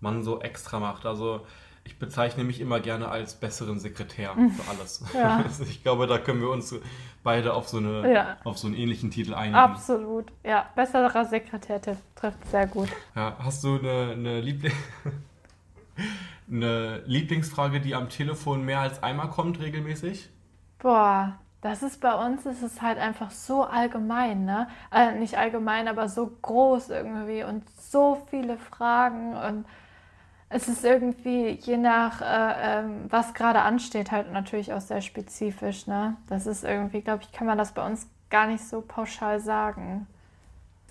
man 0.01 0.23
so 0.23 0.41
extra 0.41 0.81
macht. 0.81 1.05
Also 1.07 1.47
ich 1.85 1.99
bezeichne 1.99 2.43
mich 2.43 2.61
immer 2.61 2.81
gerne 2.81 3.09
als 3.09 3.37
besseren 3.37 3.79
Sekretär 3.79 4.33
für 4.35 4.71
alles. 4.71 5.05
Ja. 5.15 5.39
Also 5.45 5.63
ich 5.65 5.83
glaube, 5.83 6.07
da 6.09 6.19
können 6.19 6.41
wir 6.41 6.51
uns 6.51 6.75
beide 7.23 7.55
auf 7.55 7.69
so, 7.69 7.77
eine, 7.79 8.13
Ja. 8.13 8.37
auf 8.45 8.59
so 8.59 8.67
einen 8.67 8.77
ähnlichen 8.77 9.11
Titel 9.11 9.35
einigen. 9.35 9.55
Absolut, 9.57 10.33
ja. 10.45 10.69
Besserer 10.75 11.25
Sekretär 11.27 11.81
trifft- 11.81 12.03
trifft 12.17 12.45
sehr 12.49 12.67
gut. 12.67 12.89
Ja, 13.15 13.37
hast 13.39 13.63
du 13.63 13.79
eine, 13.79 14.13
eine, 14.13 14.41
Liebli 14.41 14.73
eine 16.51 16.99
Lieblingsfrage, 17.07 17.81
die 17.81 17.95
am 17.95 18.09
Telefon 18.09 18.65
mehr 18.65 18.81
als 18.81 19.03
einmal 19.03 19.29
kommt 19.31 19.61
regelmäßig? 19.61 20.29
Boah, 20.79 21.39
das 21.67 21.83
ist 21.83 22.01
bei 22.01 22.15
uns, 22.15 22.47
ist 22.47 22.63
es 22.63 22.81
halt 22.81 22.99
einfach 22.99 23.31
so 23.31 23.65
allgemein, 23.65 24.45
ne? 24.45 24.69
Äh, 24.93 25.13
nicht 25.13 25.37
allgemein, 25.37 25.89
aber 25.89 26.09
so 26.09 26.31
groß 26.43 26.91
irgendwie 26.91 27.45
und 27.45 27.65
so 27.79 28.23
viele 28.31 28.57
Fragen 28.57 29.37
und 29.37 29.67
es 30.49 30.69
ist 30.69 30.85
irgendwie 30.85 31.51
je 31.51 31.77
nach, 31.77 32.21
äh, 32.21 32.81
ähm, 32.81 33.07
was 33.11 33.35
gerade 33.35 33.63
ansteht, 33.63 34.13
halt 34.13 34.33
natürlich 34.33 34.73
auch 34.73 34.81
sehr 34.81 35.01
spezifisch, 35.03 35.87
ne? 35.87 36.17
Das 36.29 36.47
ist 36.47 36.65
irgendwie, 36.65 37.03
glaube 37.03 37.25
ich, 37.25 37.33
kann 37.33 37.47
man 37.47 37.59
das 37.59 37.73
bei 37.73 37.85
uns 37.85 38.07
gar 38.31 38.47
nicht 38.47 38.65
so 38.67 38.81
pauschal 38.81 39.41
sagen. 39.41 40.07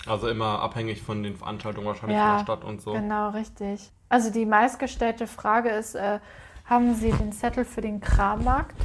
Also 0.06 0.28
immer 0.28 0.60
abhängig 0.60 1.02
von 1.02 1.24
den 1.24 1.36
Veranstaltungen 1.36 1.88
wahrscheinlich 1.88 2.18
Ja, 2.18 2.24
von 2.24 2.38
der 2.38 2.44
Stadt 2.44 2.64
und 2.64 2.82
so. 2.82 2.94
Genau, 2.94 3.30
richtig. 3.30 3.92
Also 4.10 4.30
die 4.30 4.46
meistgestellte 4.46 5.26
Frage 5.26 5.70
ist, 5.70 5.96
äh, 5.96 6.20
haben 6.66 6.94
Sie 6.96 7.12
den 7.12 7.32
Zettel 7.32 7.66
für 7.66 7.82
den 7.82 8.02
Krammarkt? 8.02 8.76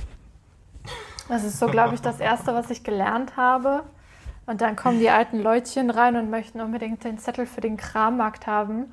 Das 1.31 1.45
ist 1.45 1.61
so, 1.61 1.69
glaube 1.69 1.95
ich, 1.95 2.03
das 2.03 2.19
Erste, 2.19 2.55
was 2.55 2.71
ich 2.71 2.83
gelernt 2.83 3.37
habe. 3.37 3.85
Und 4.47 4.63
dann 4.63 4.75
kommen 4.75 4.99
die 4.99 5.11
alten 5.11 5.41
Leutchen 5.41 5.89
rein 5.89 6.17
und 6.17 6.29
möchten 6.29 6.61
unbedingt 6.61 7.05
den 7.05 7.19
Zettel 7.19 7.47
für 7.47 7.61
den 7.61 7.77
Krammarkt 7.77 8.49
haben. 8.49 8.93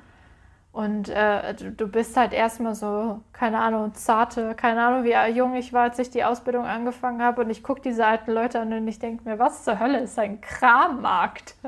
Und 0.70 1.08
äh, 1.08 1.52
du, 1.54 1.72
du 1.72 1.88
bist 1.88 2.16
halt 2.16 2.32
erstmal 2.32 2.76
so, 2.76 3.22
keine 3.32 3.58
Ahnung, 3.58 3.92
zarte, 3.94 4.54
keine 4.54 4.84
Ahnung, 4.84 5.02
wie 5.02 5.16
jung 5.36 5.56
ich 5.56 5.72
war, 5.72 5.82
als 5.82 5.98
ich 5.98 6.10
die 6.10 6.22
Ausbildung 6.22 6.64
angefangen 6.64 7.20
habe. 7.22 7.42
Und 7.42 7.50
ich 7.50 7.64
gucke 7.64 7.80
diese 7.80 8.06
alten 8.06 8.30
Leute 8.30 8.60
an 8.60 8.72
und 8.72 8.86
ich 8.86 9.00
denke 9.00 9.28
mir, 9.28 9.40
was 9.40 9.64
zur 9.64 9.80
Hölle 9.80 9.98
ist 9.98 10.16
ein 10.16 10.40
Krammarkt? 10.40 11.56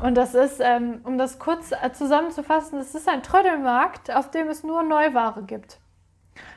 Und 0.00 0.14
das 0.14 0.34
ist, 0.34 0.60
ähm, 0.60 1.02
um 1.04 1.18
das 1.18 1.38
kurz 1.38 1.72
äh, 1.72 1.92
zusammenzufassen, 1.92 2.78
das 2.78 2.94
ist 2.94 3.06
ein 3.06 3.22
Trödelmarkt, 3.22 4.14
auf 4.14 4.30
dem 4.30 4.48
es 4.48 4.64
nur 4.64 4.82
Neuware 4.82 5.42
gibt. 5.42 5.78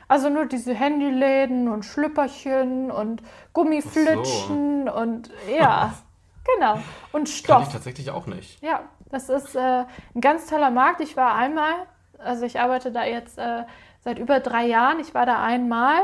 Also 0.08 0.28
nur 0.28 0.46
diese 0.46 0.74
Handyläden 0.74 1.68
und 1.68 1.84
Schlüpperchen 1.84 2.90
und 2.90 3.22
Gummiflitschen 3.54 4.88
und 4.88 5.30
ja, 5.56 5.94
genau. 6.56 6.74
Und 6.74 6.82
Kann 7.12 7.22
ich 7.24 7.38
Stoff. 7.38 7.72
tatsächlich 7.72 8.10
auch 8.10 8.26
nicht. 8.26 8.62
Ja, 8.62 8.80
das 9.10 9.28
ist 9.28 9.54
äh, 9.54 9.84
ein 10.14 10.20
ganz 10.20 10.46
toller 10.46 10.70
Markt. 10.70 11.00
Ich 11.00 11.16
war 11.16 11.34
einmal, 11.34 11.72
also 12.18 12.44
ich 12.44 12.60
arbeite 12.60 12.92
da 12.92 13.04
jetzt 13.04 13.38
äh, 13.38 13.64
seit 14.00 14.18
über 14.18 14.40
drei 14.40 14.66
Jahren. 14.66 15.00
Ich 15.00 15.14
war 15.14 15.24
da 15.26 15.42
einmal 15.42 16.00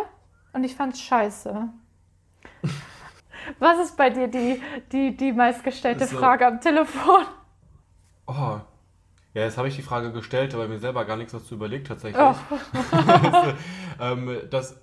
und 0.52 0.64
ich 0.64 0.74
fand's 0.74 1.00
scheiße. 1.00 1.68
Was 3.58 3.78
ist 3.78 3.96
bei 3.96 4.10
dir 4.10 4.28
die, 4.28 4.62
die, 4.92 5.16
die 5.16 5.32
meistgestellte 5.32 6.04
Ist 6.04 6.10
so- 6.10 6.18
Frage 6.18 6.46
am 6.46 6.60
Telefon? 6.60 7.24
Oh. 8.26 8.58
Ja, 9.38 9.44
jetzt 9.44 9.56
habe 9.56 9.68
ich 9.68 9.76
die 9.76 9.82
Frage 9.82 10.10
gestellt, 10.10 10.52
aber 10.52 10.66
mir 10.66 10.80
selber 10.80 11.04
gar 11.04 11.16
nichts 11.16 11.32
dazu 11.32 11.54
überlegt 11.54 11.86
tatsächlich. 11.86 12.20
Oh. 12.20 12.34
ähm, 14.00 14.36
das, 14.50 14.80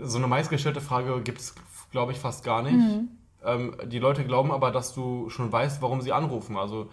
so 0.00 0.16
eine 0.16 0.26
meistgestellte 0.26 0.80
Frage 0.80 1.20
gibt 1.20 1.38
es, 1.38 1.54
glaube 1.90 2.12
ich, 2.12 2.18
fast 2.18 2.44
gar 2.44 2.62
nicht. 2.62 2.72
Mhm. 2.72 3.08
Ähm, 3.44 3.76
die 3.84 3.98
Leute 3.98 4.24
glauben 4.24 4.52
aber, 4.52 4.70
dass 4.70 4.94
du 4.94 5.28
schon 5.28 5.52
weißt, 5.52 5.82
warum 5.82 6.00
sie 6.00 6.12
anrufen. 6.14 6.56
Also 6.56 6.88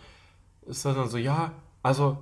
ist 0.66 0.84
das 0.84 0.95
dann 0.95 1.07
so, 1.07 1.18
ja, 1.18 1.53
also 1.82 2.18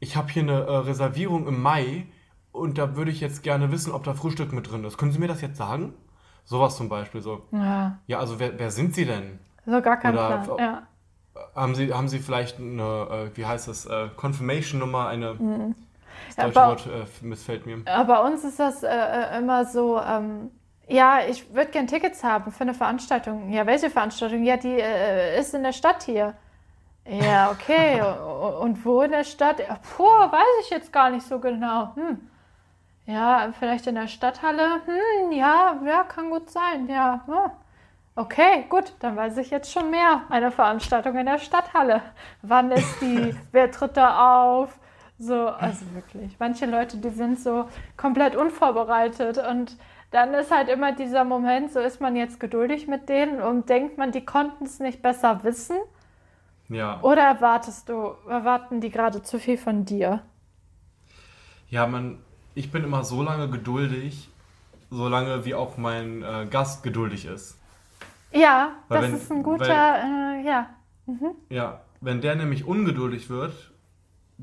ich 0.00 0.16
habe 0.16 0.32
hier 0.32 0.42
eine 0.42 0.62
äh, 0.62 0.76
Reservierung 0.78 1.46
im 1.46 1.60
Mai 1.60 2.06
und 2.50 2.78
da 2.78 2.96
würde 2.96 3.10
ich 3.10 3.20
jetzt 3.20 3.42
gerne 3.42 3.72
wissen, 3.72 3.92
ob 3.92 4.04
da 4.04 4.14
Frühstück 4.14 4.54
mit 4.54 4.70
drin 4.70 4.84
ist. 4.84 4.96
Können 4.96 5.12
Sie 5.12 5.18
mir 5.18 5.28
das 5.28 5.42
jetzt 5.42 5.58
sagen? 5.58 5.92
Sowas 6.44 6.78
zum 6.78 6.88
Beispiel 6.88 7.20
so. 7.20 7.42
Ja, 7.52 7.98
Ja, 8.06 8.20
also 8.20 8.40
wer, 8.40 8.58
wer 8.58 8.70
sind 8.70 8.94
Sie 8.94 9.04
denn? 9.04 9.38
so 9.66 9.82
gar 9.82 9.98
kein 9.98 10.14
Oder- 10.14 10.38
Plan. 10.38 10.58
Ja. 10.58 10.82
Haben 11.54 11.74
Sie, 11.74 11.92
haben 11.92 12.08
Sie 12.08 12.18
vielleicht 12.18 12.58
eine, 12.58 13.30
äh, 13.32 13.36
wie 13.36 13.44
heißt 13.44 13.68
das, 13.68 13.84
äh, 13.86 14.08
Confirmation-Nummer, 14.16 15.08
eine, 15.08 15.36
das 16.36 16.54
Ja, 16.54 16.68
Wort 16.68 16.86
äh, 16.86 17.04
missfällt 17.24 17.66
mir. 17.66 17.84
Bei 17.84 18.18
uns 18.20 18.44
ist 18.44 18.58
das 18.58 18.82
äh, 18.82 18.88
äh, 18.88 19.38
immer 19.38 19.64
so, 19.66 20.00
ähm, 20.00 20.50
ja, 20.88 21.20
ich 21.28 21.54
würde 21.54 21.70
gern 21.70 21.86
Tickets 21.86 22.24
haben 22.24 22.52
für 22.52 22.62
eine 22.62 22.74
Veranstaltung. 22.74 23.52
Ja, 23.52 23.66
welche 23.66 23.90
Veranstaltung? 23.90 24.44
Ja, 24.44 24.56
die 24.56 24.78
äh, 24.80 25.38
ist 25.38 25.54
in 25.54 25.62
der 25.62 25.72
Stadt 25.72 26.02
hier. 26.04 26.34
Ja, 27.06 27.50
okay. 27.50 28.00
Und 28.60 28.84
wo 28.84 29.02
in 29.02 29.10
der 29.10 29.24
Stadt? 29.24 29.58
Ja, 29.60 29.78
puh, 29.96 30.04
weiß 30.04 30.64
ich 30.64 30.70
jetzt 30.70 30.92
gar 30.92 31.10
nicht 31.10 31.26
so 31.26 31.38
genau. 31.38 31.94
Hm. 31.96 32.28
Ja, 33.06 33.52
vielleicht 33.58 33.86
in 33.86 33.96
der 33.96 34.06
Stadthalle? 34.06 34.80
Hm, 34.86 35.32
ja, 35.32 35.76
ja, 35.84 36.04
kann 36.04 36.30
gut 36.30 36.50
sein. 36.50 36.88
Ja, 36.88 37.22
hm. 37.26 37.50
Okay, 38.14 38.66
gut, 38.68 38.92
dann 39.00 39.16
weiß 39.16 39.38
ich 39.38 39.50
jetzt 39.50 39.72
schon 39.72 39.90
mehr. 39.90 40.22
Eine 40.28 40.50
Veranstaltung 40.50 41.16
in 41.16 41.26
der 41.26 41.38
Stadthalle. 41.38 42.02
Wann 42.42 42.70
ist 42.70 43.00
die? 43.00 43.34
Wer 43.52 43.70
tritt 43.70 43.96
da 43.96 44.52
auf? 44.52 44.78
So, 45.18 45.48
also 45.48 45.86
wirklich. 45.94 46.36
Manche 46.38 46.66
Leute, 46.66 46.98
die 46.98 47.08
sind 47.10 47.38
so 47.40 47.68
komplett 47.96 48.36
unvorbereitet 48.36 49.38
und 49.38 49.76
dann 50.10 50.34
ist 50.34 50.50
halt 50.50 50.68
immer 50.68 50.92
dieser 50.92 51.24
Moment, 51.24 51.72
so 51.72 51.80
ist 51.80 52.00
man 52.00 52.16
jetzt 52.16 52.38
geduldig 52.38 52.86
mit 52.86 53.08
denen 53.08 53.40
und 53.40 53.68
denkt 53.70 53.96
man, 53.96 54.12
die 54.12 54.24
konnten 54.26 54.64
es 54.64 54.78
nicht 54.78 55.00
besser 55.00 55.42
wissen 55.44 55.76
Ja. 56.68 57.00
oder 57.02 57.22
erwartest 57.22 57.88
du, 57.88 58.14
erwarten 58.28 58.80
die 58.80 58.90
gerade 58.90 59.22
zu 59.22 59.38
viel 59.38 59.56
von 59.56 59.84
dir? 59.86 60.22
Ja, 61.70 61.86
man, 61.86 62.18
ich 62.54 62.70
bin 62.70 62.84
immer 62.84 63.04
so 63.04 63.22
lange 63.22 63.48
geduldig, 63.48 64.28
so 64.90 65.08
lange 65.08 65.44
wie 65.46 65.54
auch 65.54 65.78
mein 65.78 66.22
äh, 66.22 66.46
Gast 66.50 66.82
geduldig 66.82 67.24
ist. 67.24 67.58
Ja, 68.32 68.72
Weil 68.88 69.00
das 69.02 69.10
wenn- 69.10 69.16
ist 69.16 69.32
ein 69.32 69.42
guter, 69.42 69.64
äh, 69.66 70.46
ja. 70.46 70.70
Ja, 71.50 71.80
wenn 72.00 72.20
der 72.20 72.34
nämlich 72.36 72.64
ungeduldig 72.66 73.28
wird, 73.28 73.72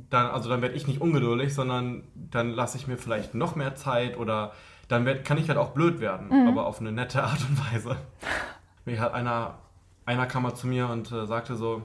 dann, 0.10 0.28
also 0.28 0.50
dann 0.50 0.62
werde 0.62 0.76
ich 0.76 0.88
nicht 0.88 1.02
ungeduldig, 1.02 1.54
sondern 1.54 2.04
dann 2.16 2.52
lasse 2.52 2.78
ich 2.78 2.88
mir 2.88 2.98
vielleicht 2.98 3.34
noch 3.36 3.56
mehr 3.56 3.76
Zeit 3.76 4.18
oder 4.18 4.52
dann 4.88 5.06
werd, 5.06 5.26
kann 5.26 5.38
ich 5.38 5.48
halt 5.50 5.58
auch 5.58 5.70
blöd 5.72 6.00
werden, 6.00 6.48
aber 6.48 6.66
auf 6.68 6.80
eine 6.80 6.92
nette 6.92 7.24
Art 7.24 7.40
und 7.50 7.74
Weise. 7.74 7.98
Mir 8.86 9.00
hat 9.00 9.14
einer, 9.14 9.56
einer 10.06 10.26
kam 10.26 10.44
mal 10.44 10.56
zu 10.56 10.68
mir 10.68 10.88
und 10.90 11.12
äh, 11.12 11.26
sagte 11.28 11.56
so, 11.56 11.84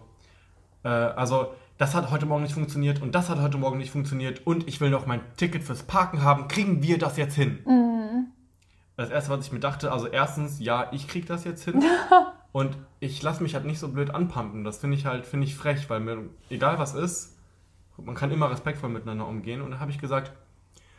äh, 0.84 0.88
also 0.88 1.52
das 1.76 1.94
hat 1.94 2.10
heute 2.10 2.24
Morgen 2.24 2.44
nicht 2.44 2.54
funktioniert 2.54 3.02
und 3.02 3.14
das 3.14 3.28
hat 3.28 3.40
heute 3.40 3.58
Morgen 3.58 3.78
nicht 3.78 3.90
funktioniert 3.90 4.46
und 4.46 4.66
ich 4.68 4.80
will 4.80 4.90
noch 4.90 5.06
mein 5.06 5.20
Ticket 5.36 5.64
fürs 5.64 5.82
Parken 5.82 6.22
haben, 6.22 6.48
kriegen 6.48 6.82
wir 6.82 6.98
das 6.98 7.16
jetzt 7.16 7.34
hin? 7.34 7.58
Das 8.96 9.10
erste, 9.10 9.30
was 9.30 9.46
ich 9.46 9.52
mir 9.52 9.60
dachte, 9.60 9.90
also 9.90 10.06
erstens, 10.06 10.60
ja, 10.60 10.88
ich 10.92 11.08
krieg 11.08 11.26
das 11.26 11.44
jetzt 11.44 11.64
hin. 11.64 11.82
Und 12.52 12.76
ich 13.00 13.20
lasse 13.22 13.42
mich 13.42 13.54
halt 13.54 13.64
nicht 13.64 13.80
so 13.80 13.88
blöd 13.88 14.10
anpumpen. 14.10 14.62
Das 14.62 14.78
finde 14.78 14.96
ich 14.96 15.06
halt, 15.06 15.26
finde 15.26 15.46
ich 15.46 15.56
frech, 15.56 15.90
weil 15.90 15.98
mir, 15.98 16.30
egal 16.50 16.78
was 16.78 16.94
ist, 16.94 17.36
man 17.96 18.14
kann 18.14 18.30
immer 18.30 18.50
respektvoll 18.50 18.90
miteinander 18.90 19.26
umgehen. 19.26 19.60
Und 19.60 19.72
dann 19.72 19.80
habe 19.80 19.90
ich 19.90 19.98
gesagt, 19.98 20.32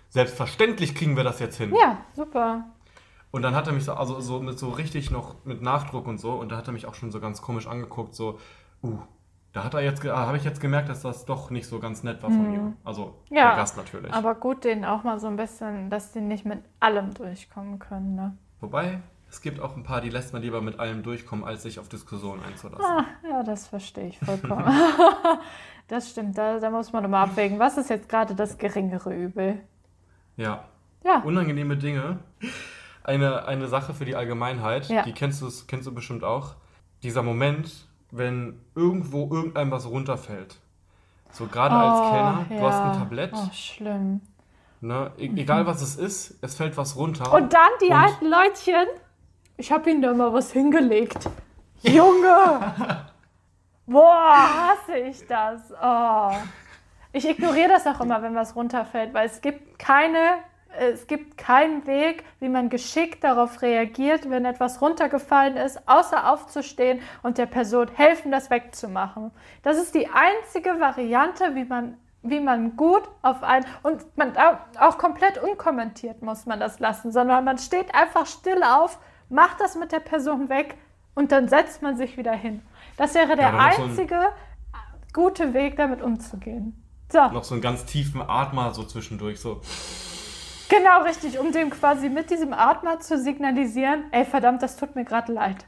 selbstverständlich 0.09 0.95
kriegen 0.95 1.15
wir 1.15 1.23
das 1.23 1.39
jetzt 1.39 1.57
hin. 1.57 1.73
Ja, 1.73 1.99
super. 2.13 2.65
Und 3.31 3.41
dann 3.41 3.55
hat 3.55 3.67
er 3.67 3.73
mich 3.73 3.83
so, 3.83 3.93
also 3.93 4.21
so 4.21 4.41
mit 4.41 4.57
so 4.57 4.69
richtig 4.69 5.11
noch 5.11 5.35
mit 5.43 5.61
Nachdruck 5.61 6.07
und 6.07 6.19
so, 6.19 6.31
und 6.33 6.51
da 6.51 6.57
hat 6.57 6.67
er 6.67 6.73
mich 6.73 6.85
auch 6.85 6.95
schon 6.95 7.11
so 7.11 7.19
ganz 7.19 7.41
komisch 7.41 7.67
angeguckt, 7.67 8.15
so, 8.15 8.39
uh, 8.81 8.99
da 9.55 9.63
hat 9.63 9.73
er 9.73 9.79
jetzt, 9.79 10.03
habe 10.03 10.35
ich 10.35 10.43
jetzt 10.43 10.59
gemerkt, 10.59 10.89
dass 10.89 11.01
das 11.01 11.23
doch 11.23 11.49
nicht 11.49 11.65
so 11.65 11.79
ganz 11.79 12.03
nett 12.03 12.21
war 12.21 12.29
von 12.29 12.51
mir. 12.51 12.73
Also 12.83 13.15
Ja, 13.29 13.47
der 13.47 13.55
Gast 13.55 13.77
natürlich. 13.77 14.13
Aber 14.13 14.35
gut, 14.35 14.65
denen 14.65 14.83
auch 14.83 15.03
mal 15.05 15.17
so 15.17 15.27
ein 15.27 15.37
bisschen, 15.37 15.89
dass 15.89 16.11
die 16.11 16.19
nicht 16.19 16.43
mit 16.43 16.59
allem 16.81 17.13
durchkommen 17.13 17.79
können, 17.79 18.15
ne? 18.15 18.37
Wobei, 18.59 18.99
es 19.29 19.39
gibt 19.39 19.61
auch 19.61 19.77
ein 19.77 19.83
paar, 19.83 20.01
die 20.01 20.09
lässt 20.09 20.33
man 20.33 20.41
lieber 20.41 20.59
mit 20.61 20.77
allem 20.81 21.03
durchkommen, 21.03 21.45
als 21.45 21.63
sich 21.63 21.79
auf 21.79 21.87
Diskussionen 21.87 22.43
einzulassen. 22.43 22.85
Ah, 22.85 23.05
ja, 23.23 23.43
das 23.43 23.65
verstehe 23.67 24.07
ich 24.09 24.19
vollkommen. 24.19 24.65
das 25.87 26.09
stimmt, 26.09 26.37
da, 26.37 26.59
da 26.59 26.69
muss 26.69 26.91
man 26.91 27.05
immer 27.05 27.19
abwägen. 27.19 27.57
Was 27.57 27.77
ist 27.77 27.89
jetzt 27.89 28.09
gerade 28.09 28.35
das 28.35 28.57
geringere 28.57 29.15
Übel? 29.15 29.61
Ja, 30.35 30.65
Ja, 31.05 31.19
unangenehme 31.19 31.77
Dinge. 31.77 32.19
Eine, 33.05 33.45
eine 33.45 33.67
Sache 33.69 33.93
für 33.93 34.03
die 34.03 34.17
Allgemeinheit, 34.17 34.89
Ja. 34.89 35.03
die 35.03 35.13
kennst 35.13 35.41
du, 35.41 35.49
kennst 35.65 35.87
du 35.87 35.93
bestimmt 35.93 36.25
auch. 36.25 36.55
dieser 37.03 37.23
Moment, 37.23 37.87
wenn 38.17 38.59
irgendwo 38.75 39.27
irgendeinem 39.33 39.71
was 39.71 39.87
runterfällt. 39.89 40.55
So 41.31 41.47
gerade 41.47 41.75
als 41.75 42.09
Kellner, 42.11 42.45
du 42.61 42.67
hast 42.67 42.79
ein 42.81 42.93
Tablett, 42.99 43.31
Oh, 43.33 43.49
schlimm. 43.51 44.21
ne, 44.81 45.11
e 45.17 45.25
egal 45.35 45.65
was 45.65 45.81
es 45.81 45.95
ist, 45.97 46.37
es 46.41 46.55
fällt 46.55 46.77
was 46.77 46.95
runter. 46.95 47.33
Und 47.33 47.53
dann 47.53 47.69
die 47.81 47.87
Und- 47.87 47.93
alten 47.93 48.25
Leutchen. 48.27 48.85
Ich 49.57 49.71
habe 49.71 49.89
ihnen 49.89 50.01
da 50.01 50.13
mal 50.13 50.33
was 50.33 50.51
hingelegt. 50.51 51.29
Junge! 51.81 52.73
Boah, 53.87 54.47
hasse 54.47 54.97
ich 54.97 55.25
das. 55.27 55.61
Oh. 55.81 56.31
Ich 57.13 57.27
ignoriere 57.29 57.69
das 57.69 57.85
auch 57.87 58.01
immer, 58.01 58.21
wenn 58.21 58.35
was 58.35 58.55
runterfällt, 58.55 59.13
weil 59.13 59.27
es 59.27 59.39
gibt 59.41 59.77
keine, 59.79 60.39
es 60.79 61.07
gibt 61.07 61.37
keinen 61.37 61.85
Weg, 61.87 62.23
wie 62.39 62.49
man 62.49 62.69
geschickt 62.69 63.23
darauf 63.23 63.61
reagiert, 63.61 64.29
wenn 64.29 64.45
etwas 64.45 64.81
runtergefallen 64.81 65.57
ist, 65.57 65.87
außer 65.87 66.31
aufzustehen 66.31 67.01
und 67.23 67.37
der 67.37 67.45
Person 67.45 67.87
helfen, 67.93 68.31
das 68.31 68.49
wegzumachen. 68.49 69.31
Das 69.63 69.77
ist 69.77 69.95
die 69.95 70.07
einzige 70.07 70.79
Variante, 70.79 71.55
wie 71.55 71.65
man 71.65 71.97
wie 72.27 72.39
man 72.39 72.75
gut 72.75 73.03
auf 73.21 73.43
ein 73.43 73.63
und 73.83 74.03
man 74.17 74.33
auch 74.79 74.97
komplett 74.97 75.37
unkommentiert 75.37 76.23
muss 76.23 76.47
man 76.47 76.59
das 76.59 76.79
lassen, 76.79 77.11
sondern 77.11 77.45
man 77.45 77.59
steht 77.59 77.93
einfach 77.93 78.25
still 78.25 78.63
auf, 78.63 78.97
macht 79.29 79.61
das 79.61 79.75
mit 79.75 79.91
der 79.91 79.99
Person 79.99 80.49
weg 80.49 80.75
und 81.13 81.31
dann 81.31 81.47
setzt 81.47 81.83
man 81.83 81.97
sich 81.97 82.17
wieder 82.17 82.33
hin. 82.33 82.61
Das 82.97 83.13
wäre 83.13 83.35
der 83.35 83.51
dann 83.51 83.57
noch 83.57 83.73
so 83.73 83.83
einzige 83.83 84.19
gute 85.13 85.53
Weg, 85.53 85.77
damit 85.77 86.01
umzugehen. 86.01 86.81
So, 87.11 87.19
Noch 87.29 87.43
so 87.43 87.53
einen 87.53 87.61
ganz 87.61 87.85
tiefen 87.85 88.21
Atmer 88.21 88.73
so 88.73 88.83
zwischendurch, 88.83 89.39
so. 89.39 89.61
Genau 90.69 91.03
richtig, 91.03 91.39
um 91.39 91.51
dem 91.51 91.69
quasi 91.69 92.09
mit 92.09 92.29
diesem 92.29 92.53
Atmer 92.53 92.99
zu 92.99 93.17
signalisieren, 93.17 94.05
ey 94.11 94.25
verdammt, 94.25 94.61
das 94.61 94.77
tut 94.77 94.95
mir 94.95 95.05
gerade 95.05 95.31
leid. 95.31 95.65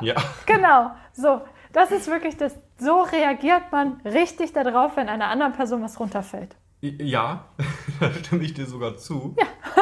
Ja. 0.00 0.14
Genau, 0.46 0.92
so. 1.12 1.42
Das 1.72 1.90
ist 1.90 2.06
wirklich 2.08 2.36
das, 2.36 2.54
so 2.78 3.00
reagiert 3.00 3.72
man 3.72 4.00
richtig 4.04 4.52
darauf, 4.52 4.96
wenn 4.96 5.08
einer 5.08 5.28
anderen 5.28 5.52
Person 5.52 5.82
was 5.82 5.98
runterfällt. 5.98 6.56
Ja, 6.80 7.46
da 8.00 8.12
stimme 8.12 8.44
ich 8.44 8.54
dir 8.54 8.66
sogar 8.66 8.96
zu. 8.96 9.36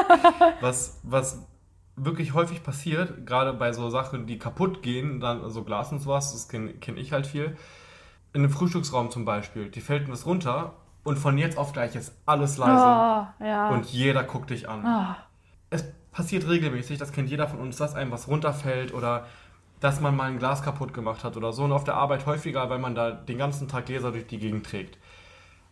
was, 0.60 1.00
was 1.02 1.46
wirklich 1.96 2.34
häufig 2.34 2.62
passiert, 2.62 3.26
gerade 3.26 3.52
bei 3.52 3.72
so 3.72 3.90
Sachen, 3.90 4.26
die 4.26 4.38
kaputt 4.38 4.82
gehen, 4.82 5.20
dann 5.20 5.48
so 5.50 5.64
Glas 5.64 5.90
und 5.90 5.98
sowas, 5.98 6.32
das 6.32 6.48
kenne 6.48 6.74
kenn 6.74 6.96
ich 6.96 7.12
halt 7.12 7.26
viel. 7.26 7.56
In 8.32 8.42
einem 8.42 8.50
Frühstücksraum 8.50 9.10
zum 9.10 9.24
Beispiel, 9.24 9.68
die 9.68 9.80
fällt 9.80 10.08
was 10.08 10.26
runter 10.26 10.76
und 11.04 11.18
von 11.18 11.38
jetzt 11.38 11.56
auf 11.58 11.72
gleich 11.72 11.96
ist 11.96 12.14
alles 12.26 12.58
leise 12.58 12.72
Oh, 12.82 13.44
ja. 13.44 13.68
und 13.70 13.86
jeder 13.86 14.22
guckt 14.24 14.50
dich 14.50 14.68
an. 14.68 14.84
oh. 14.84 15.14
Es 15.70 15.84
passiert 16.12 16.48
regelmäßig, 16.48 16.98
das 16.98 17.12
kennt 17.12 17.30
jeder 17.30 17.46
von 17.48 17.60
uns, 17.60 17.76
dass 17.76 17.94
einem 17.94 18.10
was 18.10 18.26
runterfällt 18.28 18.92
oder 18.92 19.26
dass 19.78 20.00
man 20.00 20.14
mal 20.16 20.24
ein 20.30 20.38
Glas 20.38 20.62
kaputt 20.62 20.92
gemacht 20.92 21.24
hat 21.24 21.36
oder 21.36 21.52
so 21.52 21.64
und 21.64 21.72
auf 21.72 21.84
der 21.84 21.94
Arbeit 21.94 22.26
häufiger, 22.26 22.68
weil 22.68 22.78
man 22.80 22.94
da 22.94 23.12
den 23.12 23.38
ganzen 23.38 23.68
Tag 23.68 23.86
Gläser 23.86 24.12
durch 24.12 24.26
die 24.26 24.38
Gegend 24.38 24.66
trägt. 24.66 24.98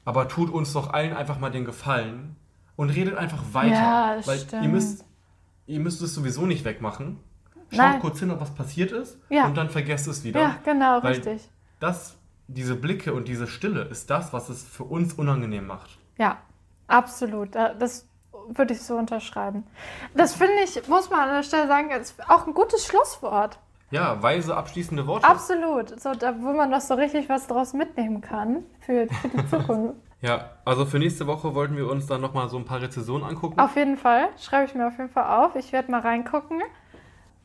Aber 0.05 0.29
tut 0.29 0.49
uns 0.51 0.73
doch 0.73 0.93
allen 0.95 1.15
einfach 1.15 1.39
mal 1.39 1.51
den 1.51 1.65
Gefallen 1.67 2.37
und 2.77 2.89
redet 2.91 3.17
einfach 3.19 3.43
weiter. 3.53 3.75
Ja, 3.75 4.17
das 4.17 4.27
weil 4.27 4.39
stimmt. 4.39 4.63
ihr 4.63 4.69
müsst, 4.71 5.05
ihr 5.67 5.81
müsst 5.81 6.01
es 6.01 6.15
sowieso 6.15 6.47
nicht 6.47 6.65
wegmachen. 6.65 7.19
Schaut 7.71 7.79
Nein. 7.79 8.01
kurz 8.01 8.21
hin, 8.21 8.31
ob 8.31 8.41
was 8.41 8.55
passiert 8.55 8.93
ist 8.93 9.19
Ja. 9.29 9.45
und 9.47 9.55
dann 9.57 9.69
vergesst 9.69 10.07
es 10.09 10.25
wieder. 10.25 10.41
Ja, 10.41 10.57
genau, 10.65 11.03
Weil 11.03 11.15
richtig. 11.17 11.51
Das, 11.81 12.17
diese 12.49 12.75
Blicke 12.75 13.13
und 13.15 13.29
diese 13.29 13.47
Stille 13.47 13.83
ist 13.83 14.11
das, 14.11 14.33
was 14.33 14.49
es 14.49 14.63
für 14.65 14.85
uns 14.85 15.15
unangenehm 15.15 15.67
macht. 15.67 15.99
Ja, 16.19 16.39
absolut. 16.87 17.55
Da- 17.55 17.75
Das 17.75 18.07
würde 18.49 18.73
ich 18.75 18.81
so 18.83 18.97
unterschreiben. 18.97 19.65
Das 20.15 20.35
finde 20.35 20.55
ich, 20.65 20.89
muss 20.89 21.11
man 21.11 21.21
an 21.29 21.35
der 21.37 21.43
Stelle 21.43 21.67
sagen, 21.69 21.91
ist 21.91 22.17
auch 22.29 22.47
ein 22.47 22.55
gutes 22.55 22.87
Schlusswort. 22.87 23.59
Ja, 23.91 24.23
weise 24.23 24.57
abschließende 24.57 25.07
Worte. 25.07 25.27
Absolut. 25.27 25.99
So, 26.01 26.13
da, 26.15 26.35
wo 26.41 26.53
man 26.53 26.71
noch 26.71 26.81
so 26.81 26.95
richtig 26.95 27.29
was 27.29 27.47
draus 27.47 27.73
mitnehmen 27.73 28.21
kann 28.21 28.65
für, 28.81 29.07
für 29.09 29.29
die 29.29 29.47
Zukunft. 29.51 29.95
Ja, 30.21 30.51
also 30.65 30.85
für 30.85 30.99
nächste 30.99 31.27
Woche 31.27 31.55
wollten 31.55 31.77
wir 31.77 31.89
uns 31.89 32.07
dann 32.07 32.21
nochmal 32.21 32.49
so 32.49 32.59
ein 32.59 32.65
paar 32.65 32.81
Rezensionen 32.83 33.27
angucken. 33.29 33.61
auf 33.61 33.77
jeden 33.77 33.97
Fall. 33.97 34.29
Schreibe 34.39 34.65
ich 34.67 34.75
mir 34.75 34.87
auf 34.89 34.97
jeden 34.99 35.11
Fall 35.11 35.45
auf. 35.45 35.55
Ich 35.55 35.73
werde 35.73 35.91
mal 35.91 36.01
reingucken. 36.01 36.61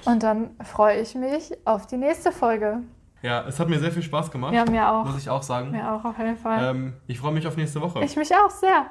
Und 0.06 0.24
dann 0.24 0.50
freue 0.64 1.00
ich 1.00 1.16
mich 1.16 1.54
auf 1.66 1.86
die 1.88 1.98
nächste 1.98 2.32
Folge. 2.32 2.82
Ja, 3.24 3.46
es 3.48 3.58
hat 3.58 3.70
mir 3.70 3.80
sehr 3.80 3.92
viel 3.92 4.04
Spaß 4.04 4.30
gemacht. 4.30 4.54
Ja, 4.54 4.66
mir 4.70 4.88
auch. 4.88 5.06
Muss 5.06 5.18
ich 5.18 5.30
auch 5.30 5.42
sagen. 5.42 5.72
Mir 5.72 5.92
auch 5.92 6.04
auf 6.04 6.18
jeden 6.18 6.36
Fall. 6.36 6.72
Ähm, 6.72 6.94
ich 7.08 7.18
freue 7.18 7.32
mich 7.32 7.48
auf 7.48 7.56
nächste 7.56 7.80
Woche. 7.80 8.04
Ich 8.04 8.18
mich 8.18 8.36
auch 8.36 8.50
sehr. 8.50 8.86